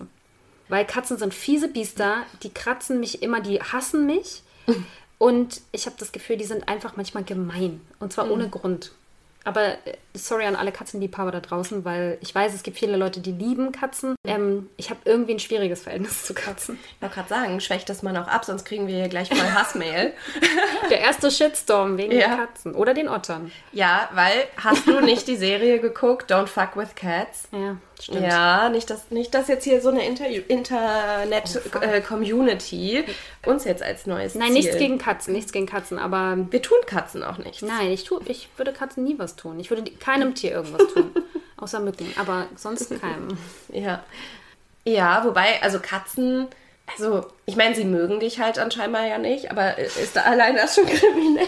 Weil 0.68 0.86
Katzen 0.86 1.18
sind 1.18 1.34
fiese 1.34 1.68
Biester, 1.68 2.24
die 2.42 2.52
kratzen 2.52 2.98
mich 2.98 3.22
immer, 3.22 3.40
die 3.40 3.60
hassen 3.60 4.06
mich. 4.06 4.42
Und 5.18 5.60
ich 5.72 5.86
habe 5.86 5.96
das 5.98 6.12
Gefühl, 6.12 6.36
die 6.36 6.44
sind 6.44 6.68
einfach 6.68 6.96
manchmal 6.96 7.24
gemein. 7.24 7.80
Und 8.00 8.12
zwar 8.12 8.26
mhm. 8.26 8.32
ohne 8.32 8.48
Grund. 8.48 8.92
Aber 9.44 9.72
äh, 9.86 9.96
sorry 10.14 10.44
an 10.44 10.56
alle 10.56 10.72
Katzenliebhaber 10.72 11.30
da 11.30 11.40
draußen, 11.40 11.84
weil 11.84 12.18
ich 12.20 12.34
weiß, 12.34 12.54
es 12.54 12.62
gibt 12.62 12.78
viele 12.78 12.96
Leute, 12.96 13.20
die 13.20 13.32
lieben 13.32 13.72
Katzen. 13.72 14.14
Ähm, 14.26 14.68
ich 14.76 14.90
habe 14.90 15.00
irgendwie 15.04 15.32
ein 15.32 15.38
schwieriges 15.38 15.82
Verhältnis 15.82 16.24
zu 16.24 16.34
Katzen. 16.34 16.78
Ich 16.96 17.02
wollte 17.02 17.14
gerade 17.14 17.28
sagen, 17.28 17.60
schwächt 17.60 17.88
das 17.88 18.02
mal 18.02 18.16
auch 18.16 18.28
ab, 18.28 18.44
sonst 18.44 18.64
kriegen 18.64 18.86
wir 18.86 18.96
hier 18.96 19.08
gleich 19.08 19.30
mal 19.30 19.54
Hassmail. 19.54 20.12
Der 20.90 21.00
erste 21.00 21.30
Shitstorm 21.30 21.98
wegen 21.98 22.12
ja. 22.12 22.28
der 22.28 22.36
Katzen 22.36 22.74
oder 22.74 22.94
den 22.94 23.08
Ottern. 23.08 23.50
Ja, 23.72 24.08
weil 24.12 24.46
hast 24.56 24.86
du 24.86 25.00
nicht 25.00 25.28
die 25.28 25.36
Serie 25.36 25.80
geguckt, 25.80 26.32
Don't 26.32 26.46
Fuck 26.46 26.76
with 26.76 26.94
Cats? 26.94 27.48
Ja. 27.52 27.76
Stimmt. 28.00 28.22
Ja, 28.22 28.68
nicht 28.68 28.88
dass, 28.90 29.10
nicht, 29.10 29.34
dass 29.34 29.48
jetzt 29.48 29.64
hier 29.64 29.80
so 29.80 29.88
eine 29.88 30.06
Internet-Community 30.06 33.04
oh, 33.44 33.50
uns 33.50 33.64
jetzt 33.64 33.82
als 33.82 34.06
neues 34.06 34.36
Nein, 34.36 34.52
Ziel. 34.52 34.54
nichts 34.54 34.78
gegen 34.78 34.98
Katzen, 34.98 35.32
nichts 35.32 35.50
gegen 35.52 35.66
Katzen, 35.66 35.98
aber... 35.98 36.38
Wir 36.50 36.62
tun 36.62 36.78
Katzen 36.86 37.24
auch 37.24 37.38
nichts. 37.38 37.62
Nein, 37.62 37.90
ich, 37.90 38.04
tu, 38.04 38.20
ich 38.26 38.48
würde 38.56 38.72
Katzen 38.72 39.02
nie 39.02 39.18
was 39.18 39.34
tun. 39.36 39.58
Ich 39.58 39.70
würde 39.70 39.90
keinem 39.90 40.34
Tier 40.34 40.52
irgendwas 40.52 40.86
tun. 40.94 41.10
außer 41.56 41.80
Mücken, 41.80 42.12
aber 42.18 42.46
sonst 42.54 42.90
keinem. 43.00 43.36
Ja. 43.72 44.04
Ja, 44.84 45.24
wobei, 45.24 45.60
also 45.62 45.80
Katzen... 45.80 46.46
Also, 46.90 47.26
ich 47.44 47.54
meine, 47.54 47.74
sie 47.74 47.84
mögen 47.84 48.18
dich 48.18 48.40
halt 48.40 48.58
anscheinend 48.58 48.96
ja 48.96 49.18
nicht, 49.18 49.50
aber 49.50 49.76
ist 49.76 50.16
da 50.16 50.22
allein 50.22 50.56
das 50.56 50.74
schon 50.74 50.86
kriminell? 50.86 51.46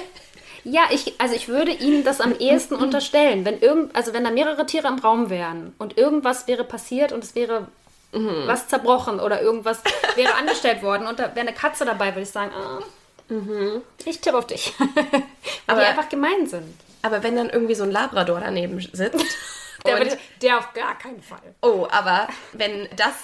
Ja, 0.65 0.83
ich, 0.91 1.15
also 1.19 1.35
ich 1.35 1.49
würde 1.49 1.71
ihnen 1.71 2.05
das 2.05 2.21
am 2.21 2.35
ehesten 2.35 2.75
unterstellen. 2.75 3.45
Wenn 3.45 3.61
irgend, 3.61 3.95
also 3.97 4.13
wenn 4.13 4.25
da 4.25 4.31
mehrere 4.31 4.67
Tiere 4.67 4.89
im 4.89 4.99
Raum 4.99 5.31
wären 5.31 5.75
und 5.79 5.97
irgendwas 5.97 6.47
wäre 6.47 6.65
passiert 6.65 7.13
und 7.13 7.25
es 7.25 7.35
wäre 7.35 7.69
mhm. 8.13 8.47
was 8.47 8.69
zerbrochen 8.69 9.21
oder 9.21 9.41
irgendwas 9.41 9.81
wäre 10.17 10.35
angestellt 10.35 10.83
worden 10.83 11.07
und 11.07 11.19
da 11.19 11.35
wäre 11.35 11.47
eine 11.47 11.55
Katze 11.55 11.85
dabei, 11.85 12.09
würde 12.09 12.23
ich 12.23 12.31
sagen, 12.31 12.53
ah, 12.55 12.81
mhm. 13.29 13.83
ich 14.05 14.21
tippe 14.21 14.39
auf 14.39 14.47
dich. 14.47 14.75
Weil 14.79 15.23
aber, 15.67 15.81
die 15.81 15.87
einfach 15.87 16.09
gemein 16.09 16.47
sind. 16.47 16.75
Aber 17.03 17.23
wenn 17.23 17.37
dann 17.37 17.51
irgendwie 17.51 17.75
so 17.75 17.85
ein 17.85 17.91
Labrador 17.91 18.41
daneben 18.41 18.81
sitzt. 18.81 19.25
der, 19.87 19.99
würde, 19.99 20.19
der 20.43 20.59
auf 20.59 20.73
gar 20.75 20.99
keinen 20.99 21.23
Fall. 21.23 21.55
Oh, 21.63 21.87
aber 21.91 22.29
wenn 22.53 22.89
das 22.97 23.15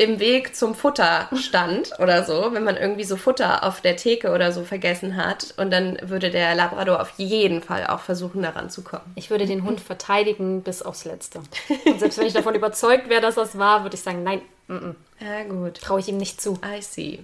im 0.00 0.18
Weg 0.18 0.56
zum 0.56 0.74
Futter 0.74 1.28
stand 1.36 1.90
oder 1.98 2.24
so, 2.24 2.48
wenn 2.52 2.64
man 2.64 2.76
irgendwie 2.78 3.04
so 3.04 3.16
Futter 3.16 3.64
auf 3.64 3.82
der 3.82 3.96
Theke 3.96 4.32
oder 4.32 4.50
so 4.50 4.64
vergessen 4.64 5.16
hat. 5.16 5.52
Und 5.58 5.70
dann 5.70 5.98
würde 6.02 6.30
der 6.30 6.54
Labrador 6.54 7.02
auf 7.02 7.12
jeden 7.18 7.62
Fall 7.62 7.86
auch 7.86 8.00
versuchen, 8.00 8.42
daran 8.42 8.70
zu 8.70 8.82
kommen. 8.82 9.04
Ich 9.14 9.28
würde 9.30 9.44
den 9.44 9.62
Hund 9.64 9.80
verteidigen 9.90 10.62
bis 10.62 10.80
aufs 10.80 11.04
Letzte. 11.04 11.40
Und 11.84 12.00
selbst 12.00 12.18
wenn 12.18 12.26
ich 12.26 12.32
davon 12.32 12.54
überzeugt 12.56 13.10
wäre, 13.10 13.20
dass 13.20 13.34
das 13.34 13.58
war, 13.58 13.82
würde 13.82 13.94
ich 13.94 14.02
sagen, 14.02 14.22
nein, 14.22 14.40
m 14.68 14.94
-m. 15.20 15.24
Ja, 15.24 15.44
gut. 15.44 15.82
Traue 15.82 16.00
ich 16.00 16.08
ihm 16.08 16.16
nicht 16.16 16.40
zu. 16.40 16.58
I 16.64 16.80
see. 16.80 17.18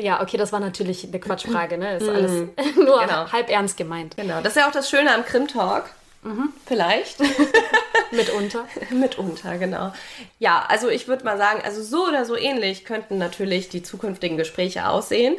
Ja, 0.00 0.22
okay, 0.22 0.38
das 0.38 0.52
war 0.52 0.60
natürlich 0.60 1.06
eine 1.06 1.20
Quatschfrage, 1.20 1.76
ne? 1.76 1.96
Ist 1.98 2.08
alles 2.08 2.30
nur 2.76 3.00
Genau. 3.00 3.30
halb 3.30 3.50
ernst 3.50 3.76
gemeint. 3.76 4.16
Genau, 4.16 4.40
das 4.40 4.56
ist 4.56 4.62
ja 4.62 4.68
auch 4.68 4.72
das 4.72 4.88
Schöne 4.88 5.14
am 5.14 5.24
Krim-Talk. 6.26 6.52
Vielleicht. 6.66 7.20
Mitunter. 8.10 8.66
Mitunter, 8.90 9.58
genau. 9.58 9.92
Ja, 10.38 10.64
also 10.68 10.88
ich 10.88 11.08
würde 11.08 11.24
mal 11.24 11.38
sagen, 11.38 11.60
also 11.64 11.82
so 11.82 12.06
oder 12.08 12.24
so 12.24 12.36
ähnlich 12.36 12.84
könnten 12.84 13.18
natürlich 13.18 13.68
die 13.68 13.82
zukünftigen 13.82 14.36
Gespräche 14.36 14.88
aussehen. 14.88 15.36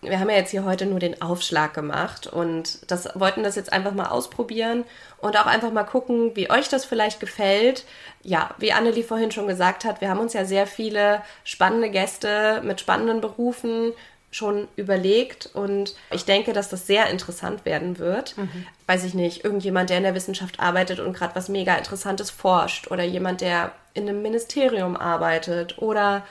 Wir 0.00 0.20
haben 0.20 0.28
ja 0.28 0.36
jetzt 0.36 0.50
hier 0.50 0.64
heute 0.64 0.84
nur 0.84 0.98
den 0.98 1.22
Aufschlag 1.22 1.72
gemacht 1.72 2.26
und 2.26 2.90
das 2.90 3.08
wollten 3.14 3.42
das 3.42 3.56
jetzt 3.56 3.72
einfach 3.72 3.94
mal 3.94 4.08
ausprobieren 4.08 4.84
und 5.18 5.38
auch 5.38 5.46
einfach 5.46 5.72
mal 5.72 5.84
gucken, 5.84 6.36
wie 6.36 6.50
euch 6.50 6.68
das 6.68 6.84
vielleicht 6.84 7.20
gefällt. 7.20 7.84
Ja, 8.22 8.50
wie 8.58 8.72
Annelie 8.72 9.02
vorhin 9.02 9.30
schon 9.30 9.48
gesagt 9.48 9.86
hat, 9.86 10.02
wir 10.02 10.10
haben 10.10 10.20
uns 10.20 10.34
ja 10.34 10.44
sehr 10.44 10.66
viele 10.66 11.22
spannende 11.44 11.88
Gäste 11.88 12.60
mit 12.62 12.80
spannenden 12.80 13.22
Berufen 13.22 13.94
schon 14.34 14.66
überlegt 14.74 15.48
und 15.54 15.94
ich 16.10 16.24
denke, 16.24 16.52
dass 16.52 16.68
das 16.68 16.88
sehr 16.88 17.08
interessant 17.08 17.64
werden 17.64 18.00
wird. 18.00 18.34
Weiß 18.88 19.04
ich 19.04 19.14
nicht, 19.14 19.44
irgendjemand, 19.44 19.90
der 19.90 19.98
in 19.98 20.02
der 20.02 20.16
Wissenschaft 20.16 20.58
arbeitet 20.58 20.98
und 20.98 21.12
gerade 21.12 21.36
was 21.36 21.48
mega 21.48 21.76
Interessantes 21.76 22.32
forscht 22.32 22.90
oder 22.90 23.04
jemand, 23.04 23.42
der 23.42 23.70
in 23.94 24.08
einem 24.08 24.22
Ministerium 24.22 24.96
arbeitet 24.96 25.78
oder 25.78 26.24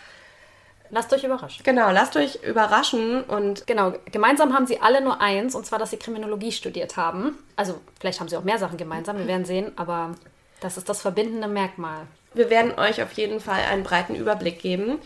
Lasst 0.89 1.14
euch 1.14 1.24
überraschen. 1.24 1.64
genau, 1.64 1.91
lasst 1.91 2.18
euch 2.18 2.43
überraschen 2.43 3.24
und 3.24 3.66
Genau, 3.68 3.93
gemeinsam 4.12 4.54
haben 4.54 4.68
sie 4.68 4.82
alle 4.82 5.01
nur 5.01 5.22
eins, 5.22 5.56
und 5.56 5.66
zwar, 5.66 5.80
dass 5.80 5.89
sie 5.91 5.97
Kriminologie 5.97 6.51
studiert 6.51 6.97
haben. 6.97 7.38
Also, 7.56 7.80
vielleicht 7.99 8.20
haben 8.20 8.28
sie 8.28 8.36
auch 8.36 8.43
mehr 8.43 8.60
Sachen 8.60 8.78
gemeinsam, 8.78 9.18
wir 9.18 9.28
werden 9.28 9.45
sehen, 9.45 9.72
aber 9.78 10.12
das 10.60 10.78
ist 10.78 10.89
das 10.89 11.01
verbindende 11.01 11.47
Merkmal. 11.47 12.06
wir 12.34 12.49
werden 12.49 12.78
euch 12.78 13.01
auf 13.01 13.14
jeden 13.14 13.39
Fall 13.39 13.62
einen 13.72 13.84
breiten 13.84 14.14
Überblick 14.14 14.60
geben 14.60 14.99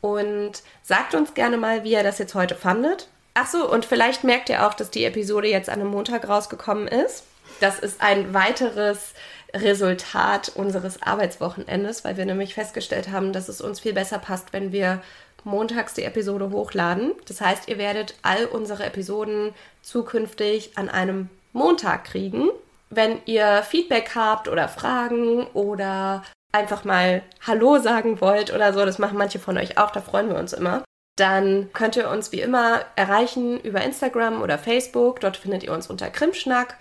und 0.00 0.62
sagt 0.82 1.14
uns 1.14 1.34
gerne 1.34 1.56
mal, 1.56 1.84
wie 1.84 1.92
ihr 1.92 2.02
das 2.02 2.18
jetzt 2.18 2.34
heute 2.34 2.54
fandet. 2.54 3.08
Ach 3.34 3.46
so, 3.46 3.70
und 3.70 3.84
vielleicht 3.84 4.24
merkt 4.24 4.48
ihr 4.48 4.66
auch, 4.66 4.74
dass 4.74 4.90
die 4.90 5.04
Episode 5.04 5.48
jetzt 5.48 5.68
an 5.68 5.80
einem 5.80 5.90
Montag 5.90 6.28
rausgekommen 6.28 6.88
ist. 6.88 7.24
Das 7.60 7.78
ist 7.78 8.00
ein 8.00 8.34
weiteres 8.34 9.14
Resultat 9.54 10.50
unseres 10.54 11.02
Arbeitswochenendes, 11.02 12.04
weil 12.04 12.16
wir 12.16 12.26
nämlich 12.26 12.54
festgestellt 12.54 13.10
haben, 13.10 13.32
dass 13.32 13.48
es 13.48 13.60
uns 13.60 13.80
viel 13.80 13.92
besser 13.92 14.18
passt, 14.18 14.52
wenn 14.52 14.72
wir 14.72 15.00
montags 15.44 15.94
die 15.94 16.04
Episode 16.04 16.50
hochladen. 16.50 17.12
Das 17.26 17.40
heißt, 17.40 17.68
ihr 17.68 17.78
werdet 17.78 18.14
all 18.22 18.44
unsere 18.44 18.84
Episoden 18.84 19.54
zukünftig 19.82 20.76
an 20.76 20.88
einem 20.88 21.28
Montag 21.52 22.04
kriegen. 22.04 22.48
Wenn 22.90 23.20
ihr 23.24 23.62
Feedback 23.62 24.12
habt 24.14 24.48
oder 24.48 24.68
Fragen 24.68 25.46
oder 25.48 26.22
einfach 26.52 26.84
mal 26.84 27.22
Hallo 27.46 27.78
sagen 27.78 28.20
wollt 28.20 28.52
oder 28.52 28.72
so, 28.72 28.84
das 28.84 28.98
machen 28.98 29.18
manche 29.18 29.38
von 29.38 29.58
euch 29.58 29.78
auch, 29.78 29.90
da 29.90 30.00
freuen 30.00 30.28
wir 30.28 30.38
uns 30.38 30.52
immer, 30.52 30.82
dann 31.18 31.72
könnt 31.72 31.96
ihr 31.96 32.08
uns 32.10 32.30
wie 32.32 32.40
immer 32.40 32.82
erreichen 32.94 33.60
über 33.60 33.82
Instagram 33.82 34.40
oder 34.40 34.56
Facebook. 34.56 35.20
Dort 35.20 35.36
findet 35.36 35.64
ihr 35.64 35.72
uns 35.72 35.88
unter 35.88 36.10
Krimschnack 36.10 36.76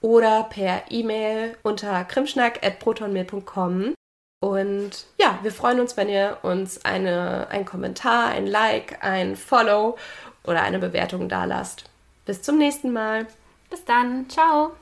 oder 0.00 0.44
per 0.44 0.84
E-Mail 0.88 1.56
unter 1.62 2.02
krimschnack.protonmail.com. 2.04 3.94
Und 4.40 5.06
ja, 5.18 5.38
wir 5.42 5.52
freuen 5.52 5.80
uns, 5.80 5.96
wenn 5.96 6.08
ihr 6.08 6.38
uns 6.42 6.84
eine, 6.84 7.48
einen 7.50 7.64
Kommentar, 7.66 8.28
ein 8.28 8.46
Like, 8.46 9.04
ein 9.04 9.36
Follow 9.36 9.96
oder 10.44 10.62
eine 10.62 10.78
Bewertung 10.78 11.28
dalasst. 11.28 11.84
Bis 12.24 12.42
zum 12.42 12.56
nächsten 12.58 12.92
Mal. 12.92 13.26
Bis 13.70 13.84
dann, 13.84 14.28
ciao! 14.30 14.72